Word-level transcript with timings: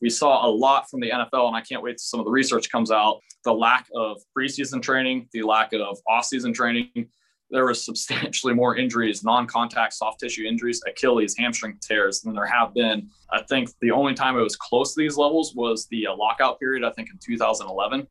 we 0.00 0.10
saw 0.10 0.46
a 0.46 0.50
lot 0.50 0.88
from 0.90 1.00
the 1.00 1.10
NFL, 1.10 1.46
and 1.48 1.56
I 1.56 1.60
can't 1.60 1.82
wait 1.82 1.92
till 1.92 1.98
some 1.98 2.20
of 2.20 2.26
the 2.26 2.32
research 2.32 2.70
comes 2.70 2.90
out. 2.90 3.20
The 3.44 3.52
lack 3.52 3.86
of 3.94 4.20
preseason 4.36 4.82
training, 4.82 5.28
the 5.32 5.42
lack 5.42 5.72
of 5.72 5.98
off-season 6.08 6.52
training. 6.52 7.08
There 7.50 7.66
was 7.66 7.84
substantially 7.84 8.54
more 8.54 8.76
injuries, 8.76 9.22
non-contact 9.22 9.94
soft 9.94 10.20
tissue 10.20 10.44
injuries, 10.46 10.80
Achilles, 10.86 11.36
hamstring 11.38 11.78
tears 11.80 12.20
than 12.20 12.34
there 12.34 12.46
have 12.46 12.74
been. 12.74 13.08
I 13.30 13.42
think 13.42 13.70
the 13.80 13.92
only 13.92 14.14
time 14.14 14.36
it 14.36 14.42
was 14.42 14.56
close 14.56 14.94
to 14.94 15.00
these 15.00 15.16
levels 15.16 15.54
was 15.54 15.86
the 15.90 16.08
uh, 16.08 16.16
lockout 16.16 16.58
period. 16.58 16.84
I 16.84 16.90
think 16.92 17.10
in 17.10 17.18
2011 17.24 18.06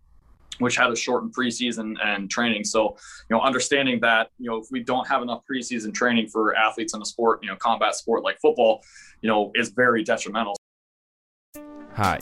which 0.59 0.75
had 0.77 0.89
a 0.89 0.95
shortened 0.95 1.33
preseason 1.35 1.95
and 2.03 2.29
training. 2.29 2.63
So, 2.63 2.95
you 3.29 3.35
know, 3.35 3.41
understanding 3.41 3.99
that, 4.01 4.29
you 4.37 4.49
know, 4.49 4.57
if 4.57 4.67
we 4.71 4.81
don't 4.81 5.07
have 5.07 5.21
enough 5.21 5.41
preseason 5.51 5.93
training 5.93 6.29
for 6.29 6.55
athletes 6.55 6.93
in 6.93 7.01
a 7.01 7.05
sport, 7.05 7.39
you 7.41 7.49
know, 7.49 7.55
combat 7.57 7.95
sport 7.95 8.23
like 8.23 8.39
football, 8.39 8.81
you 9.21 9.29
know, 9.29 9.51
is 9.55 9.69
very 9.69 10.03
detrimental. 10.03 10.55
Hi, 11.95 12.19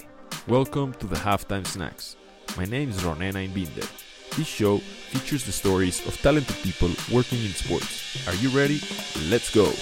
welcome 0.47 0.93
to 0.99 1.07
the 1.07 1.15
Halftime 1.15 1.65
Snacks. 1.65 2.15
My 2.55 2.63
name 2.63 2.91
is 2.91 2.97
Ronen 2.97 3.33
Inbinder. 3.33 3.89
This 4.37 4.45
show 4.45 4.77
features 4.77 5.45
the 5.45 5.51
stories 5.51 6.05
of 6.05 6.15
talented 6.21 6.57
people 6.57 6.91
working 7.11 7.39
in 7.39 7.49
sports. 7.53 8.27
Are 8.27 8.35
you 8.35 8.49
ready? 8.49 8.79
Let's 9.31 9.49
go. 9.49 9.73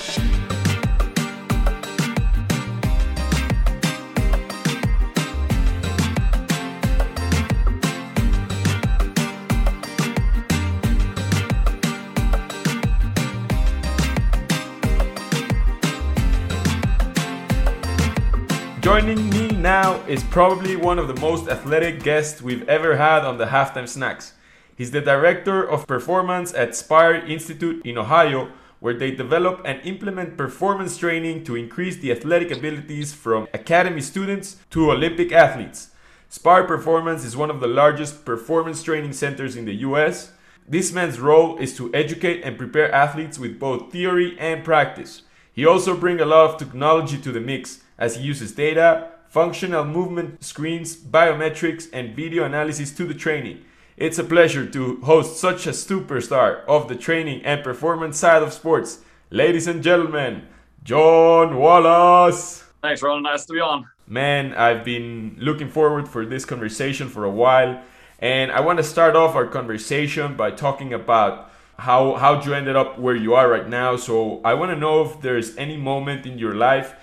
Joining 18.82 19.30
me 19.30 19.41
now 19.62 20.04
is 20.08 20.24
probably 20.24 20.76
one 20.76 20.98
of 20.98 21.08
the 21.08 21.22
most 21.22 21.48
athletic 21.48 22.02
guests 22.02 22.42
we've 22.42 22.68
ever 22.68 22.98
had 22.98 23.24
on 23.24 23.38
the 23.38 23.46
Halftime 23.46 23.88
Snacks. 23.88 24.34
He's 24.76 24.90
the 24.90 25.02
director 25.02 25.64
of 25.64 25.86
performance 25.86 26.52
at 26.56 26.76
Spire 26.76 27.14
Institute 27.14 27.86
in 27.86 27.98
Ohio, 27.98 28.52
where 28.80 28.96
they 28.96 29.12
develop 29.12 29.62
and 29.64 29.80
implement 29.86 30.36
performance 30.36 30.98
training 30.98 31.44
to 31.44 31.56
increase 31.56 31.98
the 31.98 32.12
athletic 32.12 32.50
abilities 32.50 33.14
from 33.14 33.48
academy 33.54 34.02
students 34.02 34.58
to 34.72 34.90
Olympic 34.90 35.32
athletes. 35.32 35.92
Spire 36.28 36.64
Performance 36.64 37.24
is 37.24 37.38
one 37.38 37.52
of 37.52 37.60
the 37.60 37.68
largest 37.68 38.26
performance 38.26 38.82
training 38.82 39.14
centers 39.14 39.56
in 39.56 39.66
the 39.66 39.76
US. 39.76 40.32
This 40.68 40.92
man's 40.92 41.20
role 41.20 41.58
is 41.60 41.78
to 41.78 41.94
educate 41.94 42.42
and 42.44 42.58
prepare 42.58 42.92
athletes 42.92 43.38
with 43.38 43.60
both 43.60 43.92
theory 43.92 44.36
and 44.40 44.64
practice. 44.64 45.22
He 45.54 45.68
also 45.68 45.96
brings 45.96 46.22
a 46.22 46.26
lot 46.26 46.50
of 46.50 46.58
technology 46.58 47.20
to 47.20 47.32
the 47.32 47.42
mix 47.42 47.82
as 48.00 48.16
he 48.16 48.24
uses 48.24 48.54
data, 48.54 49.11
functional 49.32 49.86
movement 49.86 50.44
screens, 50.44 50.94
biometrics, 50.94 51.88
and 51.94 52.14
video 52.14 52.44
analysis 52.44 52.92
to 52.92 53.06
the 53.06 53.14
training. 53.14 53.64
It's 53.96 54.20
a 54.20 54.26
pleasure 54.26 54.66
to 54.66 54.98
host 55.02 55.40
such 55.40 55.66
a 55.66 55.70
superstar 55.70 56.66
of 56.66 56.90
the 56.90 56.98
training 56.98 57.42
and 57.46 57.64
performance 57.64 58.20
side 58.20 58.44
of 58.44 58.52
sports. 58.52 59.00
Ladies 59.30 59.68
and 59.68 59.82
gentlemen, 59.82 60.48
John 60.84 61.58
Wallace. 61.58 62.66
Thanks, 62.82 63.02
Ron. 63.02 63.24
Nice 63.24 63.46
to 63.46 63.54
be 63.54 63.62
on. 63.62 63.88
Man, 64.06 64.54
I've 64.54 64.84
been 64.84 65.38
looking 65.40 65.70
forward 65.70 66.10
for 66.10 66.26
this 66.26 66.44
conversation 66.44 67.08
for 67.08 67.24
a 67.24 67.32
while, 67.32 67.82
and 68.20 68.52
I 68.52 68.60
want 68.60 68.80
to 68.80 68.84
start 68.84 69.16
off 69.16 69.34
our 69.36 69.48
conversation 69.48 70.36
by 70.36 70.52
talking 70.52 70.94
about 70.94 71.50
how 71.78 72.16
how 72.16 72.44
you 72.44 72.54
ended 72.54 72.76
up 72.76 73.00
where 73.00 73.16
you 73.16 73.34
are 73.36 73.50
right 73.50 73.70
now. 73.70 73.96
So 73.96 74.42
I 74.44 74.56
want 74.56 74.72
to 74.72 74.76
know 74.76 75.04
if 75.04 75.22
there's 75.22 75.56
any 75.56 75.78
moment 75.78 76.26
in 76.26 76.38
your 76.38 76.54
life 76.54 76.96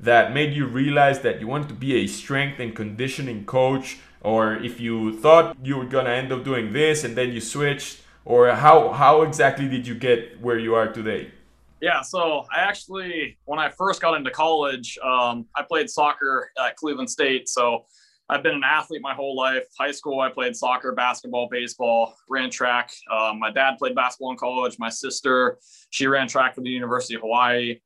that 0.00 0.32
made 0.32 0.54
you 0.54 0.66
realize 0.66 1.20
that 1.20 1.40
you 1.40 1.46
wanted 1.46 1.68
to 1.68 1.74
be 1.74 1.96
a 1.96 2.06
strength 2.06 2.60
and 2.60 2.74
conditioning 2.74 3.44
coach? 3.44 3.98
Or 4.20 4.56
if 4.56 4.80
you 4.80 5.18
thought 5.18 5.56
you 5.62 5.76
were 5.76 5.84
going 5.84 6.06
to 6.06 6.10
end 6.10 6.32
up 6.32 6.44
doing 6.44 6.72
this 6.72 7.04
and 7.04 7.16
then 7.16 7.32
you 7.32 7.40
switched 7.40 8.02
or 8.24 8.50
how 8.50 8.90
how 8.90 9.22
exactly 9.22 9.68
did 9.68 9.86
you 9.86 9.94
get 9.94 10.40
where 10.40 10.58
you 10.58 10.74
are 10.74 10.92
today? 10.92 11.30
Yeah 11.80 12.02
so 12.02 12.44
i 12.54 12.60
actually 12.60 13.38
when 13.44 13.58
i 13.58 13.68
first 13.68 14.00
got 14.00 14.14
into 14.14 14.30
college 14.30 14.98
um, 15.02 15.46
i 15.54 15.62
played 15.62 15.88
soccer 15.88 16.50
at 16.62 16.76
cleveland 16.76 17.08
state. 17.08 17.48
So 17.48 17.84
i've 18.28 18.42
been 18.42 18.54
an 18.54 18.64
athlete 18.64 19.00
my 19.00 19.14
whole 19.14 19.36
life. 19.36 19.64
High 19.78 19.92
school 19.92 20.20
i 20.20 20.28
played 20.28 20.56
soccer 20.56 20.92
basketball 20.92 21.48
baseball 21.50 22.16
ran 22.28 22.50
track. 22.50 22.90
Um, 23.10 23.38
my 23.38 23.50
dad 23.50 23.78
played 23.78 23.94
basketball 23.94 24.32
in 24.32 24.38
college. 24.38 24.76
My 24.78 24.90
sister 24.90 25.58
she 25.90 26.06
ran 26.08 26.26
track 26.26 26.54
for 26.54 26.62
the 26.62 26.70
university 26.70 27.14
of 27.14 27.20
hawaii 27.20 27.78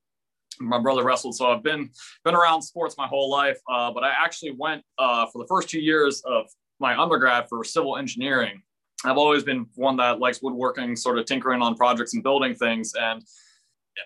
my 0.61 0.79
brother 0.79 1.05
wrestled, 1.05 1.35
so 1.35 1.51
I've 1.51 1.63
been 1.63 1.91
been 2.25 2.35
around 2.35 2.63
sports 2.63 2.97
my 2.97 3.07
whole 3.07 3.31
life. 3.31 3.59
Uh, 3.69 3.91
but 3.93 4.05
I 4.05 4.11
actually 4.11 4.53
went 4.53 4.83
uh, 4.99 5.27
for 5.27 5.43
the 5.43 5.47
first 5.49 5.69
two 5.69 5.81
years 5.81 6.23
of 6.27 6.47
my 6.79 7.01
undergrad 7.01 7.49
for 7.49 7.65
civil 7.65 7.97
engineering. 7.97 8.63
I've 9.05 9.17
always 9.17 9.43
been 9.43 9.67
one 9.77 9.97
that 9.97 10.19
likes 10.19 10.43
woodworking, 10.43 10.95
sort 10.95 11.19
of 11.19 11.25
tinkering 11.25 11.63
on 11.63 11.75
projects 11.75 12.15
and 12.15 12.23
building 12.23 12.55
things. 12.55 12.93
And 12.95 13.23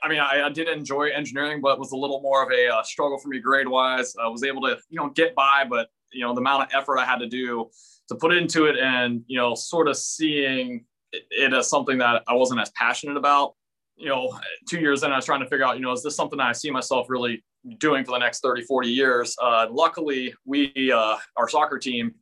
I 0.03 0.09
mean, 0.09 0.21
I, 0.21 0.47
I 0.47 0.49
did 0.51 0.69
enjoy 0.69 1.09
engineering, 1.11 1.61
but 1.61 1.75
it 1.75 1.79
was 1.79 1.93
a 1.93 1.97
little 1.97 2.21
more 2.21 2.43
of 2.43 2.51
a 2.51 2.69
uh, 2.69 2.83
struggle 2.83 3.19
for 3.19 3.29
me 3.29 3.41
grade 3.41 3.69
wise. 3.69 4.15
I 4.21 4.29
was 4.29 4.45
able 4.45 4.63
to, 4.63 4.79
you 4.89 5.01
know, 5.01 5.11
get 5.11 5.35
by, 5.35 5.65
but 5.69 5.89
you 6.13 6.21
know, 6.21 6.33
the 6.33 6.41
amount 6.41 6.63
of 6.63 6.69
effort 6.81 6.99
I 6.99 7.05
had 7.05 7.19
to 7.19 7.27
do 7.27 7.71
to 8.09 8.15
put 8.15 8.33
into 8.33 8.67
it, 8.67 8.77
and 8.79 9.23
you 9.27 9.37
know, 9.37 9.55
sort 9.55 9.89
of 9.89 9.97
seeing 9.97 10.85
it 11.13 11.53
as 11.53 11.69
something 11.69 11.99
that 11.99 12.23
I 12.29 12.35
wasn't 12.35 12.61
as 12.61 12.71
passionate 12.71 13.17
about 13.17 13.55
you 13.97 14.09
know, 14.09 14.39
two 14.69 14.81
years 14.81 15.03
in, 15.03 15.13
I 15.13 15.17
was 15.17 15.25
trying 15.25 15.41
to 15.41 15.47
figure 15.47 15.65
out, 15.65 15.77
you 15.77 15.83
know, 15.83 15.93
is 15.93 16.03
this 16.03 16.17
something 16.17 16.41
I 16.41 16.53
see 16.53 16.71
myself 16.71 17.07
really 17.09 17.45
doing 17.79 18.05
for 18.05 18.13
the 18.13 18.19
next 18.19 18.41
30, 18.41 18.63
40 18.63 18.89
years? 18.89 19.37
Uh, 19.41 19.67
luckily, 19.71 20.35
we, 20.45 20.93
uh, 20.93 21.17
our 21.37 21.49
soccer 21.49 21.79
team, 21.79 22.15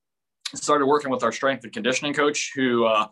started 0.55 0.87
working 0.87 1.11
with 1.11 1.22
our 1.22 1.32
strength 1.32 1.65
and 1.65 1.72
conditioning 1.72 2.12
coach, 2.12 2.53
who 2.55 2.84
uh, 2.84 3.06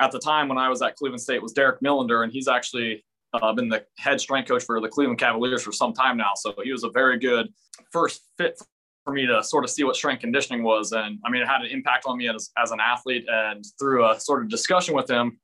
at 0.00 0.10
the 0.12 0.18
time 0.18 0.48
when 0.48 0.58
I 0.58 0.68
was 0.68 0.82
at 0.82 0.96
Cleveland 0.96 1.20
State 1.20 1.42
was 1.42 1.52
Derek 1.52 1.80
Millender, 1.80 2.24
and 2.24 2.32
he's 2.32 2.48
actually 2.48 3.04
uh, 3.34 3.52
been 3.52 3.68
the 3.68 3.84
head 3.98 4.20
strength 4.20 4.48
coach 4.48 4.64
for 4.64 4.80
the 4.80 4.88
Cleveland 4.88 5.18
Cavaliers 5.18 5.62
for 5.62 5.72
some 5.72 5.92
time 5.92 6.16
now. 6.16 6.32
So 6.36 6.54
he 6.62 6.72
was 6.72 6.84
a 6.84 6.90
very 6.90 7.18
good 7.18 7.52
first 7.92 8.22
fit 8.38 8.58
for 9.04 9.12
me 9.12 9.26
to 9.26 9.42
sort 9.42 9.64
of 9.64 9.70
see 9.70 9.84
what 9.84 9.94
strength 9.94 10.20
conditioning 10.20 10.62
was. 10.62 10.92
And 10.92 11.18
I 11.24 11.30
mean, 11.30 11.42
it 11.42 11.48
had 11.48 11.60
an 11.60 11.68
impact 11.70 12.04
on 12.06 12.18
me 12.18 12.28
as, 12.28 12.50
as 12.58 12.72
an 12.72 12.80
athlete. 12.80 13.24
And 13.28 13.64
through 13.78 14.10
a 14.10 14.18
sort 14.18 14.42
of 14.42 14.48
discussion 14.48 14.94
with 14.94 15.08
him, 15.08 15.38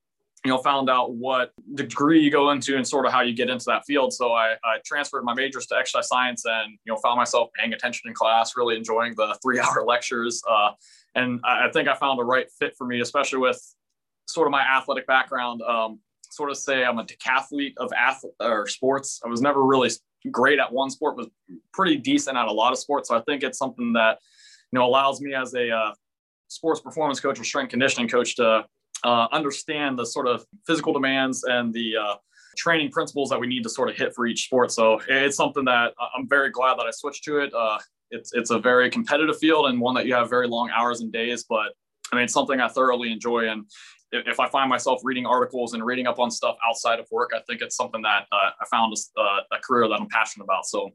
you 0.44 0.50
know, 0.50 0.58
found 0.58 0.90
out 0.90 1.14
what 1.14 1.52
degree 1.74 2.20
you 2.20 2.30
go 2.30 2.50
into 2.50 2.76
and 2.76 2.86
sort 2.86 3.06
of 3.06 3.12
how 3.12 3.20
you 3.20 3.32
get 3.32 3.48
into 3.48 3.64
that 3.66 3.84
field. 3.86 4.12
So 4.12 4.32
I, 4.32 4.54
I 4.64 4.78
transferred 4.84 5.22
my 5.24 5.34
majors 5.34 5.66
to 5.66 5.76
exercise 5.76 6.08
science 6.08 6.44
and, 6.44 6.72
you 6.84 6.92
know, 6.92 6.98
found 6.98 7.16
myself 7.16 7.50
paying 7.54 7.72
attention 7.72 8.08
in 8.08 8.14
class, 8.14 8.56
really 8.56 8.76
enjoying 8.76 9.14
the 9.16 9.38
three 9.40 9.60
hour 9.60 9.84
lectures. 9.86 10.42
Uh, 10.48 10.70
and 11.14 11.40
I 11.44 11.68
think 11.72 11.88
I 11.88 11.94
found 11.94 12.18
the 12.18 12.24
right 12.24 12.46
fit 12.58 12.74
for 12.76 12.86
me, 12.86 13.00
especially 13.00 13.38
with 13.38 13.62
sort 14.26 14.48
of 14.48 14.50
my 14.50 14.62
athletic 14.62 15.06
background. 15.06 15.62
Um, 15.62 16.00
sort 16.30 16.50
of 16.50 16.56
say 16.56 16.84
I'm 16.84 16.98
a 16.98 17.04
decathlete 17.04 17.74
of 17.76 17.92
athlete 17.92 18.32
or 18.40 18.66
sports. 18.66 19.20
I 19.24 19.28
was 19.28 19.42
never 19.42 19.62
really 19.62 19.90
great 20.30 20.58
at 20.58 20.72
one 20.72 20.90
sport, 20.90 21.16
was 21.16 21.28
pretty 21.72 21.96
decent 21.96 22.36
at 22.36 22.46
a 22.46 22.52
lot 22.52 22.72
of 22.72 22.78
sports. 22.78 23.10
So 23.10 23.16
I 23.16 23.20
think 23.22 23.42
it's 23.42 23.58
something 23.58 23.92
that, 23.92 24.18
you 24.72 24.78
know, 24.78 24.86
allows 24.86 25.20
me 25.20 25.34
as 25.34 25.54
a 25.54 25.70
uh, 25.70 25.92
sports 26.48 26.80
performance 26.80 27.20
coach 27.20 27.38
or 27.38 27.44
strength 27.44 27.70
conditioning 27.70 28.08
coach 28.08 28.36
to 28.36 28.64
uh, 29.04 29.28
understand 29.32 29.98
the 29.98 30.06
sort 30.06 30.26
of 30.26 30.44
physical 30.66 30.92
demands 30.92 31.44
and 31.44 31.72
the 31.72 31.96
uh, 31.96 32.14
training 32.56 32.90
principles 32.90 33.30
that 33.30 33.40
we 33.40 33.46
need 33.46 33.62
to 33.62 33.68
sort 33.68 33.88
of 33.88 33.96
hit 33.96 34.14
for 34.14 34.26
each 34.26 34.44
sport. 34.44 34.70
So 34.70 35.00
it's 35.08 35.36
something 35.36 35.64
that 35.64 35.94
I'm 36.16 36.28
very 36.28 36.50
glad 36.50 36.78
that 36.78 36.86
I 36.86 36.90
switched 36.90 37.24
to 37.24 37.38
it. 37.38 37.52
Uh, 37.54 37.78
it's 38.10 38.32
it's 38.34 38.50
a 38.50 38.58
very 38.58 38.90
competitive 38.90 39.38
field 39.38 39.66
and 39.66 39.80
one 39.80 39.94
that 39.94 40.06
you 40.06 40.14
have 40.14 40.28
very 40.28 40.46
long 40.46 40.70
hours 40.70 41.00
and 41.00 41.12
days, 41.12 41.44
but 41.48 41.72
I 42.12 42.16
mean 42.16 42.24
it's 42.24 42.34
something 42.34 42.60
I 42.60 42.68
thoroughly 42.68 43.10
enjoy. 43.10 43.48
And 43.48 43.64
if, 44.12 44.38
I 44.38 44.46
find 44.48 44.68
myself 44.68 45.00
reading 45.02 45.24
articles 45.24 45.72
and 45.72 45.82
reading 45.84 46.06
up 46.06 46.18
on 46.18 46.30
stuff 46.30 46.56
outside 46.68 47.00
of 47.00 47.06
work, 47.10 47.30
I 47.34 47.40
think 47.48 47.62
it's 47.62 47.76
something 47.76 48.02
that 48.02 48.26
uh, 48.30 48.50
I 48.60 48.64
found 48.70 48.94
a, 48.94 49.20
uh, 49.20 49.40
a 49.52 49.58
career 49.60 49.88
that 49.88 49.94
I'm 49.94 50.08
passionate 50.08 50.44
about. 50.44 50.66
So 50.66 50.90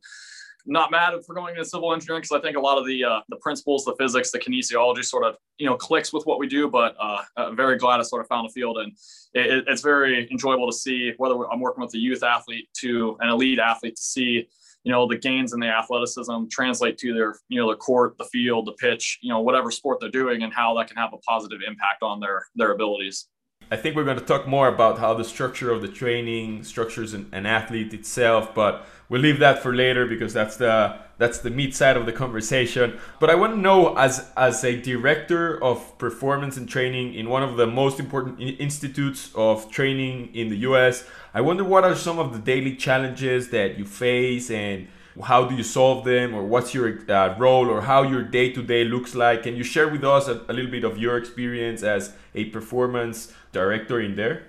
not 0.65 0.91
mad 0.91 1.13
for 1.25 1.33
going 1.33 1.55
into 1.55 1.65
civil 1.65 1.93
engineering 1.93 2.21
because 2.21 2.37
I 2.37 2.41
think 2.41 2.57
a 2.57 2.59
lot 2.59 2.77
of 2.77 2.85
the 2.85 3.03
uh, 3.03 3.21
the 3.29 3.37
principles, 3.37 3.85
the 3.85 3.95
physics, 3.97 4.31
the 4.31 4.39
kinesiology 4.39 5.03
sort 5.03 5.23
of 5.23 5.35
you 5.57 5.65
know 5.65 5.75
clicks 5.75 6.11
with 6.11 6.25
what 6.25 6.39
we 6.39 6.47
do. 6.47 6.69
But 6.69 6.95
uh, 6.99 7.23
I'm 7.37 7.55
very 7.55 7.77
glad 7.77 7.99
I 7.99 8.03
sort 8.03 8.21
of 8.21 8.27
found 8.27 8.47
a 8.47 8.51
field, 8.51 8.77
and 8.77 8.91
it, 9.33 9.65
it's 9.67 9.81
very 9.81 10.29
enjoyable 10.31 10.69
to 10.69 10.75
see 10.75 11.13
whether 11.17 11.35
I'm 11.49 11.59
working 11.59 11.83
with 11.83 11.93
a 11.93 11.99
youth 11.99 12.23
athlete 12.23 12.67
to 12.81 13.17
an 13.21 13.29
elite 13.29 13.59
athlete 13.59 13.95
to 13.95 14.01
see 14.01 14.47
you 14.83 14.91
know 14.91 15.07
the 15.07 15.17
gains 15.17 15.53
in 15.53 15.59
the 15.59 15.67
athleticism 15.67 16.45
translate 16.49 16.97
to 16.99 17.13
their 17.13 17.35
you 17.49 17.59
know 17.59 17.69
the 17.69 17.77
court, 17.77 18.17
the 18.17 18.25
field, 18.25 18.67
the 18.67 18.73
pitch, 18.73 19.19
you 19.21 19.29
know 19.29 19.41
whatever 19.41 19.71
sport 19.71 19.99
they're 19.99 20.09
doing, 20.09 20.43
and 20.43 20.53
how 20.53 20.75
that 20.77 20.87
can 20.87 20.97
have 20.97 21.13
a 21.13 21.17
positive 21.19 21.59
impact 21.67 22.03
on 22.03 22.19
their 22.19 22.45
their 22.55 22.71
abilities. 22.71 23.27
I 23.69 23.75
think 23.75 23.97
we're 23.97 24.05
going 24.05 24.19
to 24.19 24.25
talk 24.25 24.47
more 24.47 24.69
about 24.69 24.97
how 24.99 25.13
the 25.13 25.25
structure 25.25 25.71
of 25.71 25.81
the 25.81 25.89
training 25.89 26.63
structures 26.63 27.13
an, 27.13 27.29
an, 27.33 27.45
athlete 27.45 27.93
itself, 27.93 28.55
but 28.55 28.87
we'll 29.09 29.19
leave 29.19 29.39
that 29.39 29.61
for 29.61 29.75
later 29.75 30.05
because 30.05 30.33
that's 30.33 30.55
the 30.55 30.97
that's 31.17 31.39
the 31.39 31.49
meat 31.49 31.75
side 31.75 31.97
of 31.97 32.05
the 32.05 32.13
conversation. 32.13 32.97
But 33.19 33.29
I 33.29 33.35
want 33.35 33.55
to 33.55 33.59
know, 33.59 33.97
as 33.97 34.31
as 34.37 34.63
a 34.63 34.79
director 34.79 35.61
of 35.61 35.97
performance 35.97 36.55
and 36.55 36.69
training 36.69 37.13
in 37.15 37.27
one 37.27 37.43
of 37.43 37.57
the 37.57 37.67
most 37.67 37.99
important 37.99 38.39
institutes 38.39 39.31
of 39.35 39.69
training 39.69 40.33
in 40.33 40.47
the 40.47 40.57
U.S., 40.69 41.05
I 41.33 41.41
wonder 41.41 41.65
what 41.65 41.83
are 41.83 41.95
some 41.95 42.19
of 42.19 42.31
the 42.31 42.39
daily 42.39 42.75
challenges 42.75 43.49
that 43.49 43.77
you 43.77 43.83
face 43.83 44.49
and 44.49 44.87
how 45.23 45.45
do 45.45 45.55
you 45.55 45.63
solve 45.63 46.05
them 46.05 46.33
or 46.33 46.43
what's 46.43 46.73
your 46.73 46.99
uh, 47.11 47.35
role 47.37 47.69
or 47.69 47.81
how 47.81 48.03
your 48.03 48.21
day 48.21 48.51
to 48.53 48.61
day 48.61 48.83
looks 48.83 49.15
like 49.15 49.43
can 49.43 49.55
you 49.55 49.63
share 49.63 49.87
with 49.87 50.03
us 50.03 50.27
a, 50.27 50.45
a 50.47 50.53
little 50.53 50.69
bit 50.69 50.83
of 50.83 50.97
your 50.97 51.17
experience 51.17 51.81
as 51.81 52.13
a 52.35 52.45
performance 52.45 53.33
director 53.51 54.01
in 54.01 54.15
there 54.15 54.47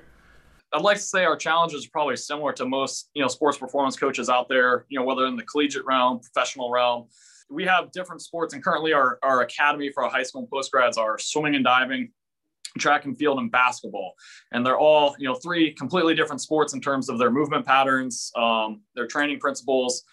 I'd 0.73 0.83
like 0.83 0.99
to 0.99 1.03
say 1.03 1.25
our 1.25 1.37
challenges 1.37 1.87
are 1.87 1.91
probably 1.91 2.17
similar 2.17 2.53
to 2.55 2.67
most, 2.67 3.09
you 3.15 3.23
know, 3.23 3.29
sports 3.29 3.57
performance 3.57 3.97
coaches 3.97 4.29
out 4.29 4.49
there, 4.49 4.85
you 4.89 4.99
know, 4.99 5.05
whether 5.05 5.27
in 5.27 5.37
the 5.37 5.43
collegiate 5.45 5.85
realm, 5.87 6.21
professional 6.21 6.71
realm. 6.71 7.09
We 7.49 7.65
have 7.65 7.91
different 7.93 8.21
sports 8.21 8.53
and 8.53 8.63
currently 8.63 8.93
our, 8.93 9.19
our 9.23 9.41
academy 9.41 9.91
for 9.91 10.05
our 10.05 10.11
high 10.11 10.23
school 10.23 10.43
and 10.43 10.51
post 10.51 10.71
grads 10.71 10.99
are 10.99 11.19
swimming 11.19 11.55
and 11.55 11.65
diving, 11.65 12.13
track 12.79 13.07
and 13.07 13.17
field 13.17 13.39
and 13.39 13.51
basketball. 13.51 14.13
And 14.53 14.65
they're 14.65 14.79
all, 14.79 15.17
you 15.19 15.27
know, 15.27 15.35
three 15.37 15.73
completely 15.73 16.15
different 16.15 16.43
sports 16.43 16.75
in 16.75 16.81
terms 16.83 17.09
of 17.09 17.19
their 17.19 17.31
movement 17.31 17.65
patterns, 17.65 18.31
um, 18.37 18.83
their 18.95 19.07
training 19.07 19.41
principles, 19.41 20.05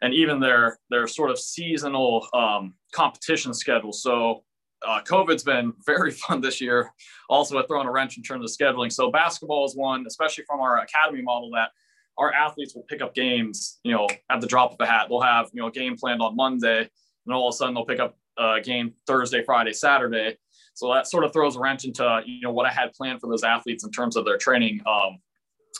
and 0.00 0.14
even 0.14 0.38
their 0.38 0.78
their 0.90 1.08
sort 1.08 1.30
of 1.30 1.38
seasonal 1.40 2.28
um, 2.32 2.74
competition 2.92 3.52
schedule. 3.52 3.92
So 3.92 4.44
uh, 4.86 5.00
COVID's 5.02 5.44
been 5.44 5.72
very 5.86 6.10
fun 6.26 6.40
this 6.40 6.60
year, 6.60 6.92
also 7.28 7.58
at 7.58 7.68
throwing 7.68 7.86
a 7.86 7.92
wrench 7.92 8.16
in 8.16 8.22
terms 8.22 8.44
of 8.44 8.56
scheduling. 8.56 8.92
So 8.92 9.10
basketball 9.10 9.64
is 9.64 9.76
one, 9.76 10.04
especially 10.06 10.44
from 10.44 10.60
our 10.60 10.78
academy 10.80 11.22
model, 11.22 11.50
that 11.54 11.70
our 12.16 12.32
athletes 12.32 12.74
will 12.74 12.84
pick 12.84 13.02
up 13.02 13.14
games, 13.14 13.80
you 13.82 13.92
know, 13.92 14.08
at 14.30 14.40
the 14.40 14.46
drop 14.46 14.72
of 14.72 14.80
a 14.80 14.86
hat. 14.86 15.06
They'll 15.08 15.20
have, 15.20 15.50
you 15.52 15.60
know, 15.60 15.68
a 15.68 15.72
game 15.72 15.96
planned 15.96 16.22
on 16.22 16.36
Monday, 16.36 16.78
and 16.80 17.34
all 17.34 17.48
of 17.48 17.54
a 17.54 17.56
sudden 17.56 17.74
they'll 17.74 17.84
pick 17.84 18.00
up 18.00 18.16
a 18.38 18.60
game 18.60 18.94
Thursday, 19.06 19.42
Friday, 19.44 19.72
Saturday. 19.72 20.36
So 20.74 20.92
that 20.92 21.06
sort 21.06 21.24
of 21.24 21.32
throws 21.32 21.56
a 21.56 21.60
wrench 21.60 21.84
into, 21.84 22.22
you 22.26 22.40
know, 22.42 22.52
what 22.52 22.66
I 22.66 22.70
had 22.70 22.92
planned 22.92 23.20
for 23.20 23.28
those 23.28 23.44
athletes 23.44 23.84
in 23.84 23.90
terms 23.90 24.16
of 24.16 24.24
their 24.24 24.38
training. 24.38 24.80
Um, 24.86 25.18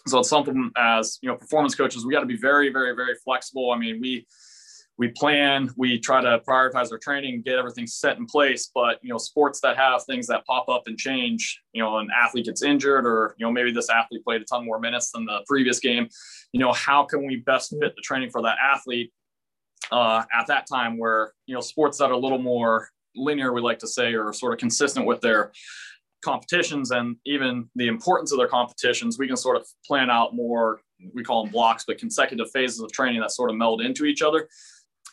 so 0.06 0.20
it's 0.20 0.29
something 0.29 0.70
as, 0.76 1.19
you 1.23 1.29
know, 1.29 1.37
performance 1.37 1.75
coaches, 1.75 2.05
we 2.05 2.12
got 2.12 2.20
to 2.20 2.26
be 2.26 2.37
very, 2.37 2.70
very, 2.70 2.94
very 2.94 3.14
flexible. 3.25 3.70
I 3.73 3.79
mean, 3.79 4.00
we, 4.00 4.26
we 4.96 5.08
plan, 5.08 5.70
we 5.76 5.99
try 5.99 6.20
to 6.20 6.41
prioritize 6.49 6.93
our 6.93 6.99
training, 6.99 7.43
get 7.44 7.58
everything 7.58 7.87
set 7.87 8.17
in 8.19 8.26
place. 8.26 8.70
But 8.73 8.99
you 9.02 9.11
know, 9.11 9.19
sports 9.19 9.61
that 9.61 9.76
have 9.76 10.05
things 10.05 10.26
that 10.29 10.46
pop 10.46 10.69
up 10.69 10.82
and 10.87 10.96
change, 10.96 11.61
you 11.73 11.82
know, 11.82 11.99
an 11.99 12.08
athlete 12.17 12.46
gets 12.46 12.62
injured, 12.62 13.05
or 13.05 13.35
you 13.38 13.44
know, 13.44 13.50
maybe 13.50 13.73
this 13.73 13.91
athlete 13.91 14.23
played 14.25 14.43
a 14.43 14.44
ton 14.44 14.64
more 14.64 14.79
minutes 14.79 15.11
than 15.11 15.25
the 15.25 15.41
previous 15.49 15.81
game. 15.81 16.08
You 16.52 16.61
know, 16.61 16.73
how 16.73 17.05
can 17.05 17.26
we 17.26 17.37
best 17.37 17.70
fit 17.70 17.94
the 17.96 18.02
training 18.02 18.31
for 18.31 18.43
that 18.43 18.56
athlete 18.62 19.12
uh, 19.91 20.23
at 20.32 20.46
that 20.46 20.67
time? 20.69 20.96
Where 20.96 21.32
you 21.46 21.55
know, 21.55 21.61
sports 21.61 21.99
that 21.99 22.11
are 22.11 22.14
a 22.14 22.19
little 22.19 22.38
more 22.38 22.88
linear, 23.17 23.52
we 23.52 23.61
like 23.61 23.81
to 23.81 23.88
say, 23.88 24.14
or 24.14 24.32
sort 24.32 24.52
of 24.52 24.61
consistent 24.61 25.06
with 25.06 25.20
their 25.20 25.52
competitions 26.25 26.93
and 26.93 27.17
even 27.26 27.69
the 27.75 27.88
importance 27.88 28.32
of 28.32 28.38
their 28.38 28.49
competitions, 28.49 29.19
we 29.19 29.26
can 29.26 29.37
sort 29.37 29.56
of 29.56 29.67
plan 29.85 30.08
out 30.08 30.37
more. 30.37 30.81
We 31.12 31.25
call 31.25 31.43
them 31.43 31.52
blocks, 31.52 31.85
but 31.87 31.99
consecutive 31.99 32.46
phases 32.52 32.81
of 32.81 32.91
training 32.93 33.20
that 33.20 33.32
sort 33.32 33.50
of 33.50 33.56
meld 33.56 33.82
into 33.82 34.05
each 34.05 34.23
other 34.23 34.49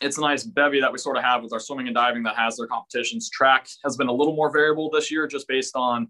it's 0.02 0.18
a 0.18 0.20
nice 0.20 0.42
bevy 0.44 0.80
that 0.80 0.92
we 0.92 0.98
sort 0.98 1.16
of 1.16 1.22
have 1.22 1.42
with 1.42 1.52
our 1.52 1.60
swimming 1.60 1.86
and 1.86 1.94
diving 1.94 2.22
that 2.24 2.36
has 2.36 2.56
their 2.56 2.66
competitions. 2.66 3.30
Track 3.30 3.68
has 3.84 3.96
been 3.96 4.08
a 4.08 4.12
little 4.12 4.34
more 4.34 4.50
variable 4.50 4.90
this 4.90 5.10
year, 5.10 5.26
just 5.26 5.46
based 5.48 5.76
on 5.76 6.02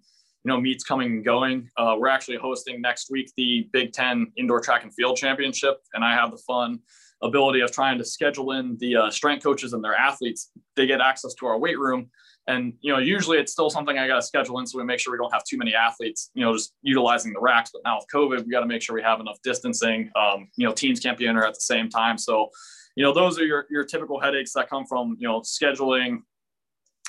you 0.45 0.49
know 0.49 0.61
meets 0.61 0.83
coming 0.83 1.13
and 1.13 1.25
going. 1.25 1.69
Uh, 1.77 1.97
we're 1.99 2.09
actually 2.09 2.39
hosting 2.39 2.81
next 2.81 3.11
week 3.11 3.31
the 3.37 3.69
Big 3.73 3.93
Ten 3.93 4.33
Indoor 4.37 4.61
Track 4.61 4.83
and 4.83 4.93
Field 4.95 5.17
Championship, 5.17 5.79
and 5.95 6.05
I 6.05 6.15
have 6.15 6.31
the 6.31 6.39
fun 6.39 6.81
ability 7.23 7.61
of 7.61 7.71
trying 7.71 7.99
to 7.99 8.05
schedule 8.05 8.53
in 8.53 8.77
the 8.81 8.97
uh, 8.97 9.11
strength 9.11 9.45
coaches 9.45 9.75
and 9.75 9.85
their 9.85 9.95
athletes. 9.95 10.51
They 10.75 10.87
get 10.87 11.01
access 11.01 11.35
to 11.35 11.47
our 11.47 11.59
weight 11.59 11.79
room, 11.79 12.11
and 12.49 12.73
you 12.81 12.93
know 12.93 12.99
usually 12.99 13.39
it's 13.39 13.53
still 13.53 13.71
something 13.71 13.99
I 13.99 14.07
got 14.07 14.17
to 14.17 14.23
schedule 14.23 14.59
in 14.59 14.67
so 14.67 14.79
we 14.79 14.85
make 14.85 15.01
sure 15.01 15.13
we 15.13 15.19
don't 15.19 15.33
have 15.33 15.45
too 15.45 15.59
many 15.59 15.75
athletes. 15.75 16.31
You 16.35 16.45
know, 16.45 16.55
just 16.55 16.73
utilizing 16.83 17.33
the 17.33 17.41
racks. 17.41 17.71
But 17.73 17.83
now 17.85 17.99
with 17.99 18.07
COVID, 18.13 18.45
we 18.45 18.51
got 18.51 18.61
to 18.61 18.67
make 18.67 18.83
sure 18.83 18.95
we 18.95 19.03
have 19.03 19.21
enough 19.21 19.39
distancing. 19.45 20.11
Um, 20.17 20.49
you 20.57 20.67
know, 20.67 20.73
teams 20.73 20.99
can't 20.99 21.19
be 21.19 21.27
in 21.27 21.37
there 21.37 21.47
at 21.47 21.55
the 21.55 21.61
same 21.61 21.89
time, 21.89 22.19
so 22.19 22.51
you 22.97 23.05
know, 23.05 23.13
those 23.13 23.39
are 23.39 23.45
your, 23.45 23.67
your 23.71 23.85
typical 23.85 24.21
headaches 24.21 24.53
that 24.55 24.69
come 24.69 24.85
from, 24.87 25.17
you 25.19 25.27
know, 25.27 25.41
scheduling. 25.41 26.23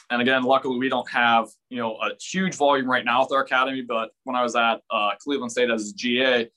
And 0.09 0.21
again, 0.21 0.44
luckily 0.44 0.77
we 0.77 0.89
don't 0.89 1.09
have, 1.09 1.47
you 1.69 1.77
know, 1.77 1.95
a 1.95 2.12
huge 2.21 2.56
volume 2.56 2.89
right 2.89 3.03
now 3.03 3.21
with 3.21 3.31
our 3.31 3.44
academy, 3.44 3.81
but 3.81 4.12
when 4.24 4.35
I 4.35 4.44
was 4.44 4.56
at 4.56 4.81
uh, 4.91 5.12
Cleveland 5.19 5.51
State 5.51 5.69
as 5.69 5.91
GA, 5.94 6.50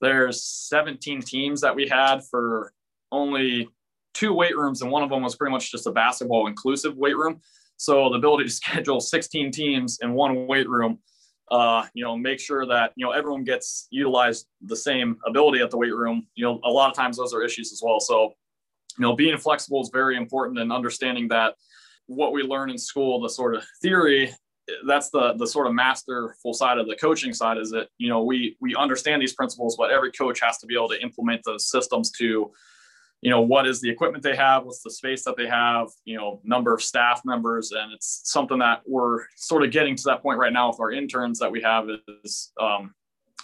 there's 0.00 0.42
17 0.42 1.22
teams 1.22 1.60
that 1.60 1.74
we 1.74 1.88
had 1.88 2.20
for 2.30 2.72
only 3.10 3.68
two 4.14 4.32
weight 4.32 4.56
rooms. 4.56 4.82
And 4.82 4.90
one 4.90 5.02
of 5.02 5.10
them 5.10 5.22
was 5.22 5.36
pretty 5.36 5.52
much 5.52 5.70
just 5.70 5.86
a 5.86 5.92
basketball 5.92 6.46
inclusive 6.46 6.96
weight 6.96 7.16
room. 7.16 7.40
So 7.76 8.10
the 8.10 8.16
ability 8.16 8.44
to 8.44 8.50
schedule 8.62 9.00
16 9.00 9.50
teams 9.50 9.98
in 10.02 10.12
one 10.12 10.46
weight 10.46 10.68
room, 10.68 10.98
uh, 11.50 11.86
you 11.94 12.04
know, 12.04 12.16
make 12.16 12.40
sure 12.40 12.66
that, 12.66 12.92
you 12.96 13.06
know, 13.06 13.12
everyone 13.12 13.44
gets 13.44 13.86
utilized 13.90 14.46
the 14.62 14.76
same 14.76 15.16
ability 15.26 15.60
at 15.60 15.70
the 15.70 15.78
weight 15.78 15.94
room. 15.94 16.26
You 16.34 16.44
know, 16.44 16.60
a 16.64 16.70
lot 16.70 16.90
of 16.90 16.96
times 16.96 17.16
those 17.16 17.32
are 17.32 17.42
issues 17.42 17.72
as 17.72 17.80
well. 17.82 18.00
So 18.00 18.34
you 18.98 19.02
know, 19.02 19.14
being 19.14 19.36
flexible 19.38 19.80
is 19.80 19.90
very 19.92 20.16
important 20.16 20.58
and 20.58 20.72
understanding 20.72 21.28
that 21.28 21.54
what 22.06 22.32
we 22.32 22.42
learn 22.42 22.70
in 22.70 22.78
school, 22.78 23.20
the 23.20 23.28
sort 23.28 23.54
of 23.54 23.64
theory, 23.80 24.34
that's 24.86 25.10
the 25.10 25.34
the 25.34 25.46
sort 25.46 25.66
of 25.66 25.74
masterful 25.74 26.52
side 26.52 26.78
of 26.78 26.86
the 26.86 26.96
coaching 26.96 27.32
side 27.32 27.58
is 27.58 27.70
that 27.70 27.88
you 27.98 28.08
know 28.08 28.22
we 28.22 28.56
we 28.60 28.74
understand 28.74 29.22
these 29.22 29.34
principles, 29.34 29.76
but 29.76 29.90
every 29.90 30.12
coach 30.12 30.40
has 30.40 30.58
to 30.58 30.66
be 30.66 30.74
able 30.74 30.88
to 30.88 31.02
implement 31.02 31.40
those 31.44 31.70
systems 31.70 32.10
to 32.12 32.50
you 33.20 33.30
know 33.30 33.40
what 33.40 33.66
is 33.66 33.80
the 33.80 33.90
equipment 33.90 34.22
they 34.22 34.36
have 34.36 34.64
what's 34.64 34.82
the 34.82 34.90
space 34.90 35.24
that 35.24 35.36
they 35.36 35.46
have 35.46 35.88
you 36.04 36.16
know 36.16 36.40
number 36.44 36.74
of 36.74 36.82
staff 36.82 37.22
members. 37.24 37.72
And 37.72 37.92
it's 37.92 38.20
something 38.24 38.58
that 38.58 38.82
we're 38.86 39.24
sort 39.36 39.64
of 39.64 39.70
getting 39.70 39.96
to 39.96 40.02
that 40.06 40.22
point 40.22 40.38
right 40.38 40.52
now 40.52 40.68
with 40.68 40.80
our 40.80 40.92
interns 40.92 41.38
that 41.38 41.50
we 41.50 41.62
have 41.62 41.88
is 42.24 42.52
um, 42.60 42.94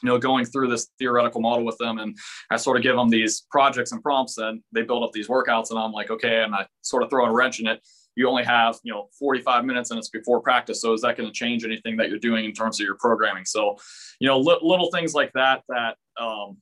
you 0.05 0.11
know, 0.11 0.19
going 0.19 0.45
through 0.45 0.69
this 0.69 0.91
theoretical 0.99 1.41
model 1.41 1.65
with 1.65 1.79
them. 1.79 1.97
And 1.97 2.15
I 2.51 2.57
sort 2.57 2.77
of 2.77 2.83
give 2.83 2.95
them 2.95 3.09
these 3.09 3.47
projects 3.51 3.91
and 3.91 4.03
prompts 4.03 4.37
and 4.37 4.61
they 4.71 4.83
build 4.83 5.03
up 5.03 5.13
these 5.13 5.29
workouts. 5.29 5.71
And 5.71 5.79
I'm 5.79 5.93
like, 5.93 6.11
okay. 6.11 6.43
And 6.43 6.55
I 6.55 6.67
sort 6.83 7.03
of 7.03 7.09
throw 7.09 7.25
a 7.25 7.33
wrench 7.33 7.59
in 7.59 7.67
it. 7.67 7.81
You 8.15 8.29
only 8.29 8.45
have, 8.45 8.79
you 8.83 8.93
know, 8.93 9.09
45 9.19 9.65
minutes 9.65 9.91
and 9.91 9.99
it's 9.99 10.11
before 10.11 10.43
practice. 10.43 10.83
So 10.83 10.93
is 10.93 11.01
that 11.01 11.17
going 11.17 11.27
to 11.27 11.33
change 11.33 11.65
anything 11.65 11.97
that 11.97 12.11
you're 12.11 12.19
doing 12.19 12.45
in 12.45 12.53
terms 12.53 12.79
of 12.79 12.85
your 12.85 12.97
programming? 12.97 13.47
So, 13.47 13.79
you 14.21 14.29
know, 14.29 14.39
li- 14.39 14.59
little 14.61 14.91
things 14.91 15.15
like 15.15 15.33
that, 15.33 15.63
that, 15.71 15.97
um, 16.21 16.59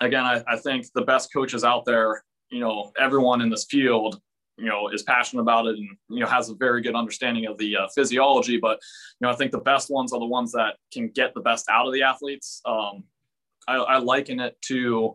again, 0.00 0.24
I, 0.24 0.42
I 0.48 0.56
think 0.56 0.86
the 0.96 1.02
best 1.02 1.32
coaches 1.32 1.62
out 1.62 1.84
there, 1.84 2.24
you 2.50 2.58
know, 2.58 2.90
everyone 2.98 3.40
in 3.40 3.50
this 3.50 3.66
field 3.70 4.20
you 4.56 4.66
know 4.66 4.88
is 4.88 5.02
passionate 5.02 5.42
about 5.42 5.66
it 5.66 5.76
and 5.76 5.88
you 6.08 6.20
know 6.20 6.26
has 6.26 6.48
a 6.48 6.54
very 6.54 6.80
good 6.80 6.94
understanding 6.94 7.46
of 7.46 7.58
the 7.58 7.76
uh, 7.76 7.88
physiology 7.94 8.56
but 8.56 8.80
you 9.20 9.26
know 9.26 9.32
i 9.32 9.36
think 9.36 9.50
the 9.50 9.58
best 9.58 9.90
ones 9.90 10.12
are 10.12 10.20
the 10.20 10.26
ones 10.26 10.52
that 10.52 10.76
can 10.92 11.08
get 11.08 11.34
the 11.34 11.40
best 11.40 11.68
out 11.70 11.86
of 11.86 11.92
the 11.92 12.02
athletes. 12.02 12.60
Um, 12.64 13.04
I, 13.66 13.76
I, 13.76 13.98
liken 13.98 14.40
it 14.40 14.60
to 14.66 15.14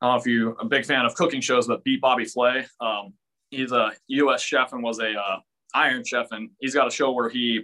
i 0.00 0.06
don't 0.06 0.14
know 0.14 0.20
if 0.20 0.26
you're 0.26 0.56
a 0.60 0.66
big 0.66 0.84
fan 0.84 1.04
of 1.04 1.14
cooking 1.14 1.40
shows 1.40 1.66
but 1.66 1.82
beat 1.84 2.00
bobby 2.00 2.24
flay. 2.24 2.66
Um, 2.80 3.14
he's 3.50 3.72
a 3.72 3.92
us 4.08 4.42
chef 4.42 4.72
and 4.72 4.82
was 4.82 4.98
a 4.98 5.12
uh, 5.12 5.38
iron 5.74 6.04
chef 6.04 6.28
and 6.32 6.50
he's 6.60 6.74
got 6.74 6.86
a 6.86 6.90
show 6.90 7.12
where 7.12 7.28
he 7.28 7.62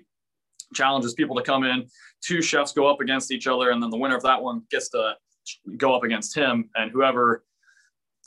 challenges 0.73 1.15
people 1.15 1.35
to 1.35 1.43
come 1.43 1.65
in. 1.65 1.87
Two 2.25 2.41
chefs 2.41 2.73
go 2.73 2.87
up 2.87 3.01
against 3.01 3.33
each 3.33 3.47
other 3.47 3.71
and 3.71 3.83
then 3.83 3.91
the 3.91 3.97
winner 3.97 4.17
of 4.17 4.23
that 4.23 4.41
one 4.41 4.63
gets 4.71 4.89
to 4.91 5.15
go 5.77 5.95
up 5.95 6.05
against 6.05 6.37
him 6.37 6.71
and 6.77 6.91
whoever 6.91 7.45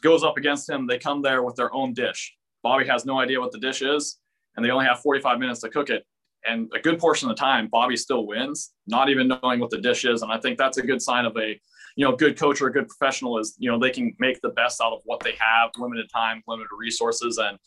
goes 0.02 0.24
up 0.24 0.38
against 0.38 0.70
him 0.70 0.86
they 0.86 0.98
come 0.98 1.22
there 1.22 1.44
with 1.44 1.56
their 1.56 1.74
own 1.74 1.94
dish 1.94 2.36
Bobby 2.64 2.88
has 2.88 3.06
no 3.06 3.20
idea 3.20 3.40
what 3.40 3.52
the 3.52 3.60
dish 3.60 3.82
is, 3.82 4.20
and 4.56 4.66
they 4.66 4.72
only 4.72 4.86
have 4.86 5.02
45 5.02 5.38
minutes 5.38 5.60
to 5.62 5.70
cook 5.70 5.90
it. 5.90 6.06
And 6.46 6.70
a 6.76 6.80
good 6.80 7.00
portion 7.00 7.30
of 7.30 7.36
the 7.36 7.40
time, 7.40 7.68
Bobby 7.68 7.96
still 7.96 8.26
wins, 8.26 8.74
not 8.88 9.10
even 9.10 9.28
knowing 9.28 9.60
what 9.60 9.70
the 9.70 9.80
dish 9.80 10.06
is. 10.06 10.24
And 10.24 10.32
I 10.32 10.38
think 10.38 10.58
that's 10.58 10.78
a 10.78 10.82
good 10.82 11.02
sign 11.02 11.26
of 11.26 11.38
a, 11.38 11.60
you 11.96 12.06
know, 12.06 12.16
good 12.16 12.38
coach 12.38 12.62
or 12.62 12.68
a 12.68 12.74
good 12.74 12.88
professional 12.88 13.38
is, 13.38 13.56
you 13.60 13.72
know, 13.72 13.80
they 13.80 13.92
can 13.92 14.14
make 14.20 14.42
the 14.42 14.50
best 14.50 14.82
out 14.82 14.92
of 14.92 15.02
what 15.06 15.22
they 15.22 15.36
have, 15.40 15.70
limited 15.78 16.10
time, 16.14 16.44
limited 16.48 16.70
resources. 16.78 17.38
And, 17.38 17.58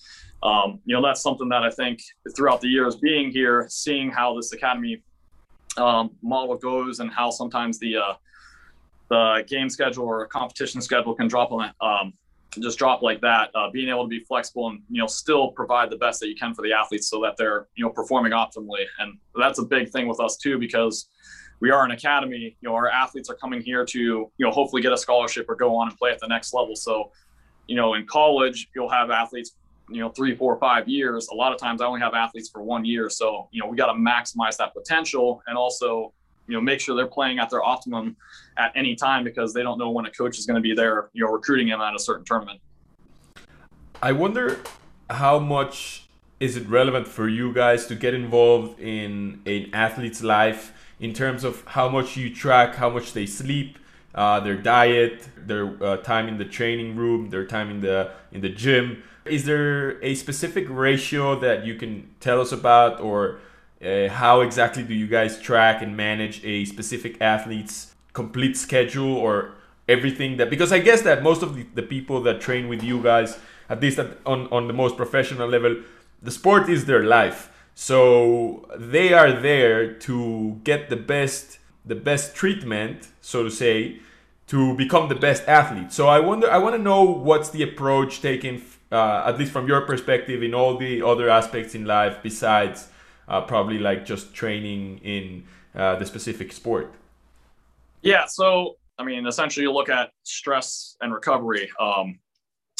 um, 0.42 0.80
you 0.84 0.94
know, 0.94 1.02
that's 1.02 1.22
something 1.22 1.48
that 1.48 1.62
I 1.62 1.70
think 1.70 2.00
throughout 2.36 2.60
the 2.60 2.68
years 2.68 2.96
being 2.96 3.30
here, 3.30 3.66
seeing 3.70 4.10
how 4.10 4.36
this 4.36 4.52
academy 4.52 5.02
um, 5.78 6.10
model 6.22 6.56
goes 6.56 7.00
and 7.00 7.10
how 7.10 7.30
sometimes 7.30 7.78
the, 7.78 7.96
uh, 7.96 8.14
the 9.08 9.44
game 9.46 9.70
schedule 9.70 10.04
or 10.04 10.26
competition 10.26 10.82
schedule 10.82 11.14
can 11.14 11.28
drop 11.28 11.52
on 11.52 11.72
um, 11.80 12.12
just 12.60 12.78
drop 12.78 13.02
like 13.02 13.20
that, 13.20 13.50
uh, 13.54 13.70
being 13.70 13.88
able 13.88 14.04
to 14.04 14.08
be 14.08 14.20
flexible 14.20 14.68
and 14.68 14.80
you 14.88 15.00
know 15.00 15.06
still 15.06 15.50
provide 15.52 15.90
the 15.90 15.96
best 15.96 16.20
that 16.20 16.28
you 16.28 16.34
can 16.34 16.54
for 16.54 16.62
the 16.62 16.72
athletes 16.72 17.08
so 17.08 17.20
that 17.20 17.36
they're 17.36 17.68
you 17.74 17.84
know 17.84 17.90
performing 17.90 18.32
optimally. 18.32 18.84
And 18.98 19.18
that's 19.34 19.58
a 19.58 19.64
big 19.64 19.90
thing 19.90 20.08
with 20.08 20.20
us 20.20 20.36
too 20.36 20.58
because 20.58 21.08
we 21.60 21.70
are 21.70 21.84
an 21.84 21.90
academy. 21.90 22.56
You 22.60 22.68
know, 22.68 22.74
our 22.74 22.88
athletes 22.88 23.28
are 23.30 23.34
coming 23.34 23.60
here 23.60 23.84
to 23.84 23.98
you 23.98 24.30
know 24.38 24.50
hopefully 24.50 24.82
get 24.82 24.92
a 24.92 24.98
scholarship 24.98 25.46
or 25.48 25.54
go 25.54 25.76
on 25.76 25.88
and 25.88 25.98
play 25.98 26.10
at 26.10 26.20
the 26.20 26.28
next 26.28 26.54
level. 26.54 26.76
So, 26.76 27.10
you 27.66 27.76
know, 27.76 27.94
in 27.94 28.06
college 28.06 28.68
you'll 28.74 28.90
have 28.90 29.10
athletes 29.10 29.52
you 29.88 30.00
know 30.00 30.08
three, 30.10 30.34
four, 30.34 30.58
five 30.58 30.88
years. 30.88 31.28
A 31.28 31.34
lot 31.34 31.52
of 31.52 31.58
times 31.58 31.80
I 31.80 31.86
only 31.86 32.00
have 32.00 32.14
athletes 32.14 32.48
for 32.48 32.62
one 32.62 32.84
year. 32.84 33.08
So 33.10 33.48
you 33.52 33.60
know 33.62 33.68
we 33.68 33.76
got 33.76 33.92
to 33.92 33.98
maximize 33.98 34.56
that 34.58 34.74
potential 34.74 35.42
and 35.46 35.56
also 35.56 36.12
you 36.46 36.54
know 36.54 36.60
make 36.60 36.80
sure 36.80 36.96
they're 36.96 37.06
playing 37.06 37.38
at 37.38 37.50
their 37.50 37.64
optimum 37.64 38.16
at 38.56 38.72
any 38.74 38.94
time 38.94 39.24
because 39.24 39.52
they 39.52 39.62
don't 39.62 39.78
know 39.78 39.90
when 39.90 40.06
a 40.06 40.10
coach 40.10 40.38
is 40.38 40.46
going 40.46 40.56
to 40.56 40.60
be 40.60 40.74
there 40.74 41.10
you 41.12 41.24
know 41.24 41.30
recruiting 41.30 41.68
them 41.68 41.80
at 41.80 41.94
a 41.94 41.98
certain 41.98 42.24
tournament 42.24 42.60
i 44.02 44.12
wonder 44.12 44.58
how 45.10 45.38
much 45.38 46.08
is 46.40 46.56
it 46.56 46.68
relevant 46.68 47.06
for 47.06 47.28
you 47.28 47.52
guys 47.52 47.86
to 47.86 47.94
get 47.94 48.12
involved 48.14 48.78
in 48.80 49.40
an 49.46 49.70
athlete's 49.72 50.22
life 50.22 50.72
in 51.00 51.12
terms 51.12 51.44
of 51.44 51.64
how 51.68 51.88
much 51.88 52.16
you 52.16 52.32
track 52.34 52.74
how 52.76 52.90
much 52.90 53.12
they 53.12 53.26
sleep 53.26 53.78
uh, 54.16 54.40
their 54.40 54.56
diet, 54.56 55.28
their 55.36 55.82
uh, 55.84 55.98
time 55.98 56.26
in 56.26 56.38
the 56.38 56.44
training 56.44 56.96
room, 56.96 57.28
their 57.28 57.44
time 57.44 57.70
in 57.70 57.82
the 57.82 58.10
in 58.32 58.40
the 58.40 58.48
gym. 58.48 59.02
Is 59.26 59.44
there 59.44 60.02
a 60.02 60.14
specific 60.14 60.66
ratio 60.70 61.38
that 61.40 61.66
you 61.66 61.74
can 61.74 62.08
tell 62.18 62.40
us 62.40 62.50
about, 62.50 63.00
or 63.00 63.40
uh, 63.85 64.09
how 64.09 64.40
exactly 64.40 64.83
do 64.83 64.95
you 64.95 65.06
guys 65.06 65.40
track 65.40 65.83
and 65.83 65.97
manage 65.97 66.45
a 66.45 66.64
specific 66.64 67.21
athlete's 67.21 67.95
complete 68.12 68.56
schedule 68.56 69.14
or 69.14 69.54
everything 69.88 70.37
that? 70.38 70.50
Because 70.50 70.73
I 70.73 70.78
guess 70.78 71.02
that 71.02 71.23
most 71.23 71.42
of 71.42 71.56
the, 71.56 71.66
the 71.75 71.83
people 71.83 72.21
that 72.23 72.40
train 72.40 72.68
with 72.68 72.83
you 72.83 73.02
guys, 73.02 73.38
at 73.68 73.80
least 73.80 73.99
at, 73.99 74.18
on 74.25 74.49
on 74.49 74.66
the 74.66 74.73
most 74.73 74.97
professional 74.97 75.49
level, 75.49 75.76
the 76.23 76.30
sport 76.30 76.68
is 76.68 76.87
their 76.87 77.02
life. 77.02 77.50
So 77.75 78.66
they 78.76 79.12
are 79.12 79.33
there 79.33 79.92
to 79.92 80.61
get 80.64 80.88
the 80.88 80.97
best 80.97 81.59
the 81.85 81.95
best 81.95 82.35
treatment, 82.35 83.09
so 83.21 83.45
to 83.45 83.50
say, 83.50 84.00
to 84.49 84.75
become 84.76 85.09
the 85.09 85.14
best 85.14 85.47
athlete. 85.47 85.92
So 85.92 86.09
I 86.09 86.21
wonder, 86.21 86.50
I 86.50 86.59
want 86.59 86.75
to 86.75 86.83
know 86.83 87.02
what's 87.02 87.50
the 87.50 87.62
approach 87.62 88.21
taken, 88.21 88.62
uh, 88.90 89.23
at 89.26 89.38
least 89.38 89.52
from 89.52 89.68
your 89.68 89.83
perspective, 89.83 90.42
in 90.42 90.54
all 90.54 90.76
the 90.76 91.02
other 91.02 91.28
aspects 91.28 91.75
in 91.75 91.85
life 91.85 92.18
besides 92.23 92.88
uh, 93.28 93.40
probably 93.42 93.78
like 93.78 94.04
just 94.04 94.35
training 94.35 94.99
in 94.99 95.45
uh, 95.75 95.97
the 95.97 96.06
specific 96.06 96.52
sport. 96.52 96.95
Yeah. 98.02 98.26
So 98.26 98.76
I 98.99 99.04
mean, 99.04 99.26
essentially, 99.26 99.64
you 99.64 99.73
look 99.73 99.88
at 99.88 100.11
stress 100.23 100.97
and 101.00 101.12
recovery. 101.12 101.71
Um, 101.78 102.18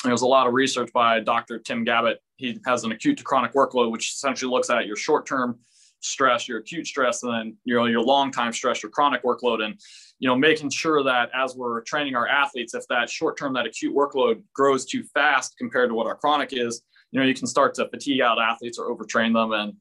there's 0.05 0.23
a 0.23 0.27
lot 0.27 0.47
of 0.47 0.55
research 0.55 0.91
by 0.93 1.21
Dr. 1.21 1.59
Tim 1.59 1.85
Gabbett. 1.85 2.17
He 2.37 2.59
has 2.67 2.85
an 2.85 2.93
acute 2.93 3.19
to 3.19 3.25
chronic 3.25 3.53
workload, 3.53 3.91
which 3.91 4.13
essentially 4.13 4.51
looks 4.51 4.71
at 4.71 4.87
your 4.87 4.97
short-term 4.97 5.59
stress, 6.01 6.47
your 6.47 6.59
acute 6.59 6.87
stress, 6.87 7.23
and 7.23 7.33
then 7.33 7.57
you 7.65 7.75
know 7.75 7.87
your 7.87 8.03
long 8.03 8.31
time 8.31 8.53
stress, 8.53 8.83
your 8.83 8.91
chronic 8.91 9.23
workload, 9.25 9.63
and 9.63 9.79
you 10.19 10.29
know 10.29 10.37
making 10.37 10.71
sure 10.71 11.03
that 11.03 11.31
as 11.35 11.57
we're 11.57 11.83
training 11.83 12.15
our 12.15 12.29
athletes, 12.29 12.75
if 12.75 12.87
that 12.89 13.11
short 13.11 13.37
term, 13.37 13.53
that 13.55 13.67
acute 13.67 13.95
workload 13.95 14.43
grows 14.55 14.87
too 14.87 15.03
fast 15.15 15.57
compared 15.59 15.91
to 15.91 15.95
what 15.95 16.07
our 16.07 16.17
chronic 16.17 16.53
is, 16.53 16.83
you 17.11 17.21
know 17.21 17.27
you 17.27 17.35
can 17.35 17.47
start 17.47 17.75
to 17.75 17.89
fatigue 17.89 18.21
out 18.21 18.41
athletes 18.41 18.79
or 18.79 18.95
overtrain 18.95 19.33
them, 19.33 19.53
and 19.53 19.75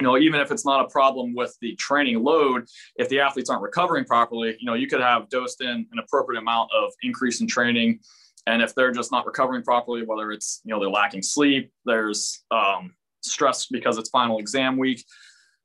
you 0.00 0.06
know 0.06 0.18
even 0.18 0.40
if 0.40 0.50
it's 0.50 0.64
not 0.64 0.84
a 0.84 0.88
problem 0.88 1.34
with 1.34 1.56
the 1.60 1.74
training 1.76 2.22
load, 2.22 2.66
if 2.96 3.08
the 3.08 3.20
athletes 3.20 3.50
aren't 3.50 3.62
recovering 3.62 4.04
properly, 4.04 4.56
you 4.58 4.66
know 4.66 4.74
you 4.74 4.86
could 4.86 5.00
have 5.00 5.28
dosed 5.28 5.60
in 5.60 5.68
an 5.68 5.98
appropriate 5.98 6.40
amount 6.40 6.70
of 6.76 6.92
increase 7.02 7.40
in 7.40 7.46
training. 7.46 8.00
And 8.46 8.60
if 8.60 8.74
they're 8.74 8.92
just 8.92 9.10
not 9.10 9.24
recovering 9.24 9.62
properly, 9.62 10.02
whether 10.04 10.30
it's 10.30 10.60
you 10.64 10.72
know 10.72 10.80
they're 10.80 10.90
lacking 10.90 11.22
sleep, 11.22 11.72
there's 11.84 12.44
um, 12.50 12.94
stress 13.22 13.66
because 13.66 13.98
it's 13.98 14.10
final 14.10 14.38
exam 14.38 14.76
week, 14.76 15.04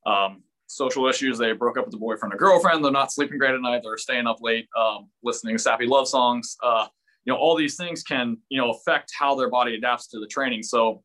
um, 0.05 0.43
social 0.67 1.07
issues. 1.07 1.37
They 1.37 1.51
broke 1.51 1.77
up 1.77 1.85
with 1.85 1.93
a 1.93 1.97
boyfriend 1.97 2.33
or 2.33 2.37
girlfriend. 2.37 2.83
They're 2.83 2.91
not 2.91 3.11
sleeping 3.11 3.37
great 3.37 3.53
at 3.53 3.61
night. 3.61 3.81
They're 3.83 3.97
staying 3.97 4.27
up 4.27 4.37
late, 4.41 4.67
um, 4.77 5.09
listening 5.23 5.55
to 5.57 5.61
sappy 5.61 5.85
love 5.85 6.07
songs. 6.07 6.55
Uh, 6.63 6.87
you 7.25 7.33
know, 7.33 7.39
all 7.39 7.55
these 7.55 7.75
things 7.75 8.01
can, 8.01 8.37
you 8.49 8.59
know, 8.59 8.71
affect 8.71 9.11
how 9.17 9.35
their 9.35 9.49
body 9.49 9.75
adapts 9.75 10.07
to 10.07 10.19
the 10.19 10.27
training. 10.27 10.63
So, 10.63 11.03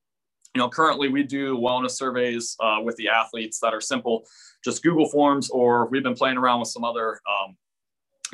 you 0.54 0.60
know, 0.60 0.68
currently 0.68 1.08
we 1.08 1.24
do 1.24 1.56
wellness 1.58 1.92
surveys 1.92 2.56
uh, 2.60 2.78
with 2.82 2.96
the 2.96 3.08
athletes 3.08 3.58
that 3.60 3.74
are 3.74 3.80
simple, 3.80 4.24
just 4.62 4.82
Google 4.82 5.08
forms, 5.08 5.50
or 5.50 5.88
we've 5.88 6.02
been 6.02 6.14
playing 6.14 6.36
around 6.36 6.60
with 6.60 6.68
some 6.68 6.84
other 6.84 7.20
um, 7.28 7.56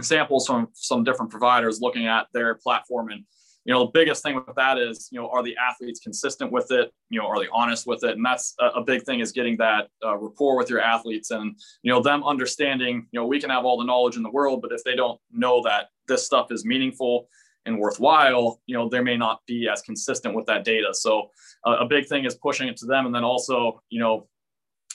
samples 0.03 0.47
from 0.47 0.69
some 0.75 1.03
different 1.03 1.31
providers 1.31 1.81
looking 1.81 2.07
at 2.07 2.27
their 2.35 2.57
platform. 2.57 3.11
And 3.11 3.25
you 3.65 3.75
know 3.75 3.85
the 3.85 3.91
biggest 3.93 4.23
thing 4.23 4.37
with 4.37 4.57
that 4.57 4.79
is 4.79 5.09
you 5.13 5.21
know 5.21 5.29
are 5.31 5.43
the 5.43 5.57
athletes 5.57 6.01
consistent 6.01 6.53
with 6.53 6.71
it? 6.71 6.91
You 7.09 7.21
know 7.21 7.27
are 7.27 7.39
they 7.39 7.49
honest 7.53 7.87
with 7.87 8.05
it? 8.05 8.17
And 8.17 8.25
that's 8.25 8.55
a, 8.59 8.83
big 8.83 9.03
thing 9.03 9.21
is 9.21 9.33
getting 9.33 9.57
that 9.59 9.89
uh, 10.05 10.17
rapport 10.17 10.57
with 10.57 10.69
your 10.69 10.81
athletes 10.81 11.31
and 11.31 11.55
you 11.83 11.93
know 11.93 12.01
them 12.01 12.25
understanding 12.25 13.07
you 13.13 13.21
know 13.21 13.27
we 13.27 13.41
can 13.41 13.51
have 13.51 13.65
all 13.65 13.79
the 13.79 13.85
knowledge 13.85 14.17
in 14.17 14.23
the 14.23 14.31
world 14.31 14.63
but 14.63 14.73
if 14.73 14.83
they 14.85 14.97
don't 14.97 15.21
know 15.31 15.63
that 15.63 15.89
this 16.09 16.25
stuff 16.25 16.51
is 16.51 16.65
meaningful 16.65 17.29
and 17.67 17.79
worthwhile 17.79 18.61
you 18.67 18.77
know 18.77 18.89
they 18.89 19.01
may 19.01 19.17
not 19.17 19.41
be 19.47 19.69
as 19.69 19.83
consistent 19.83 20.35
with 20.35 20.47
that 20.47 20.65
data 20.65 20.89
so 20.93 21.31
uh, 21.67 21.77
a 21.81 21.85
big 21.85 22.07
thing 22.07 22.25
is 22.25 22.35
pushing 22.37 22.69
it 22.69 22.77
to 22.77 22.87
them 22.87 23.07
and 23.07 23.15
then 23.15 23.25
also 23.25 23.83
you 23.91 24.01
know 24.01 24.27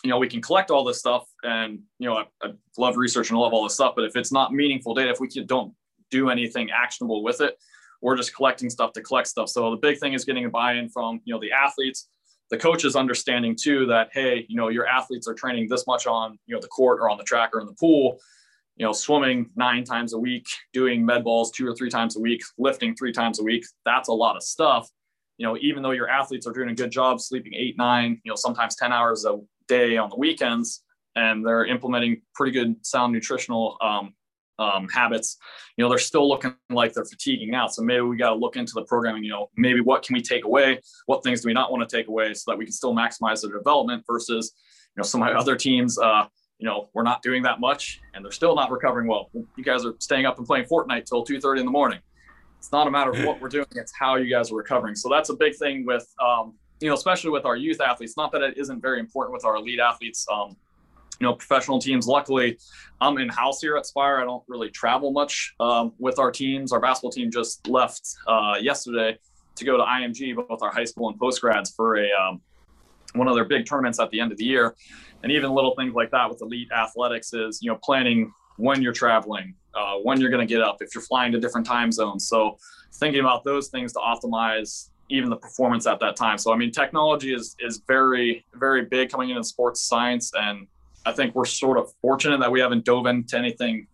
you 0.04 0.10
know 0.10 0.18
we 0.18 0.28
can 0.28 0.42
collect 0.42 0.72
all 0.72 0.84
this 0.84 1.00
stuff 1.00 1.26
and 1.44 1.80
you 2.00 2.08
know 2.08 2.18
I, 2.18 2.26
I 2.42 2.52
love 2.78 2.98
research 2.98 3.30
and 3.30 3.38
I 3.38 3.42
love 3.42 3.54
all 3.54 3.64
this 3.64 3.76
stuff 3.76 3.94
but 3.96 4.06
if 4.06 4.16
it's 4.16 4.32
not 4.32 4.54
meaningful 4.54 4.94
data 4.94 5.12
if 5.12 5.20
we 5.20 5.28
can, 5.28 5.46
don't 5.46 5.74
do 6.12 6.30
anything 6.30 6.70
actionable 6.72 7.24
with 7.24 7.42
it 7.42 7.58
we're 8.06 8.16
just 8.16 8.36
collecting 8.36 8.70
stuff 8.70 8.94
to 8.94 9.02
collect 9.02 9.28
stuff. 9.28 9.50
So 9.50 9.72
the 9.72 9.78
big 9.78 10.00
thing 10.00 10.14
is 10.14 10.26
getting 10.26 10.46
a 10.46 10.50
buy-in 10.50 10.90
from 10.90 11.22
you 11.26 11.34
know 11.34 11.40
the 11.40 11.52
athletes, 11.52 12.08
the 12.52 12.58
coaches 12.58 12.96
understanding 12.96 13.58
too 13.60 13.88
that 13.88 14.10
hey, 14.14 14.46
you 14.48 14.56
know 14.56 14.70
your 14.70 14.86
athletes 14.86 15.28
are 15.28 15.34
training 15.34 15.68
this 15.70 15.88
much 15.88 16.06
on 16.06 16.38
you 16.46 16.54
know 16.54 16.62
the 16.62 16.68
court 16.68 17.00
or 17.00 17.10
on 17.10 17.18
the 17.18 17.24
track 17.24 17.50
or 17.54 17.62
in 17.62 17.66
the 17.66 17.74
pool, 17.74 18.20
you 18.76 18.86
know 18.86 18.92
swimming 18.92 19.50
nine 19.56 19.84
times 19.84 20.14
a 20.14 20.18
week, 20.18 20.48
doing 20.74 21.06
med 21.06 21.24
balls 21.24 21.52
two 21.52 21.68
or 21.68 21.76
three 21.76 21.90
times 21.90 22.18
a 22.18 22.20
week, 22.20 22.42
lifting 22.58 22.96
three 22.96 23.12
times 23.12 23.40
a 23.40 23.44
week. 23.44 23.66
That's 23.86 24.10
a 24.10 24.14
lot 24.14 24.36
of 24.36 24.44
stuff. 24.44 24.90
You 25.38 25.46
know, 25.46 25.58
even 25.60 25.84
though 25.84 25.92
your 25.92 26.10
athletes 26.10 26.48
are 26.48 26.54
doing 26.54 26.70
a 26.70 26.76
good 26.76 26.92
job 26.92 27.20
sleeping 27.20 27.54
eight, 27.56 27.78
nine, 27.78 28.22
you 28.24 28.32
know, 28.32 28.36
sometimes 28.36 28.76
10 28.76 28.94
hours 28.94 29.26
a 29.26 29.38
day 29.68 29.98
on 29.98 30.10
the 30.10 30.16
weekends, 30.16 30.84
and 31.16 31.46
they're 31.46 31.66
implementing 31.66 32.22
pretty 32.34 32.54
good 32.54 32.86
sound 32.86 33.12
nutritional 33.12 33.78
um, 33.82 34.14
um, 34.60 34.88
habits, 34.90 35.38
you 35.76 35.84
know, 35.84 35.90
they're 35.90 35.98
still 35.98 36.28
looking 36.28 36.56
like 36.70 36.94
they're 36.94 37.06
fatiguing 37.06 37.54
out. 37.54 37.74
So 37.74 37.82
maybe 37.82 38.02
we 38.02 38.18
got 38.18 38.30
to 38.30 38.36
look 38.36 38.56
into 38.56 38.74
the 38.74 38.84
programming, 38.84 39.24
you 39.24 39.32
know, 39.32 39.50
maybe 39.58 39.82
what 39.82 40.04
can 40.04 40.14
we 40.14 40.22
take 40.22 40.46
away? 40.46 40.80
What 41.06 41.24
things 41.24 41.42
do 41.42 41.48
we 41.48 41.54
not 41.54 41.72
want 41.72 41.88
to 41.88 41.98
take 41.98 42.08
away 42.08 42.34
so 42.34 42.52
that 42.52 42.58
we 42.58 42.66
can 42.66 42.74
still 42.74 42.94
maximize 42.94 43.42
their 43.42 43.58
development 43.58 44.04
versus, 44.08 44.54
you 44.96 45.02
know, 45.02 45.04
some 45.04 45.22
of 45.22 45.28
my 45.28 45.38
other 45.38 45.56
teams, 45.56 45.98
uh, 45.98 46.26
you 46.60 46.66
know, 46.66 46.90
we're 46.94 47.04
not 47.04 47.22
doing 47.22 47.44
that 47.44 47.60
much 47.60 48.02
and 48.14 48.24
they're 48.24 48.32
still 48.32 48.56
not 48.56 48.72
recovering 48.72 49.08
well. 49.08 49.30
You 49.34 49.64
guys 49.64 49.86
are 49.86 49.94
staying 50.00 50.26
up 50.26 50.38
and 50.38 50.48
playing 50.48 50.66
Fortnite 50.66 51.06
till 51.06 51.26
2.30 51.26 51.60
in 51.60 51.66
the 51.66 51.72
morning. 51.72 52.00
It's 52.58 52.72
not 52.72 52.88
a 52.88 52.92
matter 52.92 53.12
of 53.12 53.24
what 53.26 53.42
we're 53.42 53.50
doing, 53.50 53.68
it's 53.76 53.94
how 53.98 54.16
you 54.16 54.30
guys 54.30 54.52
are 54.52 54.56
recovering. 54.56 54.96
So 54.96 55.10
that's 55.10 55.30
a 55.30 55.36
big 55.36 55.56
thing 55.56 55.86
with, 55.86 56.08
um, 56.20 56.54
you 56.80 56.90
know, 56.90 56.96
especially 56.96 57.30
with 57.30 57.46
our 57.46 57.56
youth 57.56 57.82
athletes, 57.82 58.18
not 58.18 58.32
that 58.32 58.42
it 58.42 58.58
isn't 58.58 58.82
very 58.82 59.00
important 59.00 59.34
with 59.34 59.46
our 59.46 59.56
elite 59.58 59.80
athletes. 59.80 60.26
Um, 60.32 60.56
you 61.20 61.26
know, 61.26 61.34
professional 61.34 61.80
teams. 61.80 62.08
Luckily, 62.08 62.58
I'm 63.00 63.18
in 63.20 63.30
house 63.30 63.62
here 63.62 63.78
at 63.78 63.86
Spire. 63.86 64.20
I 64.20 64.26
don't 64.26 64.44
really 64.50 64.70
travel 64.70 65.14
much 65.14 65.56
um, 65.62 65.94
with 65.98 66.20
our 66.20 66.30
teams. 66.30 66.74
Our 66.74 66.82
basketball 66.82 67.12
team 67.12 67.32
just 67.32 67.66
left 67.70 68.06
uh, 68.28 68.56
yesterday 68.60 69.18
to 69.56 69.66
go 69.66 69.78
to 69.78 69.84
IMG, 69.84 70.36
both 70.36 70.62
our 70.62 70.72
high 70.72 70.84
school 70.84 71.08
and 71.08 71.18
post 71.18 71.40
grads, 71.40 71.74
for 71.74 71.96
a 71.96 72.10
um, 72.12 72.42
one 73.14 73.28
of 73.28 73.36
their 73.36 73.46
big 73.46 73.66
tournaments 73.66 74.00
at 74.00 74.10
the 74.10 74.20
end 74.20 74.32
of 74.32 74.38
the 74.38 74.46
year. 74.46 74.76
And 75.26 75.32
even 75.32 75.52
little 75.52 75.74
things 75.74 75.96
like 75.96 76.12
that 76.12 76.30
with 76.30 76.40
elite 76.44 76.70
athletics 76.72 77.34
is 77.34 77.58
you 77.62 77.72
know 77.72 77.80
planning 77.84 78.32
when 78.58 78.82
you're 78.82 78.94
traveling, 78.94 79.56
uh, 79.74 79.96
when 79.96 80.22
you're 80.22 80.30
going 80.30 80.48
to 80.48 80.54
get 80.54 80.62
up, 80.62 80.78
if 80.82 80.94
you're 80.94 81.02
flying 81.02 81.32
to 81.32 81.40
different 81.40 81.66
time 81.66 81.92
zones. 81.92 82.30
So 82.30 82.58
thinking 82.94 83.22
about 83.22 83.44
those 83.44 83.70
things 83.70 83.92
to 83.94 84.00
optimize 84.00 84.92
even 85.10 85.32
the 85.32 85.36
performance 85.36 85.88
at 85.88 86.00
that 86.00 86.16
time. 86.16 86.38
So 86.38 86.54
I 86.54 86.56
mean, 86.56 86.72
technology 86.72 87.34
is 87.34 87.56
is 87.60 87.82
very 87.88 88.46
very 88.54 88.86
big 88.86 89.10
coming 89.10 89.32
into 89.32 89.44
sports 89.44 89.82
science 89.82 90.32
and 90.36 90.68
I 91.08 91.12
think 91.12 91.34
we're 91.34 91.46
sort 91.46 91.80
of 91.80 91.92
fortunate 92.02 92.40
that 92.40 92.52
we 92.52 92.60
haven't 92.60 92.86
dove 92.86 93.08
into 93.08 93.36
anything, 93.36 93.88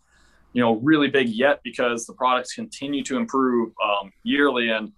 you 0.51 0.61
know, 0.61 0.75
really 0.75 1.09
big 1.09 1.29
yet 1.29 1.61
because 1.63 2.05
the 2.05 2.13
products 2.13 2.53
continue 2.53 3.03
to 3.03 3.17
improve 3.17 3.73
um, 3.81 4.11
yearly. 4.23 4.69
And 4.69 4.91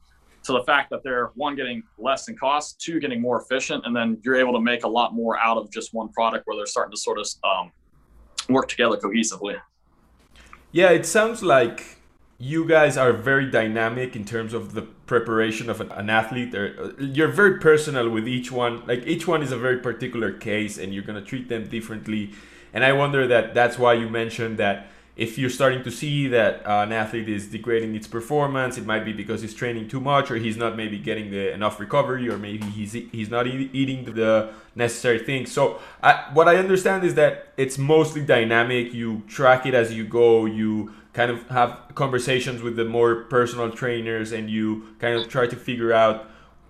to 0.43 0.51
the 0.51 0.63
fact 0.63 0.89
that 0.89 1.03
they're 1.03 1.31
one 1.35 1.55
getting 1.55 1.83
less 1.97 2.27
in 2.27 2.35
cost, 2.35 2.79
two 2.81 2.99
getting 2.99 3.21
more 3.21 3.41
efficient, 3.41 3.85
and 3.85 3.95
then 3.95 4.17
you're 4.23 4.35
able 4.35 4.53
to 4.53 4.61
make 4.61 4.83
a 4.83 4.87
lot 4.87 5.13
more 5.13 5.37
out 5.39 5.57
of 5.57 5.71
just 5.71 5.93
one 5.93 6.09
product 6.09 6.45
where 6.47 6.55
they're 6.57 6.65
starting 6.65 6.91
to 6.91 6.97
sort 6.97 7.17
of 7.17 7.27
um, 7.43 7.71
work 8.49 8.67
together 8.67 8.97
cohesively. 8.97 9.59
Yeah, 10.71 10.89
it 10.89 11.05
sounds 11.05 11.43
like 11.43 11.97
you 12.39 12.67
guys 12.67 12.97
are 12.97 13.13
very 13.13 13.49
dynamic 13.49 14.15
in 14.15 14.25
terms 14.25 14.53
of 14.53 14.73
the 14.73 14.81
preparation 14.81 15.69
of 15.69 15.79
an, 15.79 16.09
athlete. 16.09 16.53
Uh, 16.53 16.91
you're 16.99 17.29
very 17.29 17.59
personal 17.59 18.09
with 18.09 18.27
each 18.27 18.51
one. 18.51 18.85
Like 18.85 19.05
each 19.05 19.27
one 19.27 19.41
is 19.43 19.51
a 19.51 19.57
very 19.57 19.77
particular 19.77 20.31
case 20.31 20.77
and 20.77 20.93
you're 20.93 21.03
going 21.03 21.23
to 21.23 21.25
treat 21.25 21.47
them 21.47 21.69
differently. 21.69 22.33
And 22.73 22.83
i 22.83 22.91
wonder 22.91 23.27
that 23.27 23.53
that's 23.53 23.77
why 23.77 23.93
you 23.93 24.09
mentioned 24.09 24.57
that 24.57 24.87
if 25.15 25.37
you're 25.37 25.49
starting 25.49 25.83
to 25.83 25.91
see 25.91 26.27
that 26.27 26.65
uh, 26.65 26.81
an 26.81 26.91
athlete 26.91 27.29
is 27.29 27.47
degrading 27.47 27.95
its 27.95 28.07
performance 28.07 28.77
it 28.77 28.85
might 28.85 29.05
be 29.05 29.13
because 29.13 29.41
he's 29.41 29.53
training 29.53 29.87
too 29.87 29.99
much 29.99 30.31
or 30.31 30.37
he's 30.37 30.57
not 30.57 30.75
maybe 30.75 30.97
getting 30.97 31.29
the 31.29 31.53
enough 31.53 31.79
recovery 31.79 32.27
or 32.29 32.37
maybe 32.37 32.65
he's 32.65 32.93
he's 32.93 33.29
not 33.29 33.45
e- 33.45 33.69
eating 33.73 34.05
the 34.05 34.51
necessary 34.75 35.19
things. 35.19 35.51
So 35.51 35.79
I, 36.01 36.29
what 36.33 36.47
i 36.47 36.55
understand 36.55 37.03
is 37.03 37.15
that 37.15 37.53
it's 37.57 37.77
mostly 37.77 38.21
dynamic. 38.21 38.93
You 38.93 39.21
track 39.27 39.65
it 39.65 39.73
as 39.73 39.93
you 39.93 40.05
go. 40.05 40.45
You 40.45 40.93
kind 41.13 41.29
of 41.29 41.47
have 41.49 41.79
conversations 41.93 42.61
with 42.61 42.75
the 42.75 42.85
more 42.85 43.23
personal 43.25 43.69
trainers 43.69 44.31
and 44.31 44.49
you 44.49 44.87
kind 44.99 45.15
of 45.15 45.29
try 45.29 45.45
to 45.45 45.55
figure 45.55 45.93
out 45.93 46.27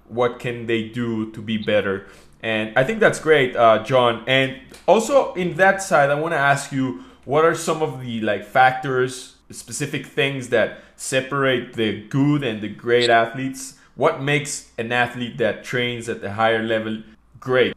what 0.10 0.40
can 0.40 0.68
they 0.68 0.90
do 0.90 1.32
to 1.32 1.42
be 1.42 1.58
better. 1.58 2.08
And 2.42 2.78
i 2.78 2.84
think 2.84 3.00
that's 3.00 3.20
great 3.20 3.56
uh, 3.56 3.84
john. 3.84 4.24
And 4.28 4.60
also 4.86 5.34
in 5.36 5.56
that 5.56 5.82
side 5.82 6.10
i 6.10 6.16
want 6.16 6.34
to 6.34 6.38
ask 6.38 6.74
you 6.74 7.06
what 7.26 7.46
are 7.46 7.56
some 7.56 7.82
of 7.82 8.02
the 8.02 8.22
like 8.22 8.46
factors 8.46 9.36
specific 9.52 10.08
things 10.08 10.50
that 10.50 10.80
separate 10.96 11.74
the 11.74 12.02
good 12.08 12.44
and 12.44 12.62
the 12.62 12.68
great 12.68 13.10
athletes 13.10 13.78
what 13.96 14.22
makes 14.22 14.72
an 14.78 14.92
athlete 14.92 15.38
that 15.38 15.64
trains 15.64 16.10
at 16.10 16.22
the 16.22 16.32
higher 16.32 16.64
level 16.64 17.02
great 17.40 17.76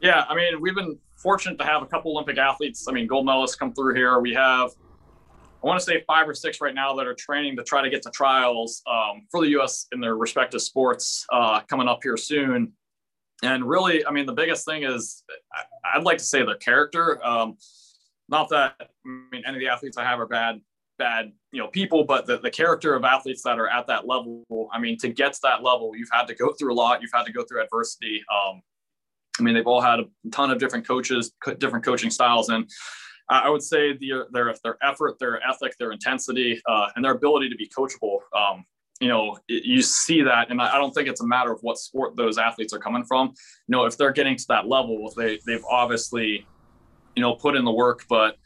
yeah 0.00 0.24
i 0.28 0.34
mean 0.34 0.60
we've 0.60 0.74
been 0.74 0.98
fortunate 1.16 1.58
to 1.58 1.64
have 1.64 1.82
a 1.82 1.86
couple 1.86 2.10
olympic 2.10 2.38
athletes 2.38 2.86
i 2.88 2.92
mean 2.92 3.06
gold 3.06 3.26
medalists 3.26 3.58
come 3.58 3.72
through 3.72 3.94
here 3.94 4.18
we 4.18 4.34
have 4.34 4.70
I 5.62 5.66
want 5.66 5.80
to 5.80 5.86
say 5.86 6.04
five 6.06 6.28
or 6.28 6.34
six 6.34 6.60
right 6.60 6.74
now 6.74 6.94
that 6.96 7.06
are 7.06 7.14
training 7.14 7.56
to 7.56 7.62
try 7.64 7.80
to 7.80 7.88
get 7.88 8.02
to 8.02 8.10
trials 8.10 8.82
um, 8.86 9.22
for 9.30 9.40
the 9.40 9.48
U.S. 9.52 9.86
in 9.92 10.00
their 10.00 10.14
respective 10.14 10.60
sports 10.60 11.24
uh, 11.32 11.60
coming 11.60 11.88
up 11.88 12.00
here 12.02 12.18
soon. 12.18 12.74
And 13.42 13.66
really, 13.66 14.04
I 14.04 14.10
mean, 14.10 14.26
the 14.26 14.34
biggest 14.34 14.66
thing 14.66 14.82
is 14.82 15.24
I'd 15.82 16.02
like 16.02 16.18
to 16.18 16.24
say 16.24 16.44
their 16.44 16.56
character. 16.56 17.18
Um, 17.24 17.56
not 18.28 18.48
that 18.50 18.74
I 18.80 18.86
mean 19.32 19.42
any 19.46 19.56
of 19.56 19.60
the 19.60 19.68
athletes 19.68 19.96
I 19.96 20.04
have 20.04 20.20
are 20.20 20.26
bad, 20.26 20.60
bad, 20.98 21.32
you 21.52 21.60
know, 21.60 21.68
people, 21.68 22.04
but 22.04 22.26
the, 22.26 22.38
the 22.38 22.50
character 22.50 22.94
of 22.94 23.04
athletes 23.04 23.42
that 23.42 23.58
are 23.58 23.68
at 23.68 23.86
that 23.86 24.06
level. 24.06 24.44
I 24.72 24.78
mean, 24.78 24.96
to 24.98 25.08
get 25.08 25.32
to 25.34 25.40
that 25.42 25.62
level, 25.62 25.92
you've 25.96 26.08
had 26.12 26.26
to 26.28 26.34
go 26.34 26.52
through 26.52 26.72
a 26.72 26.76
lot. 26.76 27.02
You've 27.02 27.12
had 27.12 27.24
to 27.24 27.32
go 27.32 27.44
through 27.44 27.62
adversity. 27.62 28.22
Um, 28.32 28.62
I 29.38 29.42
mean, 29.42 29.54
they've 29.54 29.66
all 29.66 29.80
had 29.80 30.00
a 30.00 30.04
ton 30.30 30.50
of 30.50 30.58
different 30.58 30.86
coaches, 30.86 31.32
different 31.58 31.84
coaching 31.84 32.10
styles, 32.10 32.48
and 32.50 32.70
I 33.28 33.48
would 33.48 33.62
say 33.62 33.96
the, 33.96 34.26
their 34.32 34.54
their 34.62 34.76
effort, 34.82 35.18
their 35.18 35.40
ethic, 35.42 35.76
their 35.78 35.92
intensity, 35.92 36.60
uh, 36.68 36.88
and 36.94 37.04
their 37.04 37.12
ability 37.12 37.48
to 37.48 37.56
be 37.56 37.68
coachable. 37.68 38.18
Um, 38.36 38.64
you 39.00 39.08
know, 39.08 39.36
you 39.48 39.82
see 39.82 40.22
that, 40.22 40.50
and 40.50 40.60
I 40.62 40.76
don't 40.76 40.92
think 40.92 41.08
it's 41.08 41.20
a 41.20 41.26
matter 41.26 41.52
of 41.52 41.58
what 41.62 41.78
sport 41.78 42.16
those 42.16 42.38
athletes 42.38 42.72
are 42.72 42.78
coming 42.78 43.04
from. 43.04 43.28
You 43.66 43.72
know, 43.72 43.86
if 43.86 43.96
they're 43.96 44.12
getting 44.12 44.36
to 44.36 44.44
that 44.48 44.68
level, 44.68 45.12
they 45.16 45.40
they've 45.46 45.64
obviously, 45.68 46.46
you 47.16 47.22
know, 47.22 47.34
put 47.34 47.56
in 47.56 47.64
the 47.64 47.72
work, 47.72 48.04
but 48.08 48.36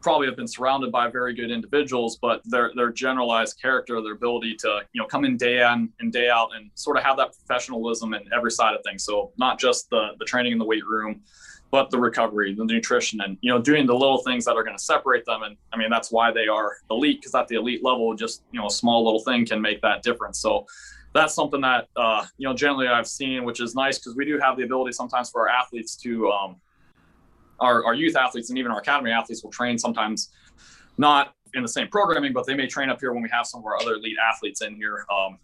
probably 0.00 0.26
have 0.26 0.36
been 0.36 0.48
surrounded 0.48 0.90
by 0.90 1.08
very 1.08 1.34
good 1.34 1.50
individuals, 1.50 2.16
but 2.16 2.40
their 2.44 2.72
their 2.74 2.90
generalized 2.90 3.60
character, 3.60 4.00
their 4.00 4.14
ability 4.14 4.54
to 4.56 4.80
you 4.92 5.00
know 5.00 5.06
come 5.06 5.24
in 5.24 5.36
day 5.36 5.60
in 5.60 5.90
and 6.00 6.12
day 6.12 6.28
out 6.28 6.50
and 6.56 6.70
sort 6.74 6.96
of 6.96 7.02
have 7.02 7.16
that 7.16 7.32
professionalism 7.32 8.14
in 8.14 8.22
every 8.34 8.50
side 8.50 8.74
of 8.74 8.82
things. 8.84 9.04
So 9.04 9.32
not 9.36 9.58
just 9.58 9.90
the 9.90 10.12
the 10.18 10.24
training 10.24 10.52
in 10.52 10.58
the 10.58 10.64
weight 10.64 10.86
room, 10.86 11.22
but 11.70 11.90
the 11.90 11.98
recovery, 11.98 12.54
the 12.54 12.64
nutrition, 12.64 13.20
and 13.20 13.36
you 13.40 13.50
know 13.52 13.60
doing 13.60 13.86
the 13.86 13.94
little 13.94 14.22
things 14.22 14.44
that 14.44 14.56
are 14.56 14.62
going 14.62 14.76
to 14.76 14.82
separate 14.82 15.24
them. 15.24 15.42
And 15.42 15.56
I 15.72 15.76
mean 15.76 15.90
that's 15.90 16.10
why 16.10 16.32
they 16.32 16.48
are 16.48 16.76
elite 16.90 17.20
because 17.20 17.34
at 17.34 17.48
the 17.48 17.56
elite 17.56 17.84
level, 17.84 18.14
just 18.14 18.42
you 18.52 18.60
know 18.60 18.66
a 18.66 18.70
small 18.70 19.04
little 19.04 19.20
thing 19.20 19.46
can 19.46 19.60
make 19.60 19.80
that 19.82 20.02
difference. 20.02 20.38
So 20.38 20.66
that's 21.14 21.34
something 21.34 21.60
that 21.60 21.88
uh, 21.96 22.24
you 22.38 22.48
know 22.48 22.54
generally 22.54 22.88
I've 22.88 23.08
seen, 23.08 23.44
which 23.44 23.60
is 23.60 23.74
nice 23.74 23.98
because 23.98 24.16
we 24.16 24.24
do 24.24 24.38
have 24.38 24.56
the 24.56 24.64
ability 24.64 24.92
sometimes 24.92 25.30
for 25.30 25.48
our 25.48 25.54
athletes 25.54 25.96
to 25.96 26.30
um, 26.30 26.56
our, 27.62 27.84
our 27.84 27.94
youth 27.94 28.16
athletes 28.16 28.50
and 28.50 28.58
even 28.58 28.72
our 28.72 28.80
academy 28.80 29.10
athletes 29.10 29.42
will 29.42 29.50
train 29.50 29.78
sometimes 29.78 30.30
not 30.98 31.34
in 31.54 31.62
the 31.62 31.68
same 31.68 31.88
programming, 31.88 32.32
but 32.32 32.46
they 32.46 32.54
may 32.54 32.66
train 32.66 32.90
up 32.90 32.98
here 33.00 33.12
when 33.12 33.22
we 33.22 33.28
have 33.30 33.46
some 33.46 33.60
of 33.60 33.66
our 33.66 33.80
other 33.80 33.94
elite 33.94 34.16
athletes 34.18 34.62
in 34.62 34.74
here. 34.74 35.06
Um, 35.14 35.38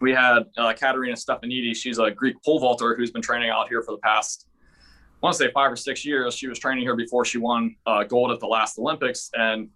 we 0.00 0.12
had 0.12 0.40
uh, 0.58 0.72
Katerina 0.74 1.14
Stefanidis. 1.14 1.76
She's 1.76 1.98
a 1.98 2.10
Greek 2.10 2.36
pole 2.44 2.58
vaulter 2.58 2.94
who's 2.96 3.10
been 3.10 3.22
training 3.22 3.50
out 3.50 3.68
here 3.68 3.82
for 3.82 3.92
the 3.92 3.98
past, 3.98 4.46
I 4.54 5.26
want 5.26 5.36
to 5.36 5.44
say 5.44 5.50
five 5.52 5.72
or 5.72 5.76
six 5.76 6.04
years. 6.04 6.34
She 6.34 6.48
was 6.48 6.58
training 6.58 6.84
here 6.84 6.96
before 6.96 7.24
she 7.24 7.38
won 7.38 7.76
uh, 7.86 8.04
gold 8.04 8.30
at 8.30 8.40
the 8.40 8.46
last 8.46 8.78
Olympics. 8.78 9.30
And, 9.34 9.68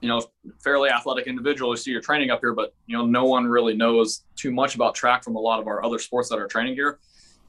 you 0.00 0.08
know, 0.08 0.22
fairly 0.62 0.88
athletic 0.88 1.26
individual. 1.26 1.72
You 1.72 1.76
see 1.76 1.90
you're 1.90 2.00
training 2.00 2.30
up 2.30 2.40
here, 2.40 2.54
but, 2.54 2.72
you 2.86 2.96
know, 2.96 3.04
no 3.04 3.24
one 3.24 3.46
really 3.46 3.74
knows 3.74 4.24
too 4.36 4.52
much 4.52 4.74
about 4.74 4.94
track 4.94 5.24
from 5.24 5.36
a 5.36 5.40
lot 5.40 5.60
of 5.60 5.66
our 5.66 5.84
other 5.84 5.98
sports 5.98 6.28
that 6.28 6.38
are 6.38 6.46
training 6.46 6.74
here 6.74 7.00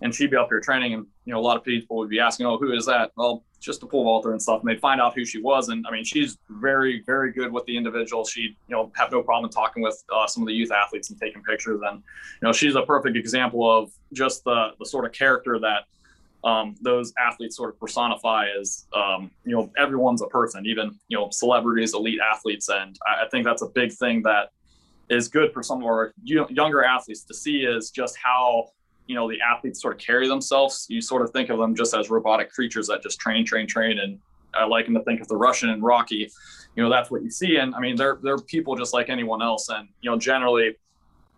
and 0.02 0.14
she'd 0.14 0.32
be 0.32 0.38
up 0.38 0.50
here 0.50 0.60
training 0.60 0.94
and 0.94 1.06
you 1.26 1.34
know 1.34 1.40
a 1.40 1.42
lot 1.42 1.58
of 1.58 1.64
people 1.64 1.98
would 1.98 2.10
be 2.10 2.20
asking 2.20 2.46
oh 2.46 2.58
who 2.58 2.74
is 2.74 2.86
that? 2.86 3.12
Well 3.16 3.44
just 3.60 3.84
a 3.84 3.86
pole 3.86 4.04
vaulter 4.04 4.32
and 4.32 4.42
stuff 4.42 4.62
and 4.62 4.70
they'd 4.70 4.80
find 4.80 5.00
out 5.00 5.14
who 5.14 5.24
she 5.24 5.40
was 5.40 5.70
and 5.70 5.86
i 5.88 5.92
mean 5.92 6.04
she's 6.04 6.40
very 6.50 7.04
very 7.06 7.32
good 7.32 7.52
with 7.52 7.64
the 7.66 7.78
individual. 7.78 8.26
She'd 8.26 8.56
you 8.68 8.76
know 8.76 8.92
have 8.96 9.12
no 9.12 9.22
problem 9.22 9.52
talking 9.52 9.84
with 9.84 10.04
uh, 10.14 10.28
some 10.28 10.44
of 10.44 10.48
the 10.48 10.54
youth 10.54 10.72
athletes 10.72 11.10
and 11.10 11.20
taking 11.20 11.44
pictures 11.44 11.82
and 11.86 11.98
you 11.98 12.48
know 12.48 12.52
she's 12.52 12.76
a 12.76 12.82
perfect 12.82 13.16
example 13.16 13.70
of 13.72 13.92
just 14.14 14.44
the 14.44 14.70
the 14.80 14.86
sort 14.86 15.06
of 15.06 15.12
character 15.12 15.60
that 15.60 15.86
um, 16.44 16.76
those 16.82 17.14
athletes 17.20 17.56
sort 17.56 17.70
of 17.70 17.80
personify 17.80 18.48
as 18.60 18.88
um, 18.94 19.30
you 19.46 19.56
know 19.56 19.72
everyone's 19.78 20.22
a 20.22 20.28
person 20.28 20.66
even 20.66 20.98
you 21.08 21.18
know 21.18 21.30
celebrities 21.32 21.94
elite 21.94 22.20
athletes 22.20 22.70
and 22.70 22.98
I, 23.06 23.26
I 23.26 23.30
think 23.30 23.46
that's 23.46 23.62
a 23.62 23.68
big 23.68 23.92
thing 23.92 24.24
that 24.24 24.50
is 25.10 25.28
good 25.28 25.54
for 25.54 25.62
some 25.62 25.80
of 25.80 25.86
our 25.86 26.14
younger 26.24 26.84
athletes 26.84 27.24
to 27.26 27.34
see 27.34 27.60
is 27.60 27.92
just 27.92 28.18
how 28.18 28.70
you 29.12 29.18
know 29.18 29.30
the 29.30 29.40
athletes 29.42 29.82
sort 29.82 29.94
of 29.94 30.00
carry 30.00 30.26
themselves. 30.30 30.86
You 30.88 31.02
sort 31.02 31.22
of 31.22 31.32
think 31.32 31.50
of 31.50 31.60
them 31.60 31.76
just 31.76 31.94
as 31.94 32.10
robotic 32.10 32.50
creatures 32.50 32.88
that 32.88 33.04
just 33.04 33.20
train 33.20 33.46
train 33.46 33.68
train 33.68 34.00
and 34.00 34.18
i 34.54 34.64
like 34.64 34.86
them 34.86 34.96
to 34.96 35.04
think 35.04 35.20
of 35.20 35.28
the 35.28 35.36
russian 35.36 35.70
and 35.70 35.84
rocky. 35.84 36.32
You 36.76 36.84
know 36.84 36.90
that's 36.90 37.12
what 37.12 37.22
you 37.22 37.30
see 37.30 37.58
and 37.58 37.76
i 37.76 37.82
mean 37.82 37.98
they're 37.98 38.20
they're 38.24 38.38
people 38.38 38.78
just 38.78 38.94
like 38.94 39.10
anyone 39.10 39.42
else 39.42 39.68
and 39.68 39.90
you 40.00 40.10
know 40.10 40.18
generally 40.18 40.78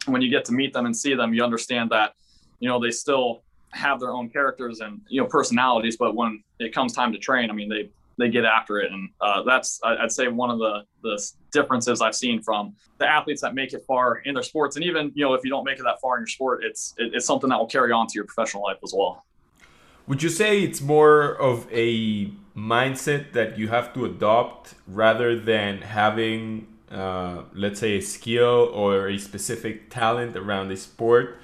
when 0.06 0.22
you 0.22 0.30
get 0.30 0.46
to 0.46 0.52
meet 0.52 0.72
them 0.72 0.86
and 0.86 0.96
see 0.96 1.16
them 1.16 1.34
you 1.34 1.44
understand 1.44 1.90
that 1.90 2.14
you 2.60 2.70
know 2.70 2.80
they 2.80 2.92
still 2.92 3.42
have 3.72 4.00
their 4.00 4.12
own 4.12 4.30
characters 4.30 4.82
and 4.82 5.02
you 5.08 5.20
know 5.20 5.28
personalities 5.28 5.98
but 5.98 6.16
when 6.16 6.44
it 6.60 6.76
comes 6.76 6.94
time 6.94 7.12
to 7.12 7.18
train 7.18 7.50
i 7.50 7.54
mean 7.54 7.68
they 7.68 7.90
they 8.18 8.30
get 8.30 8.46
after 8.46 8.80
it. 8.80 8.92
And 8.92 9.10
uh, 9.22 9.44
that's, 9.44 9.80
I'd 9.84 10.12
say, 10.12 10.28
one 10.28 10.50
of 10.50 10.60
the, 10.60 10.84
the 11.02 11.32
differences 11.52 12.02
I've 12.02 12.16
seen 12.16 12.42
from 12.42 12.76
the 13.00 13.08
athletes 13.08 13.42
that 13.42 13.56
make 13.56 13.74
it 13.74 13.84
far 13.88 14.18
in 14.18 14.34
their 14.34 14.44
sports. 14.44 14.76
And 14.76 14.86
even, 14.86 15.12
you 15.16 15.26
know, 15.26 15.34
if 15.34 15.44
you 15.44 15.50
don't 15.50 15.64
make 15.64 15.80
it 15.80 15.84
that 15.84 16.00
far 16.02 16.18
in 16.18 16.22
your 16.22 16.28
sport, 16.28 16.64
it's, 16.64 16.94
it's 16.98 17.26
something 17.26 17.50
that 17.50 17.58
will 17.58 17.68
carry 17.68 17.92
on 17.92 18.08
to 18.08 18.14
your 18.16 18.26
professional 18.26 18.64
life 18.64 18.78
as 18.84 18.94
well. 18.96 19.26
Would 20.08 20.22
you 20.22 20.30
say 20.30 20.62
it's 20.62 20.82
more 20.82 21.36
of 21.36 21.68
a 21.72 22.28
mindset 22.56 23.32
that 23.34 23.58
you 23.58 23.70
have 23.70 23.94
to 23.94 24.06
adopt 24.06 24.76
rather 24.86 25.40
than 25.40 25.82
having, 25.82 26.68
uh, 26.92 27.44
let's 27.54 27.80
say, 27.80 27.98
a 27.98 28.02
skill 28.02 28.70
or 28.74 29.08
a 29.08 29.18
specific 29.18 29.90
talent 29.90 30.36
around 30.36 30.72
a 30.72 30.78
sport? 30.78 31.40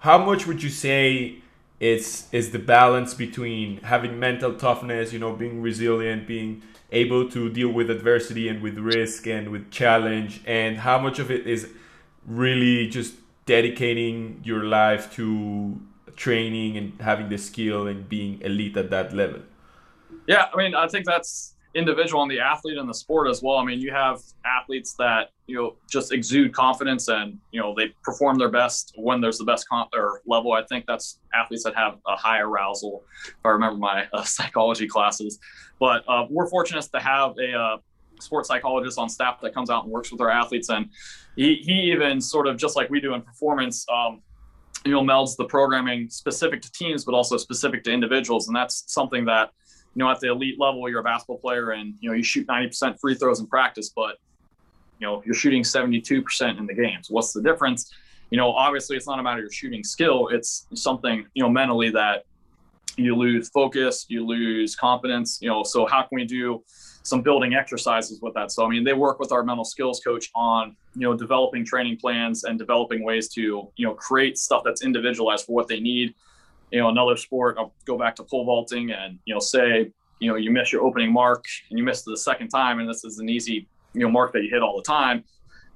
How 0.00 0.18
much 0.18 0.46
would 0.46 0.62
you 0.62 0.70
say 0.70 1.39
it's 1.80 2.32
is 2.32 2.52
the 2.52 2.58
balance 2.58 3.14
between 3.14 3.78
having 3.82 4.20
mental 4.20 4.54
toughness, 4.54 5.12
you 5.12 5.18
know, 5.18 5.32
being 5.32 5.62
resilient, 5.62 6.26
being 6.26 6.62
able 6.92 7.28
to 7.30 7.48
deal 7.48 7.70
with 7.70 7.90
adversity 7.90 8.48
and 8.48 8.62
with 8.62 8.76
risk 8.78 9.26
and 9.26 9.48
with 9.48 9.70
challenge, 9.70 10.42
and 10.46 10.78
how 10.78 10.98
much 10.98 11.18
of 11.18 11.30
it 11.30 11.46
is 11.46 11.70
really 12.26 12.86
just 12.86 13.14
dedicating 13.46 14.40
your 14.44 14.64
life 14.64 15.12
to 15.14 15.80
training 16.16 16.76
and 16.76 17.00
having 17.00 17.28
the 17.30 17.38
skill 17.38 17.86
and 17.86 18.08
being 18.08 18.40
elite 18.42 18.76
at 18.76 18.90
that 18.90 19.14
level. 19.14 19.40
Yeah, 20.26 20.46
I 20.52 20.56
mean, 20.56 20.74
I 20.74 20.86
think 20.86 21.06
that's 21.06 21.54
individual 21.74 22.22
and 22.22 22.30
the 22.30 22.40
athlete 22.40 22.76
and 22.78 22.88
the 22.88 22.94
sport 22.94 23.28
as 23.28 23.42
well. 23.42 23.56
I 23.56 23.64
mean, 23.64 23.80
you 23.80 23.92
have 23.92 24.20
athletes 24.44 24.94
that 24.98 25.30
you 25.46 25.56
know 25.56 25.76
just 25.88 26.12
exude 26.12 26.52
confidence 26.52 27.08
and 27.08 27.38
you 27.52 27.60
know 27.60 27.74
they 27.76 27.88
perform 28.02 28.38
their 28.38 28.48
best 28.48 28.92
when 28.96 29.20
there's 29.20 29.38
the 29.38 29.44
best 29.44 29.68
comp 29.68 29.90
or 29.94 30.22
level. 30.26 30.52
I 30.52 30.64
think 30.64 30.86
that's 30.86 31.18
athletes 31.34 31.64
that 31.64 31.74
have 31.76 31.98
a 32.06 32.16
high 32.16 32.40
arousal. 32.40 33.04
If 33.26 33.34
I 33.44 33.50
remember 33.50 33.78
my 33.78 34.08
uh, 34.12 34.22
psychology 34.24 34.86
classes, 34.86 35.38
but 35.78 36.04
uh, 36.08 36.26
we're 36.28 36.48
fortunate 36.48 36.88
to 36.92 37.00
have 37.00 37.34
a 37.38 37.52
uh, 37.52 37.76
sports 38.20 38.48
psychologist 38.48 38.98
on 38.98 39.08
staff 39.08 39.40
that 39.40 39.54
comes 39.54 39.70
out 39.70 39.84
and 39.84 39.92
works 39.92 40.10
with 40.10 40.20
our 40.20 40.30
athletes, 40.30 40.68
and 40.70 40.88
he 41.36 41.56
he 41.56 41.92
even 41.92 42.20
sort 42.20 42.46
of 42.46 42.56
just 42.56 42.76
like 42.76 42.90
we 42.90 43.00
do 43.00 43.14
in 43.14 43.22
performance. 43.22 43.86
Um, 43.92 44.22
you 44.86 44.92
know, 44.92 45.02
melds 45.02 45.36
the 45.36 45.44
programming 45.44 46.08
specific 46.08 46.62
to 46.62 46.72
teams, 46.72 47.04
but 47.04 47.12
also 47.12 47.36
specific 47.36 47.84
to 47.84 47.92
individuals, 47.92 48.48
and 48.48 48.56
that's 48.56 48.84
something 48.86 49.26
that 49.26 49.50
you 49.94 50.04
know, 50.04 50.10
at 50.10 50.20
the 50.20 50.28
elite 50.28 50.58
level, 50.58 50.88
you're 50.88 51.00
a 51.00 51.04
basketball 51.04 51.38
player 51.38 51.70
and, 51.70 51.94
you 52.00 52.08
know, 52.08 52.14
you 52.14 52.22
shoot 52.22 52.46
90% 52.46 52.98
free 53.00 53.14
throws 53.14 53.40
in 53.40 53.46
practice, 53.46 53.90
but, 53.94 54.18
you 54.98 55.06
know, 55.06 55.22
you're 55.24 55.34
shooting 55.34 55.62
72% 55.62 56.58
in 56.58 56.66
the 56.66 56.74
games. 56.74 57.08
What's 57.10 57.32
the 57.32 57.42
difference? 57.42 57.92
You 58.30 58.38
know, 58.38 58.52
obviously 58.52 58.96
it's 58.96 59.06
not 59.06 59.18
a 59.18 59.22
matter 59.22 59.38
of 59.38 59.44
your 59.44 59.52
shooting 59.52 59.82
skill. 59.82 60.28
It's 60.28 60.66
something, 60.74 61.26
you 61.34 61.42
know, 61.42 61.48
mentally 61.48 61.90
that 61.90 62.24
you 62.96 63.16
lose 63.16 63.48
focus, 63.48 64.06
you 64.08 64.24
lose 64.24 64.76
confidence, 64.76 65.38
you 65.40 65.48
know, 65.48 65.62
so 65.62 65.86
how 65.86 66.02
can 66.02 66.16
we 66.16 66.24
do 66.24 66.62
some 67.02 67.22
building 67.22 67.54
exercises 67.54 68.20
with 68.20 68.34
that? 68.34 68.52
So, 68.52 68.64
I 68.64 68.68
mean, 68.68 68.84
they 68.84 68.92
work 68.92 69.18
with 69.18 69.32
our 69.32 69.42
mental 69.42 69.64
skills 69.64 70.00
coach 70.00 70.30
on, 70.34 70.76
you 70.94 71.02
know, 71.02 71.14
developing 71.14 71.64
training 71.64 71.96
plans 71.96 72.44
and 72.44 72.58
developing 72.58 73.02
ways 73.04 73.28
to, 73.30 73.70
you 73.76 73.86
know, 73.86 73.94
create 73.94 74.38
stuff 74.38 74.62
that's 74.64 74.82
individualized 74.82 75.46
for 75.46 75.52
what 75.52 75.66
they 75.66 75.80
need 75.80 76.14
you 76.70 76.80
know 76.80 76.88
another 76.88 77.16
sport 77.16 77.56
i'll 77.58 77.74
go 77.84 77.98
back 77.98 78.14
to 78.14 78.22
pole 78.24 78.44
vaulting 78.44 78.90
and 78.90 79.18
you 79.24 79.34
know 79.34 79.40
say 79.40 79.90
you 80.20 80.30
know 80.30 80.36
you 80.36 80.50
miss 80.50 80.72
your 80.72 80.82
opening 80.82 81.12
mark 81.12 81.44
and 81.70 81.78
you 81.78 81.84
miss 81.84 82.02
the 82.02 82.16
second 82.16 82.48
time 82.48 82.78
and 82.78 82.88
this 82.88 83.04
is 83.04 83.18
an 83.18 83.28
easy 83.28 83.68
you 83.94 84.00
know 84.00 84.10
mark 84.10 84.32
that 84.32 84.42
you 84.42 84.50
hit 84.50 84.62
all 84.62 84.76
the 84.76 84.82
time. 84.82 85.24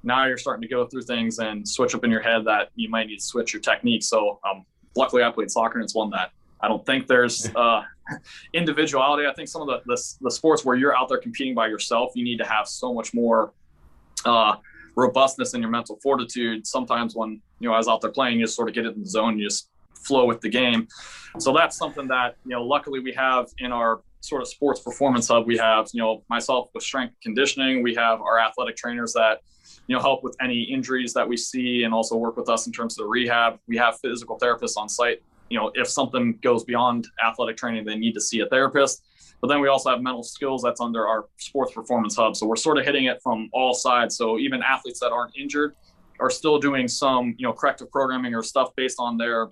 Now 0.02 0.26
you're 0.26 0.38
starting 0.38 0.62
to 0.62 0.68
go 0.68 0.86
through 0.86 1.02
things 1.02 1.38
and 1.38 1.66
switch 1.66 1.94
up 1.94 2.04
in 2.04 2.10
your 2.10 2.20
head 2.20 2.44
that 2.44 2.68
you 2.74 2.90
might 2.90 3.06
need 3.06 3.16
to 3.16 3.24
switch 3.24 3.54
your 3.54 3.62
technique. 3.62 4.02
So 4.02 4.38
um, 4.48 4.64
luckily 4.96 5.24
i 5.24 5.30
played 5.30 5.50
soccer 5.50 5.78
and 5.78 5.84
it's 5.84 5.94
one 5.94 6.08
that 6.10 6.30
i 6.60 6.68
don't 6.68 6.86
think 6.86 7.08
there's 7.08 7.50
uh, 7.56 7.82
individuality. 8.52 9.26
I 9.26 9.32
think 9.32 9.48
some 9.48 9.62
of 9.62 9.68
the, 9.68 9.80
the, 9.86 10.00
the 10.20 10.30
sports 10.30 10.64
where 10.64 10.76
you're 10.76 10.96
out 10.96 11.08
there 11.08 11.18
competing 11.18 11.54
by 11.54 11.66
yourself 11.66 12.12
you 12.14 12.22
need 12.22 12.38
to 12.38 12.46
have 12.46 12.68
so 12.68 12.94
much 12.94 13.12
more 13.12 13.52
uh, 14.24 14.56
robustness 14.94 15.54
in 15.54 15.60
your 15.60 15.70
mental 15.70 15.98
fortitude. 16.02 16.66
Sometimes 16.66 17.16
when 17.16 17.40
you 17.58 17.68
know 17.68 17.74
i 17.74 17.78
was 17.78 17.88
out 17.88 18.00
there 18.00 18.12
playing 18.12 18.38
you 18.38 18.44
just 18.44 18.56
sort 18.56 18.68
of 18.68 18.74
get 18.74 18.86
in 18.86 19.00
the 19.00 19.08
zone 19.08 19.38
you 19.38 19.46
just 19.46 19.68
flow 20.04 20.26
with 20.26 20.40
the 20.40 20.48
game. 20.48 20.88
So 21.38 21.52
that's 21.52 21.76
something 21.76 22.06
that, 22.08 22.36
you 22.44 22.52
know, 22.52 22.62
luckily 22.62 23.00
we 23.00 23.12
have 23.12 23.46
in 23.58 23.72
our 23.72 24.02
sort 24.20 24.42
of 24.42 24.48
sports 24.48 24.80
performance 24.80 25.28
hub. 25.28 25.46
We 25.46 25.56
have, 25.58 25.88
you 25.92 26.00
know, 26.02 26.24
myself 26.30 26.70
with 26.74 26.82
strength 26.82 27.14
conditioning. 27.22 27.82
We 27.82 27.94
have 27.94 28.20
our 28.20 28.38
athletic 28.38 28.76
trainers 28.76 29.12
that, 29.14 29.40
you 29.86 29.96
know, 29.96 30.00
help 30.00 30.22
with 30.22 30.36
any 30.40 30.62
injuries 30.62 31.12
that 31.14 31.28
we 31.28 31.36
see 31.36 31.84
and 31.84 31.92
also 31.92 32.16
work 32.16 32.36
with 32.36 32.48
us 32.48 32.66
in 32.66 32.72
terms 32.72 32.98
of 32.98 33.04
the 33.04 33.08
rehab. 33.08 33.58
We 33.66 33.76
have 33.76 33.98
physical 34.00 34.38
therapists 34.38 34.76
on 34.76 34.88
site, 34.88 35.20
you 35.50 35.58
know, 35.58 35.70
if 35.74 35.88
something 35.88 36.38
goes 36.42 36.64
beyond 36.64 37.06
athletic 37.24 37.56
training, 37.56 37.84
they 37.84 37.96
need 37.96 38.14
to 38.14 38.20
see 38.20 38.40
a 38.40 38.46
therapist. 38.46 39.04
But 39.40 39.48
then 39.48 39.60
we 39.60 39.68
also 39.68 39.90
have 39.90 40.00
mental 40.00 40.22
skills 40.22 40.62
that's 40.62 40.80
under 40.80 41.06
our 41.06 41.26
sports 41.36 41.72
performance 41.72 42.16
hub. 42.16 42.34
So 42.34 42.46
we're 42.46 42.56
sort 42.56 42.78
of 42.78 42.84
hitting 42.84 43.04
it 43.04 43.20
from 43.22 43.50
all 43.52 43.74
sides. 43.74 44.16
So 44.16 44.38
even 44.38 44.62
athletes 44.62 45.00
that 45.00 45.12
aren't 45.12 45.36
injured 45.36 45.74
are 46.18 46.30
still 46.30 46.58
doing 46.58 46.88
some, 46.88 47.34
you 47.36 47.46
know, 47.46 47.52
corrective 47.52 47.90
programming 47.90 48.34
or 48.34 48.42
stuff 48.42 48.70
based 48.74 48.96
on 48.98 49.18
their 49.18 49.48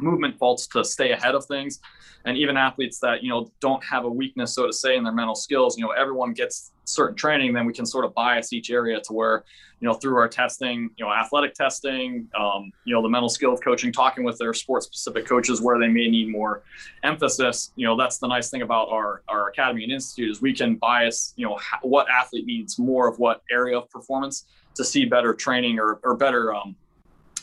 movement 0.00 0.38
faults 0.38 0.66
to 0.68 0.84
stay 0.84 1.12
ahead 1.12 1.34
of 1.34 1.44
things. 1.46 1.80
And 2.24 2.36
even 2.36 2.56
athletes 2.56 2.98
that 3.00 3.22
you 3.22 3.30
know 3.30 3.50
don't 3.60 3.82
have 3.84 4.04
a 4.04 4.10
weakness 4.10 4.54
so 4.54 4.66
to 4.66 4.72
say 4.72 4.96
in 4.96 5.04
their 5.04 5.12
mental 5.12 5.34
skills 5.34 5.78
you 5.78 5.84
know 5.84 5.92
everyone 5.92 6.32
gets 6.32 6.72
certain 6.84 7.16
training 7.16 7.52
then 7.52 7.64
we 7.64 7.72
can 7.72 7.86
sort 7.86 8.04
of 8.04 8.12
bias 8.14 8.52
each 8.52 8.70
area 8.70 9.00
to 9.00 9.12
where 9.12 9.44
you 9.80 9.88
know 9.88 9.94
through 9.94 10.16
our 10.16 10.28
testing 10.28 10.90
you 10.96 11.04
know 11.04 11.12
athletic 11.12 11.54
testing 11.54 12.28
um, 12.38 12.72
you 12.84 12.94
know 12.94 13.00
the 13.00 13.08
mental 13.08 13.28
skills 13.28 13.60
coaching 13.60 13.92
talking 13.92 14.24
with 14.24 14.36
their 14.38 14.52
sports 14.52 14.86
specific 14.86 15.26
coaches 15.26 15.62
where 15.62 15.78
they 15.78 15.88
may 15.88 16.08
need 16.08 16.28
more 16.28 16.62
emphasis 17.04 17.72
you 17.76 17.86
know 17.86 17.96
that's 17.96 18.18
the 18.18 18.26
nice 18.26 18.50
thing 18.50 18.62
about 18.62 18.88
our 18.88 19.22
our 19.28 19.48
academy 19.48 19.84
and 19.84 19.92
institute 19.92 20.30
is 20.30 20.42
we 20.42 20.52
can 20.52 20.76
bias 20.76 21.34
you 21.36 21.46
know 21.46 21.58
what 21.82 22.06
athlete 22.10 22.46
needs 22.46 22.78
more 22.78 23.08
of 23.08 23.18
what 23.18 23.42
area 23.50 23.78
of 23.78 23.88
performance 23.90 24.46
to 24.74 24.84
see 24.84 25.04
better 25.04 25.34
training 25.34 25.78
or, 25.78 26.00
or 26.04 26.16
better 26.16 26.54
um, 26.54 26.74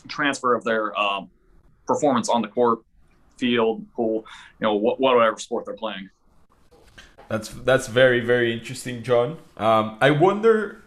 transfer 0.08 0.54
of 0.56 0.64
their 0.64 0.98
um, 1.00 1.30
performance 1.86 2.30
on 2.30 2.42
the 2.42 2.48
court, 2.48 2.80
field, 3.38 3.86
pool, 3.96 4.26
you 4.60 4.66
know, 4.68 4.76
whatever 4.76 5.38
sport 5.38 5.66
they're 5.66 5.76
playing. 5.76 6.10
That's 7.28 7.50
that's 7.50 7.88
very 7.88 8.20
very 8.20 8.54
interesting, 8.54 9.04
John. 9.04 9.38
Um, 9.58 9.98
I 10.02 10.12
wonder. 10.12 10.82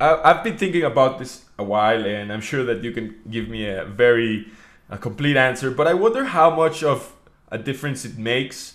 I, 0.00 0.20
I've 0.24 0.44
been 0.44 0.58
thinking 0.58 0.82
about 0.82 1.18
this 1.18 1.44
a 1.58 1.64
while, 1.64 2.04
and 2.04 2.32
I'm 2.32 2.40
sure 2.40 2.64
that 2.64 2.82
you 2.82 2.92
can 2.92 3.20
give 3.30 3.48
me 3.48 3.66
a 3.66 3.84
very 3.84 4.48
a 4.90 4.98
complete 4.98 5.36
answer. 5.36 5.70
But 5.70 5.86
I 5.86 5.94
wonder 5.94 6.24
how 6.24 6.54
much 6.54 6.82
of 6.82 7.14
a 7.48 7.58
difference 7.58 8.04
it 8.04 8.18
makes, 8.18 8.74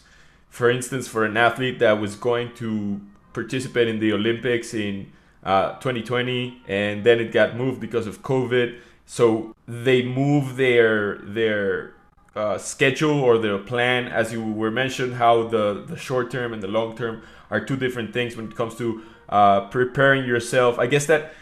for 0.50 0.70
instance, 0.70 1.08
for 1.08 1.26
an 1.26 1.38
athlete 1.38 1.80
that 1.80 2.00
was 2.00 2.16
going 2.16 2.54
to 2.56 3.02
participate 3.34 3.88
in 3.88 4.00
the 4.00 4.12
Olympics 4.14 4.74
in 4.74 5.12
uh, 5.44 5.74
2020, 5.74 6.64
and 6.68 7.04
then 7.04 7.20
it 7.20 7.32
got 7.32 7.56
moved 7.56 7.80
because 7.80 8.08
of 8.08 8.24
COVID 8.24 8.80
so 9.12 9.56
they 9.67 10.04
move 10.04 10.56
their 10.56 11.17
their 11.24 11.95
uh, 12.36 12.60
schedule 12.60 13.19
or 13.22 13.39
their 13.39 13.58
plan, 13.58 14.08
as 14.08 14.32
you 14.32 14.43
were 14.62 14.69
mentioned, 14.69 15.15
how 15.15 15.48
the 15.48 15.84
the 15.88 15.98
short 15.98 16.30
term 16.30 16.54
and 16.54 16.62
the 16.62 16.67
long 16.67 16.95
term 16.95 17.24
are 17.50 17.60
two 17.60 17.76
different 17.76 18.13
things 18.13 18.36
when 18.38 18.45
it 18.50 18.56
comes 18.56 18.76
to 18.76 19.02
uh, 19.30 19.62
preparing 19.62 20.26
yourself. 20.26 20.78
I 20.78 20.86
guess 20.86 21.08
that 21.08 21.34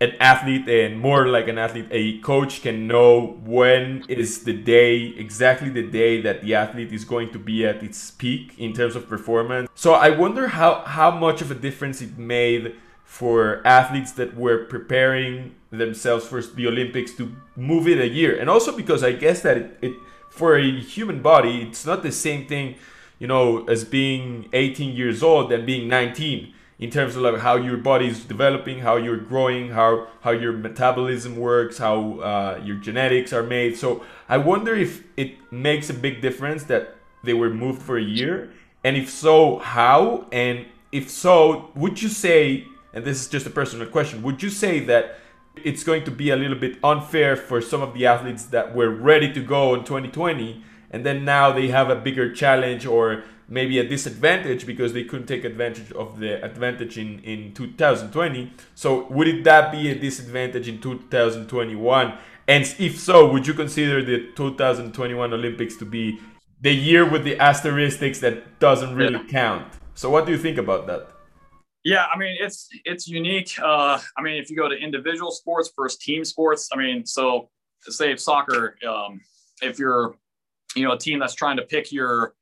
an 0.00 0.12
athlete 0.20 0.68
and 0.68 1.00
more 1.00 1.26
like 1.26 1.48
an 1.48 1.58
athlete, 1.58 1.88
a 1.90 2.18
coach 2.20 2.62
can 2.62 2.86
know 2.86 3.40
when 3.44 4.04
is 4.08 4.44
the 4.44 4.52
day, 4.52 5.06
exactly 5.16 5.68
the 5.68 5.82
day 5.82 6.20
that 6.20 6.42
the 6.42 6.54
athlete 6.54 6.92
is 6.92 7.04
going 7.04 7.30
to 7.32 7.40
be 7.40 7.66
at 7.66 7.82
its 7.82 8.12
peak 8.12 8.54
in 8.56 8.72
terms 8.72 8.94
of 8.94 9.08
performance. 9.08 9.68
So 9.74 9.94
I 9.94 10.10
wonder 10.10 10.46
how, 10.46 10.82
how 10.84 11.10
much 11.10 11.42
of 11.42 11.50
a 11.50 11.56
difference 11.56 12.00
it 12.02 12.16
made 12.16 12.76
for 13.04 13.66
athletes 13.66 14.12
that 14.12 14.36
were 14.36 14.64
preparing 14.66 15.54
themselves 15.78 16.26
for 16.26 16.40
the 16.42 16.66
Olympics 16.66 17.12
to 17.16 17.34
move 17.56 17.88
it 17.88 18.00
a 18.00 18.08
year. 18.08 18.38
And 18.38 18.48
also 18.50 18.76
because 18.76 19.02
I 19.02 19.12
guess 19.12 19.42
that 19.42 19.56
it, 19.56 19.78
it 19.82 19.92
for 20.30 20.56
a 20.56 20.80
human 20.80 21.22
body, 21.22 21.62
it's 21.62 21.86
not 21.86 22.02
the 22.02 22.12
same 22.12 22.46
thing, 22.46 22.76
you 23.18 23.26
know, 23.26 23.64
as 23.66 23.84
being 23.84 24.48
18 24.52 24.94
years 24.94 25.22
old 25.22 25.52
and 25.52 25.66
being 25.66 25.88
19 25.88 26.52
in 26.78 26.90
terms 26.90 27.16
of 27.16 27.22
like 27.22 27.38
how 27.38 27.56
your 27.56 27.78
body 27.78 28.06
is 28.06 28.24
developing, 28.24 28.80
how 28.80 28.96
you're 28.96 29.16
growing, 29.16 29.70
how 29.70 30.08
how 30.20 30.30
your 30.30 30.52
metabolism 30.52 31.36
works, 31.36 31.78
how 31.78 32.20
uh, 32.20 32.60
your 32.62 32.76
genetics 32.76 33.32
are 33.32 33.42
made. 33.42 33.78
So 33.78 34.04
I 34.28 34.36
wonder 34.36 34.74
if 34.74 35.02
it 35.16 35.36
makes 35.50 35.88
a 35.88 35.94
big 35.94 36.20
difference 36.20 36.64
that 36.64 36.94
they 37.24 37.32
were 37.32 37.50
moved 37.50 37.80
for 37.80 37.96
a 37.96 38.02
year, 38.02 38.52
and 38.84 38.96
if 38.96 39.08
so, 39.08 39.58
how? 39.58 40.26
And 40.30 40.66
if 40.92 41.08
so, 41.08 41.70
would 41.74 42.02
you 42.02 42.10
say 42.10 42.66
and 42.96 43.04
this 43.04 43.20
is 43.20 43.28
just 43.28 43.46
a 43.46 43.50
personal 43.50 43.86
question, 43.86 44.22
would 44.22 44.42
you 44.42 44.48
say 44.48 44.80
that 44.80 45.18
it's 45.64 45.82
going 45.84 46.04
to 46.04 46.10
be 46.10 46.30
a 46.30 46.36
little 46.36 46.58
bit 46.58 46.78
unfair 46.82 47.36
for 47.36 47.60
some 47.60 47.82
of 47.82 47.94
the 47.94 48.06
athletes 48.06 48.44
that 48.46 48.74
were 48.74 48.90
ready 48.90 49.32
to 49.32 49.40
go 49.40 49.74
in 49.74 49.80
2020 49.80 50.62
and 50.90 51.04
then 51.04 51.24
now 51.24 51.52
they 51.52 51.68
have 51.68 51.90
a 51.90 51.96
bigger 51.96 52.32
challenge 52.32 52.86
or 52.86 53.24
maybe 53.48 53.78
a 53.78 53.88
disadvantage 53.88 54.66
because 54.66 54.92
they 54.92 55.04
couldn't 55.04 55.26
take 55.26 55.44
advantage 55.44 55.90
of 55.92 56.18
the 56.18 56.42
advantage 56.44 56.98
in, 56.98 57.20
in 57.20 57.52
2020 57.54 58.52
so 58.74 59.06
would 59.08 59.28
it 59.28 59.44
that 59.44 59.72
be 59.72 59.90
a 59.90 59.94
disadvantage 59.94 60.68
in 60.68 60.80
2021 60.80 62.18
and 62.48 62.74
if 62.78 62.98
so 62.98 63.30
would 63.30 63.46
you 63.46 63.54
consider 63.54 64.04
the 64.04 64.30
2021 64.34 65.32
olympics 65.32 65.76
to 65.76 65.84
be 65.84 66.18
the 66.60 66.74
year 66.74 67.08
with 67.08 67.24
the 67.24 67.38
asterisks 67.38 68.18
that 68.20 68.58
doesn't 68.58 68.94
really 68.94 69.14
yeah. 69.14 69.30
count? 69.30 69.74
So 69.94 70.10
what 70.10 70.26
do 70.26 70.32
you 70.32 70.38
think 70.38 70.58
about 70.58 70.86
that 70.86 71.10
yeah, 71.86 72.06
I 72.12 72.18
mean 72.18 72.36
it's 72.40 72.68
it's 72.84 73.06
unique. 73.06 73.56
Uh, 73.62 74.00
I 74.18 74.20
mean, 74.20 74.42
if 74.42 74.50
you 74.50 74.56
go 74.56 74.68
to 74.68 74.74
individual 74.74 75.30
sports 75.30 75.70
versus 75.78 75.96
team 75.96 76.24
sports, 76.24 76.68
I 76.72 76.76
mean, 76.76 77.06
so 77.06 77.48
say 77.82 78.16
soccer, 78.16 78.76
um, 78.84 79.20
if 79.62 79.78
you're 79.78 80.16
you 80.74 80.84
know 80.84 80.94
a 80.94 80.98
team 80.98 81.20
that's 81.20 81.34
trying 81.34 81.56
to 81.58 81.62
pick 81.62 81.92
your 81.92 82.34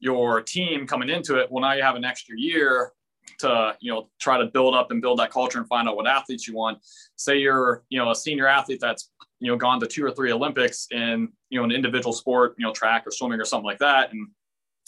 your 0.00 0.42
team 0.42 0.86
coming 0.86 1.08
into 1.08 1.38
it, 1.38 1.50
well 1.50 1.62
now 1.62 1.72
you 1.72 1.82
have 1.82 1.96
an 1.96 2.04
extra 2.04 2.38
year 2.38 2.92
to 3.38 3.74
you 3.80 3.90
know 3.90 4.10
try 4.20 4.36
to 4.36 4.44
build 4.48 4.74
up 4.74 4.90
and 4.90 5.00
build 5.00 5.18
that 5.18 5.30
culture 5.30 5.56
and 5.56 5.66
find 5.66 5.88
out 5.88 5.96
what 5.96 6.06
athletes 6.06 6.46
you 6.46 6.54
want. 6.54 6.76
Say 7.16 7.38
you're 7.38 7.84
you 7.88 7.98
know 7.98 8.10
a 8.10 8.14
senior 8.14 8.46
athlete 8.46 8.80
that's 8.82 9.10
you 9.40 9.50
know 9.50 9.56
gone 9.56 9.80
to 9.80 9.86
two 9.86 10.04
or 10.04 10.10
three 10.10 10.30
Olympics 10.30 10.88
in 10.90 11.30
you 11.48 11.58
know 11.58 11.64
an 11.64 11.72
individual 11.72 12.12
sport, 12.12 12.54
you 12.58 12.66
know 12.66 12.72
track 12.74 13.06
or 13.06 13.10
swimming 13.10 13.40
or 13.40 13.46
something 13.46 13.64
like 13.64 13.78
that, 13.78 14.12
and 14.12 14.28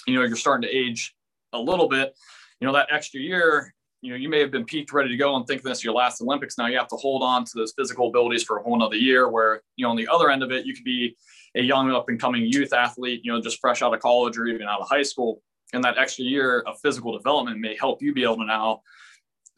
you 0.06 0.16
know 0.16 0.22
you're 0.22 0.36
starting 0.36 0.68
to 0.68 0.76
age 0.76 1.16
a 1.54 1.58
little 1.58 1.88
bit. 1.88 2.14
You 2.60 2.66
know 2.66 2.74
that 2.74 2.88
extra 2.90 3.20
year 3.20 3.72
you 4.06 4.12
know, 4.12 4.18
you 4.18 4.28
may 4.28 4.38
have 4.38 4.52
been 4.52 4.64
peaked, 4.64 4.92
ready 4.92 5.08
to 5.08 5.16
go, 5.16 5.34
and 5.34 5.44
think 5.48 5.62
this 5.62 5.78
is 5.78 5.84
your 5.84 5.92
last 5.92 6.22
Olympics. 6.22 6.56
Now 6.56 6.68
you 6.68 6.78
have 6.78 6.86
to 6.88 6.96
hold 6.96 7.24
on 7.24 7.44
to 7.44 7.52
those 7.56 7.74
physical 7.76 8.06
abilities 8.06 8.44
for 8.44 8.58
a 8.58 8.62
whole 8.62 8.76
another 8.76 8.94
year. 8.94 9.28
Where 9.28 9.62
you 9.74 9.84
know, 9.84 9.90
on 9.90 9.96
the 9.96 10.06
other 10.06 10.30
end 10.30 10.44
of 10.44 10.52
it, 10.52 10.64
you 10.64 10.74
could 10.74 10.84
be 10.84 11.16
a 11.56 11.60
young 11.60 11.90
up 11.90 12.08
and 12.08 12.20
coming 12.20 12.44
youth 12.46 12.72
athlete, 12.72 13.22
you 13.24 13.32
know, 13.32 13.40
just 13.40 13.58
fresh 13.60 13.82
out 13.82 13.92
of 13.92 13.98
college 13.98 14.38
or 14.38 14.46
even 14.46 14.68
out 14.68 14.80
of 14.80 14.88
high 14.88 15.02
school, 15.02 15.42
and 15.72 15.82
that 15.82 15.98
extra 15.98 16.24
year 16.24 16.60
of 16.60 16.78
physical 16.78 17.16
development 17.18 17.58
may 17.58 17.76
help 17.76 18.00
you 18.00 18.14
be 18.14 18.22
able 18.22 18.36
to 18.36 18.44
now, 18.44 18.80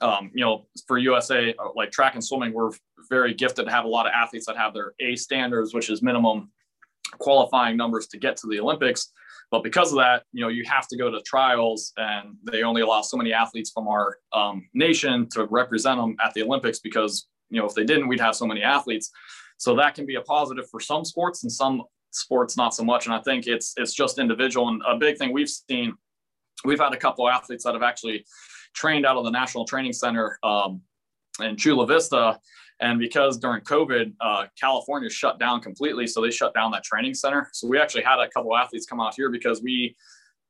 um, 0.00 0.30
you 0.34 0.42
know, 0.42 0.66
for 0.86 0.96
USA 0.96 1.54
uh, 1.58 1.68
like 1.76 1.90
track 1.90 2.14
and 2.14 2.24
swimming, 2.24 2.54
we're 2.54 2.70
very 3.10 3.34
gifted 3.34 3.66
to 3.66 3.70
have 3.70 3.84
a 3.84 3.88
lot 3.88 4.06
of 4.06 4.12
athletes 4.14 4.46
that 4.46 4.56
have 4.56 4.72
their 4.72 4.94
A 5.00 5.14
standards, 5.14 5.74
which 5.74 5.90
is 5.90 6.00
minimum 6.00 6.50
qualifying 7.18 7.76
numbers 7.76 8.06
to 8.06 8.18
get 8.18 8.38
to 8.38 8.46
the 8.46 8.60
Olympics. 8.60 9.12
But 9.50 9.62
because 9.62 9.92
of 9.92 9.98
that, 9.98 10.24
you 10.32 10.42
know, 10.42 10.48
you 10.48 10.64
have 10.64 10.86
to 10.88 10.96
go 10.96 11.10
to 11.10 11.20
trials, 11.22 11.92
and 11.96 12.36
they 12.44 12.62
only 12.62 12.82
allow 12.82 13.00
so 13.00 13.16
many 13.16 13.32
athletes 13.32 13.70
from 13.70 13.88
our 13.88 14.18
um, 14.32 14.68
nation 14.74 15.28
to 15.30 15.46
represent 15.46 15.98
them 15.98 16.16
at 16.24 16.34
the 16.34 16.42
Olympics 16.42 16.80
because 16.80 17.28
you 17.50 17.58
know 17.58 17.66
if 17.66 17.74
they 17.74 17.84
didn't, 17.84 18.08
we'd 18.08 18.20
have 18.20 18.36
so 18.36 18.46
many 18.46 18.62
athletes. 18.62 19.10
So 19.56 19.74
that 19.76 19.94
can 19.94 20.06
be 20.06 20.16
a 20.16 20.20
positive 20.20 20.68
for 20.70 20.80
some 20.80 21.04
sports 21.04 21.42
and 21.42 21.50
some 21.50 21.82
sports 22.10 22.56
not 22.56 22.74
so 22.74 22.84
much. 22.84 23.06
And 23.06 23.14
I 23.14 23.20
think 23.20 23.46
it's 23.46 23.74
it's 23.76 23.94
just 23.94 24.18
individual. 24.18 24.68
And 24.68 24.82
a 24.86 24.96
big 24.96 25.16
thing 25.16 25.32
we've 25.32 25.48
seen, 25.48 25.94
we've 26.64 26.80
had 26.80 26.92
a 26.92 26.98
couple 26.98 27.28
athletes 27.28 27.64
that 27.64 27.74
have 27.74 27.82
actually 27.82 28.24
trained 28.74 29.06
out 29.06 29.16
of 29.16 29.24
the 29.24 29.30
National 29.30 29.64
Training 29.64 29.94
Center 29.94 30.38
um, 30.42 30.82
in 31.40 31.56
Chula 31.56 31.86
Vista 31.86 32.38
and 32.80 32.98
because 32.98 33.38
during 33.38 33.62
COVID, 33.62 34.14
uh, 34.20 34.46
California 34.58 35.10
shut 35.10 35.38
down 35.38 35.60
completely, 35.60 36.06
so 36.06 36.20
they 36.20 36.30
shut 36.30 36.54
down 36.54 36.70
that 36.72 36.84
training 36.84 37.14
center. 37.14 37.48
So 37.52 37.66
we 37.66 37.78
actually 37.78 38.04
had 38.04 38.20
a 38.20 38.28
couple 38.28 38.56
athletes 38.56 38.86
come 38.86 39.00
out 39.00 39.14
here 39.14 39.30
because 39.30 39.62
we 39.62 39.96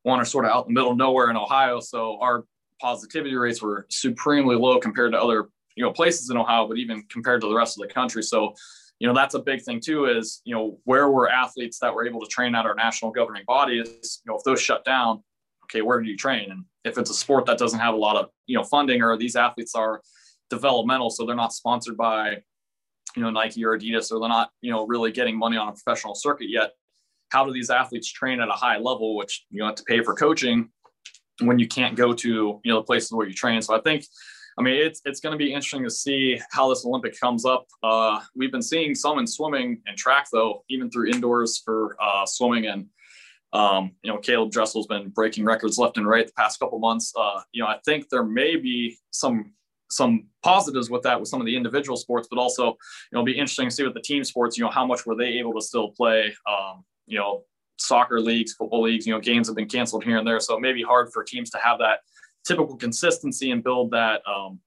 want 0.04 0.22
to 0.22 0.30
sort 0.30 0.44
of 0.44 0.50
out 0.50 0.66
in 0.66 0.74
the 0.74 0.78
middle 0.78 0.92
of 0.92 0.98
nowhere 0.98 1.30
in 1.30 1.36
Ohio. 1.36 1.80
So 1.80 2.18
our 2.20 2.44
positivity 2.80 3.34
rates 3.34 3.62
were 3.62 3.86
supremely 3.90 4.56
low 4.56 4.78
compared 4.78 5.12
to 5.12 5.20
other 5.20 5.48
you 5.74 5.84
know 5.84 5.92
places 5.92 6.28
in 6.30 6.36
Ohio, 6.36 6.66
but 6.66 6.76
even 6.76 7.02
compared 7.10 7.40
to 7.40 7.48
the 7.48 7.54
rest 7.54 7.78
of 7.78 7.86
the 7.86 7.92
country. 7.92 8.22
So 8.22 8.54
you 8.98 9.06
know 9.06 9.14
that's 9.14 9.34
a 9.34 9.38
big 9.38 9.62
thing 9.62 9.80
too 9.80 10.06
is 10.06 10.42
you 10.44 10.54
know 10.54 10.78
where 10.84 11.08
were 11.08 11.30
athletes 11.30 11.78
that 11.78 11.94
were 11.94 12.06
able 12.06 12.20
to 12.20 12.26
train 12.26 12.54
at 12.54 12.66
our 12.66 12.74
national 12.74 13.10
governing 13.10 13.44
bodies 13.46 14.20
you 14.24 14.30
know 14.30 14.36
if 14.36 14.44
those 14.44 14.60
shut 14.60 14.84
down 14.84 15.22
okay 15.64 15.82
where 15.82 16.00
do 16.00 16.08
you 16.08 16.16
train 16.16 16.50
and 16.50 16.64
if 16.84 16.98
it's 16.98 17.10
a 17.10 17.14
sport 17.14 17.46
that 17.46 17.58
doesn't 17.58 17.78
have 17.78 17.94
a 17.94 17.96
lot 17.96 18.16
of 18.16 18.30
you 18.46 18.56
know 18.56 18.64
funding 18.64 19.02
or 19.02 19.16
these 19.16 19.36
athletes 19.36 19.74
are 19.74 20.00
developmental, 20.50 21.10
so 21.10 21.24
they're 21.24 21.36
not 21.36 21.52
sponsored 21.52 21.96
by 21.96 22.38
you 23.16 23.22
know 23.22 23.30
Nike 23.30 23.64
or 23.64 23.78
Adidas, 23.78 24.12
or 24.12 24.20
they're 24.20 24.28
not 24.28 24.50
you 24.60 24.70
know 24.70 24.86
really 24.86 25.12
getting 25.12 25.38
money 25.38 25.56
on 25.56 25.68
a 25.68 25.72
professional 25.72 26.14
circuit 26.14 26.48
yet. 26.48 26.72
How 27.30 27.44
do 27.44 27.52
these 27.52 27.70
athletes 27.70 28.10
train 28.10 28.40
at 28.40 28.48
a 28.48 28.52
high 28.52 28.78
level, 28.78 29.16
which 29.16 29.44
you 29.50 29.64
have 29.64 29.74
to 29.76 29.84
pay 29.84 30.02
for 30.02 30.14
coaching 30.14 30.70
when 31.40 31.58
you 31.58 31.68
can't 31.68 31.94
go 31.94 32.12
to 32.12 32.28
you 32.64 32.72
know 32.72 32.80
the 32.80 32.84
places 32.84 33.12
where 33.12 33.26
you 33.26 33.34
train? 33.34 33.62
So 33.62 33.76
I 33.76 33.80
think. 33.80 34.04
I 34.56 34.60
mean, 34.60 34.74
it's 34.74 35.00
it's 35.04 35.20
going 35.20 35.30
to 35.30 35.38
be 35.38 35.52
interesting 35.52 35.84
to 35.84 35.90
see 35.90 36.40
how 36.50 36.68
this 36.68 36.84
Olympic 36.84 37.14
comes 37.20 37.44
up. 37.44 37.68
Uh, 37.80 38.18
we've 38.34 38.50
been 38.50 38.60
seeing 38.60 38.92
some 38.92 39.20
in 39.20 39.26
swimming 39.28 39.80
and 39.86 39.96
track, 39.96 40.26
though, 40.32 40.64
even 40.68 40.90
through 40.90 41.10
indoors 41.10 41.62
for 41.64 41.96
uh, 42.02 42.26
swimming 42.26 42.66
and 42.66 42.88
um, 43.52 43.92
you 44.02 44.12
know, 44.12 44.18
Caeleb 44.18 44.50
Dressel's 44.50 44.86
been 44.86 45.08
breaking 45.08 45.44
records 45.44 45.78
left 45.78 45.96
and 45.96 46.06
right 46.06 46.26
the 46.26 46.32
past 46.34 46.60
couple 46.60 46.78
months. 46.78 47.12
Uh, 47.16 47.40
you 47.52 47.62
know, 47.62 47.68
I 47.68 47.78
think 47.84 48.08
there 48.10 48.24
may 48.24 48.56
be 48.56 48.98
some 49.10 49.52
some 49.90 50.26
positives 50.42 50.90
with 50.90 51.02
that 51.02 51.18
with 51.18 51.28
some 51.28 51.40
of 51.40 51.46
the 51.46 51.56
individual 51.56 51.96
sports, 51.96 52.28
but 52.30 52.38
also, 52.38 52.66
you 52.66 52.74
know, 53.12 53.22
be 53.24 53.32
interesting 53.32 53.68
to 53.68 53.74
see 53.74 53.84
with 53.84 53.94
the 53.94 54.00
team 54.00 54.22
sports, 54.24 54.58
you 54.58 54.64
know, 54.64 54.70
how 54.70 54.86
much 54.86 55.06
were 55.06 55.14
they 55.14 55.28
able 55.38 55.54
to 55.54 55.60
still 55.60 55.90
play, 55.90 56.34
um, 56.46 56.84
you 57.06 57.18
know, 57.18 57.42
soccer 57.78 58.20
leagues, 58.20 58.52
football 58.54 58.82
leagues, 58.82 59.06
you 59.06 59.14
know, 59.14 59.20
games 59.20 59.48
have 59.48 59.56
been 59.56 59.68
canceled 59.68 60.04
here 60.04 60.18
and 60.18 60.26
there. 60.26 60.40
So 60.40 60.56
it 60.56 60.60
may 60.60 60.72
be 60.72 60.82
hard 60.82 61.10
for 61.12 61.24
teams 61.24 61.50
to 61.50 61.58
have 61.58 61.78
that 61.78 62.00
typical 62.46 62.76
consistency 62.76 63.50
and 63.50 63.62
build 63.62 63.90
that 63.92 64.20
um, 64.26 64.60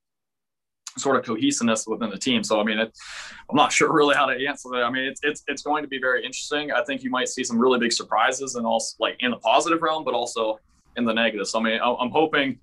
sort 0.98 1.18
of 1.18 1.26
cohesiveness 1.26 1.86
within 1.88 2.10
the 2.10 2.18
team. 2.18 2.44
So 2.44 2.60
I 2.60 2.64
mean, 2.64 2.80
it, 2.80 2.92
I'm 3.50 3.56
not 3.56 3.72
sure 3.78 3.92
really 3.92 4.16
how 4.16 4.26
to 4.26 4.48
answer 4.48 4.70
that. 4.74 4.84
I 4.84 4.90
mean, 4.90 5.04
it's 5.04 5.22
it's 5.24 5.44
it's 5.48 5.62
going 5.62 5.84
to 5.84 5.88
be 5.88 6.00
very 6.00 6.26
interesting. 6.26 6.72
I 6.72 6.84
think 6.84 7.04
you 7.04 7.10
might 7.10 7.28
see 7.28 7.44
some 7.44 7.60
really 7.60 7.80
big 7.80 7.92
surprises, 7.92 8.56
and 8.56 8.66
also 8.66 8.96
like 9.00 9.18
in 9.20 9.32
the 9.32 9.38
positive 9.38 9.82
realm, 9.82 10.04
but 10.04 10.14
also 10.14 10.60
in 10.98 11.06
the 11.06 11.14
negative. 11.14 11.48
So 11.48 11.60
I 11.60 11.64
mean, 11.64 11.80
I'm 11.82 12.12
hoping 12.12 12.60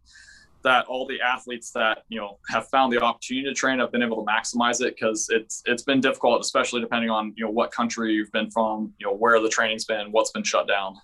that 0.68 0.86
all 0.86 1.06
the 1.06 1.18
athletes 1.20 1.70
that 1.70 2.04
you 2.08 2.18
know 2.20 2.38
have 2.48 2.68
found 2.68 2.92
the 2.92 3.00
opportunity 3.00 3.48
to 3.48 3.54
train 3.54 3.78
have 3.78 3.90
been 3.90 4.02
able 4.02 4.22
to 4.22 4.26
maximize 4.30 4.80
it 4.86 4.94
because 4.94 5.28
it's 5.30 5.62
it's 5.64 5.82
been 5.82 6.00
difficult, 6.00 6.40
especially 6.40 6.80
depending 6.80 7.10
on 7.10 7.32
you 7.36 7.44
know 7.44 7.50
what 7.50 7.72
country 7.72 8.12
you've 8.12 8.32
been 8.32 8.50
from, 8.50 8.92
you 8.98 9.06
know 9.06 9.14
where 9.14 9.40
the 9.40 9.48
training's 9.48 9.86
been, 9.86 10.12
what's 10.12 10.30
been 10.30 10.44
shut 10.44 10.68
down. 10.68 11.00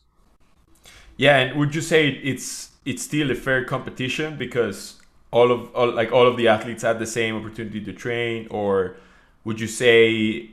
Yeah, 1.16 1.38
and 1.38 1.58
would 1.58 1.74
you 1.74 1.80
say 1.80 2.08
it's 2.08 2.72
it's 2.84 3.02
still 3.02 3.30
a 3.30 3.34
fair 3.34 3.64
competition 3.64 4.36
because 4.36 5.00
all 5.30 5.50
of 5.50 5.74
all, 5.74 5.90
like 6.00 6.12
all 6.12 6.26
of 6.26 6.36
the 6.36 6.46
athletes 6.48 6.82
had 6.82 6.98
the 6.98 7.06
same 7.06 7.34
opportunity 7.36 7.80
to 7.88 7.92
train, 7.92 8.46
or 8.50 8.96
would 9.44 9.58
you 9.60 9.66
say 9.66 10.50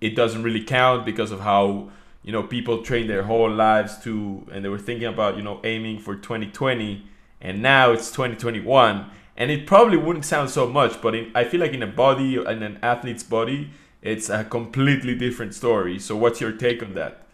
it 0.00 0.16
doesn't 0.16 0.42
really 0.42 0.64
count 0.64 1.06
because 1.06 1.30
of 1.30 1.40
how 1.40 1.90
you 2.24 2.32
know 2.32 2.42
people 2.42 2.82
train 2.82 3.06
their 3.06 3.22
whole 3.22 3.50
lives 3.50 3.98
to, 4.02 4.44
and 4.52 4.64
they 4.64 4.68
were 4.68 4.84
thinking 4.88 5.06
about 5.06 5.36
you 5.36 5.44
know 5.44 5.60
aiming 5.62 6.00
for 6.00 6.16
2020, 6.16 7.06
and 7.42 7.60
now 7.60 7.90
it's 7.90 8.10
2021, 8.10 9.10
and 9.36 9.50
it 9.50 9.66
probably 9.66 9.98
wouldn't 9.98 10.24
sound 10.24 10.48
so 10.48 10.66
much, 10.66 11.02
but 11.02 11.14
in, 11.14 11.32
I 11.34 11.44
feel 11.44 11.60
like 11.60 11.72
in 11.72 11.82
a 11.82 11.86
body 11.86 12.36
in 12.36 12.62
an 12.62 12.78
athlete's 12.82 13.24
body, 13.24 13.70
it's 14.00 14.30
a 14.30 14.44
completely 14.44 15.14
different 15.14 15.54
story. 15.54 15.98
So, 15.98 16.16
what's 16.16 16.40
your 16.40 16.52
take 16.52 16.82
on 16.82 16.94
that? 16.94 17.26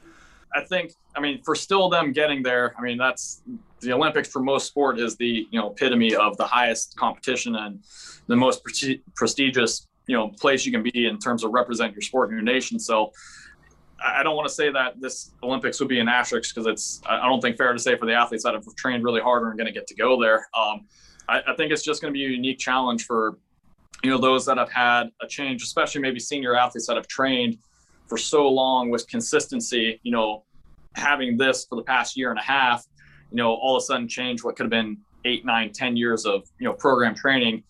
I 0.54 0.64
think, 0.64 0.92
I 1.14 1.20
mean, 1.20 1.42
for 1.44 1.54
still 1.54 1.90
them 1.90 2.12
getting 2.12 2.42
there, 2.42 2.74
I 2.78 2.82
mean, 2.82 2.96
that's 2.96 3.42
the 3.80 3.92
Olympics 3.92 4.28
for 4.28 4.40
most 4.40 4.66
sport 4.66 4.98
is 4.98 5.16
the, 5.16 5.46
you 5.50 5.60
know, 5.60 5.70
epitome 5.70 6.14
of 6.14 6.36
the 6.38 6.46
highest 6.46 6.96
competition 6.96 7.54
and 7.54 7.80
the 8.26 8.36
most 8.36 8.64
pre- 8.64 9.02
prestigious, 9.14 9.86
you 10.06 10.16
know, 10.16 10.28
place 10.28 10.64
you 10.64 10.72
can 10.72 10.82
be 10.82 11.06
in 11.06 11.18
terms 11.18 11.44
of 11.44 11.52
represent 11.52 11.92
your 11.92 12.00
sport 12.00 12.30
and 12.30 12.36
your 12.36 12.44
nation. 12.44 12.78
So 12.78 13.12
I 14.04 14.22
don't 14.22 14.36
want 14.36 14.46
to 14.46 14.54
say 14.54 14.70
that 14.70 15.00
this 15.00 15.32
Olympics 15.42 15.80
would 15.80 15.88
be 15.88 15.98
an 15.98 16.08
asterisk 16.08 16.54
because 16.54 16.66
it's, 16.66 17.00
I 17.08 17.26
don't 17.26 17.40
think 17.40 17.56
fair 17.56 17.72
to 17.72 17.78
say 17.78 17.96
for 17.96 18.06
the 18.06 18.14
athletes 18.14 18.44
that 18.44 18.54
have 18.54 18.64
trained 18.76 19.02
really 19.02 19.20
hard 19.20 19.42
and 19.42 19.52
are 19.52 19.56
going 19.56 19.66
to 19.66 19.72
get 19.72 19.86
to 19.88 19.94
go 19.94 20.20
there. 20.20 20.46
Um, 20.56 20.86
I, 21.28 21.40
I 21.48 21.54
think 21.56 21.72
it's 21.72 21.82
just 21.82 22.00
going 22.00 22.12
to 22.12 22.16
be 22.16 22.24
a 22.24 22.28
unique 22.28 22.58
challenge 22.58 23.06
for, 23.06 23.38
you 24.04 24.10
know, 24.10 24.18
those 24.18 24.46
that 24.46 24.56
have 24.56 24.70
had 24.70 25.10
a 25.20 25.26
change, 25.26 25.62
especially 25.62 26.00
maybe 26.00 26.20
senior 26.20 26.54
athletes 26.54 26.86
that 26.86 26.96
have 26.96 27.08
trained 27.08 27.58
for 28.06 28.16
so 28.16 28.48
long 28.48 28.88
with 28.88 29.06
consistency, 29.08 30.00
you 30.04 30.12
know, 30.12 30.44
having 30.94 31.36
this 31.36 31.66
for 31.68 31.74
the 31.74 31.82
past 31.82 32.16
year 32.16 32.30
and 32.30 32.38
a 32.38 32.42
half, 32.42 32.86
you 33.30 33.36
know, 33.36 33.52
all 33.52 33.76
of 33.76 33.82
a 33.82 33.84
sudden 33.84 34.06
change 34.06 34.44
what 34.44 34.56
could 34.56 34.64
have 34.64 34.70
been 34.70 34.96
eight, 35.24 35.44
nine, 35.44 35.72
ten 35.72 35.96
years 35.96 36.24
of, 36.24 36.44
you 36.60 36.66
know, 36.66 36.72
program 36.72 37.14
training. 37.14 37.64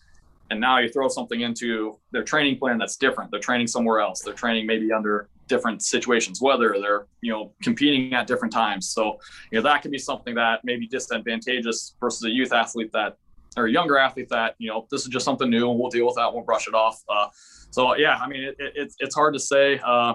And 0.51 0.59
now 0.59 0.77
you 0.77 0.89
throw 0.89 1.07
something 1.07 1.41
into 1.41 1.97
their 2.11 2.23
training 2.23 2.57
plan 2.59 2.77
that's 2.77 2.97
different. 2.97 3.31
They're 3.31 3.39
training 3.39 3.67
somewhere 3.67 3.99
else. 3.99 4.21
They're 4.21 4.33
training 4.33 4.67
maybe 4.67 4.91
under 4.91 5.27
different 5.49 5.83
situations, 5.83 6.41
whether 6.41 6.77
they're, 6.79 7.07
you 7.21 7.31
know, 7.33 7.53
competing 7.61 8.13
at 8.13 8.27
different 8.27 8.53
times. 8.53 8.89
So, 8.89 9.19
you 9.51 9.57
know, 9.57 9.63
that 9.63 9.81
could 9.81 9.91
be 9.91 9.97
something 9.97 10.35
that 10.35 10.63
may 10.63 10.77
be 10.77 10.87
disadvantageous 10.87 11.95
versus 11.99 12.23
a 12.23 12.29
youth 12.29 12.53
athlete 12.53 12.91
that 12.93 13.17
or 13.57 13.65
a 13.65 13.71
younger 13.71 13.97
athlete 13.97 14.29
that, 14.29 14.55
you 14.59 14.69
know, 14.69 14.87
this 14.91 15.01
is 15.01 15.07
just 15.07 15.25
something 15.25 15.49
new 15.49 15.69
and 15.69 15.77
we'll 15.79 15.89
deal 15.89 16.05
with 16.05 16.15
that. 16.15 16.31
We'll 16.33 16.43
brush 16.43 16.67
it 16.67 16.73
off. 16.73 17.01
Uh, 17.09 17.27
so 17.71 17.95
yeah, 17.97 18.15
I 18.15 18.27
mean, 18.27 18.43
it, 18.43 18.55
it, 18.59 18.73
it's, 18.75 18.95
it's 18.99 19.15
hard 19.15 19.33
to 19.33 19.39
say. 19.39 19.79
Uh, 19.79 20.13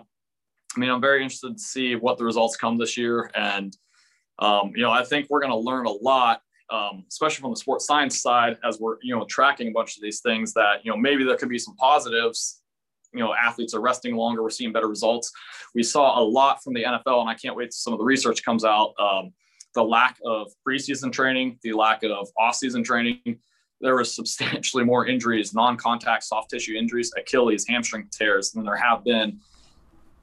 I 0.77 0.81
mean, 0.81 0.91
I'm 0.91 1.01
very 1.01 1.23
interested 1.23 1.57
to 1.57 1.63
see 1.63 1.97
what 1.97 2.17
the 2.17 2.25
results 2.25 2.57
come 2.57 2.79
this 2.79 2.97
year. 2.97 3.31
And, 3.35 3.77
um, 4.39 4.73
you 4.75 4.83
know, 4.83 4.91
I 4.91 5.05
think 5.05 5.27
we're 5.31 5.41
going 5.41 5.53
to 5.53 5.59
learn 5.59 5.87
a 5.87 5.93
lot, 5.93 6.41
um, 6.71 7.05
especially 7.09 7.43
from 7.43 7.51
the 7.51 7.57
sports 7.57 7.87
science 7.87 8.23
side, 8.23 8.57
as 8.65 8.81
we're, 8.81 8.97
you 9.03 9.15
know, 9.15 9.25
tracking 9.29 9.69
a 9.69 9.71
bunch 9.71 9.97
of 9.97 10.03
these 10.03 10.21
things 10.21 10.53
that, 10.55 10.85
you 10.85 10.91
know, 10.91 10.97
maybe 10.97 11.23
there 11.25 11.37
could 11.37 11.49
be 11.49 11.59
some 11.59 11.77
positives. 11.77 12.63
You 13.15 13.21
know, 13.21 13.35
athletes 13.35 13.75
are 13.75 13.81
resting 13.81 14.17
longer. 14.17 14.43
We're 14.43 14.51
seeing 14.51 14.73
better 14.73 14.89
results. 14.89 15.33
We 15.75 15.83
saw 15.83 16.21
a 16.21 16.23
lot 16.23 16.63
from 16.63 16.75
the 16.75 16.85
NFL, 16.85 17.21
and 17.21 17.29
I 17.29 17.35
can't 17.35 17.57
wait 17.57 17.67
till 17.67 17.73
some 17.73 17.93
of 17.93 17.99
the 17.99 18.05
research 18.05 18.45
comes 18.45 18.65
out. 18.65 18.95
Um, 18.99 19.33
the 19.75 19.83
lack 19.83 20.19
of 20.25 20.53
preseason 20.67 21.13
training, 21.13 21.59
the 21.63 21.73
lack 21.73 22.03
of 22.03 22.29
off-season 22.39 22.85
training. 22.85 23.39
There 23.81 23.97
was 23.97 24.15
substantially 24.15 24.85
more 24.85 25.07
injuries, 25.07 25.55
non-contact 25.55 26.25
soft 26.25 26.51
tissue 26.51 26.75
injuries, 26.75 27.13
Achilles, 27.17 27.67
hamstring 27.69 28.09
tears 28.11 28.53
than 28.53 28.65
there 28.65 28.77
have 28.77 29.05
been 29.05 29.41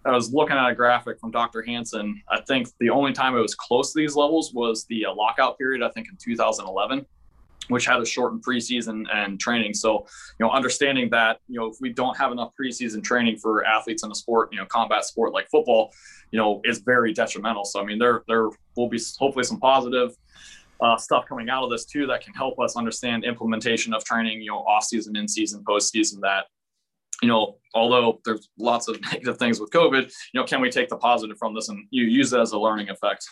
I 0.04 0.12
was 0.12 0.34
looking 0.34 0.58
at 0.58 0.70
a 0.70 0.74
graphic 0.74 1.20
from 1.20 1.32
Dr. 1.32 1.62
Hansen. 1.62 2.22
I 2.30 2.42
think 2.42 2.68
the 2.80 2.90
only 2.90 3.14
time 3.14 3.36
it 3.36 3.42
was 3.42 3.54
close 3.54 3.94
to 3.94 4.00
these 4.00 4.16
levels 4.16 4.52
was 4.54 4.86
the 4.86 5.06
uh, 5.06 5.14
lockout 5.14 5.58
period, 5.58 5.84
I 5.84 5.90
think 5.90 6.08
in 6.10 6.18
2011, 6.18 7.06
which 7.68 7.86
had 7.86 8.02
a 8.02 8.06
shortened 8.06 8.44
preseason 8.44 9.06
and 9.14 9.40
training. 9.40 9.74
So, 9.74 10.06
you 10.40 10.46
know, 10.46 10.52
understanding 10.52 11.10
that, 11.12 11.40
you 11.48 11.60
know, 11.60 11.68
if 11.68 11.78
we 11.80 11.94
don't 11.94 12.18
have 12.18 12.32
enough 12.32 12.52
preseason 12.60 13.04
training 13.04 13.38
for 13.38 13.66
athletes 13.66 14.04
in 14.04 14.12
a 14.12 14.16
sport, 14.16 14.50
you 14.52 14.60
know, 14.60 14.66
combat 14.66 15.06
sport 15.06 15.34
like 15.34 15.48
football, 15.50 15.92
you 16.32 16.40
know, 16.40 16.62
is 16.64 16.80
very 16.80 17.14
detrimental. 17.14 17.66
So, 17.66 17.82
I 17.82 17.86
mean, 17.86 18.00
there, 18.00 18.24
there 18.28 18.50
will 18.76 18.90
be 18.90 19.00
hopefully 19.18 19.46
some 19.46 19.60
positive 19.60 20.12
uh, 20.82 20.98
stuff 20.98 21.26
coming 21.30 21.50
out 21.50 21.64
of 21.64 21.70
this 21.70 21.86
too 21.86 22.08
that 22.08 22.22
can 22.22 22.34
help 22.34 22.60
us 22.60 22.76
understand 22.76 23.24
implementation 23.24 23.94
of 23.94 24.04
training, 24.04 24.42
you 24.42 24.50
know, 24.50 24.60
off 24.60 24.84
season, 24.84 25.16
in 25.16 25.28
season, 25.28 25.64
post 25.66 25.92
season 25.92 26.20
that 26.22 26.46
you 27.22 27.28
know, 27.28 27.58
although 27.76 28.20
there's 28.26 28.50
lots 28.58 28.88
of 28.88 29.00
negative 29.12 29.38
things 29.38 29.60
with 29.60 29.70
COVID, 29.72 30.12
you 30.34 30.40
know, 30.40 30.46
can 30.46 30.60
we 30.60 30.70
take 30.70 30.90
the 30.90 30.98
positive 30.98 31.38
from 31.38 31.54
this 31.54 31.70
and 31.70 31.86
you 31.92 32.04
use 32.04 32.34
it 32.34 32.40
as 32.40 32.52
a 32.52 32.60
learning 32.60 32.90
effect? 32.90 33.26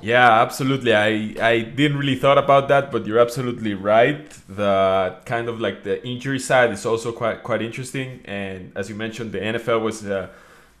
Yeah, 0.00 0.42
absolutely. 0.42 0.94
I 0.94 1.34
I 1.40 1.60
didn't 1.62 1.96
really 1.98 2.16
thought 2.16 2.36
about 2.36 2.68
that, 2.68 2.90
but 2.92 3.06
you're 3.06 3.18
absolutely 3.20 3.74
right. 3.74 4.28
The 4.48 5.16
kind 5.24 5.48
of 5.48 5.60
like 5.60 5.82
the 5.84 6.04
injury 6.06 6.38
side 6.38 6.72
is 6.72 6.84
also 6.84 7.12
quite 7.12 7.42
quite 7.42 7.62
interesting, 7.62 8.20
and 8.24 8.72
as 8.76 8.88
you 8.90 8.96
mentioned, 8.96 9.32
the 9.32 9.38
NFL 9.40 9.80
was 9.82 10.04
a 10.04 10.30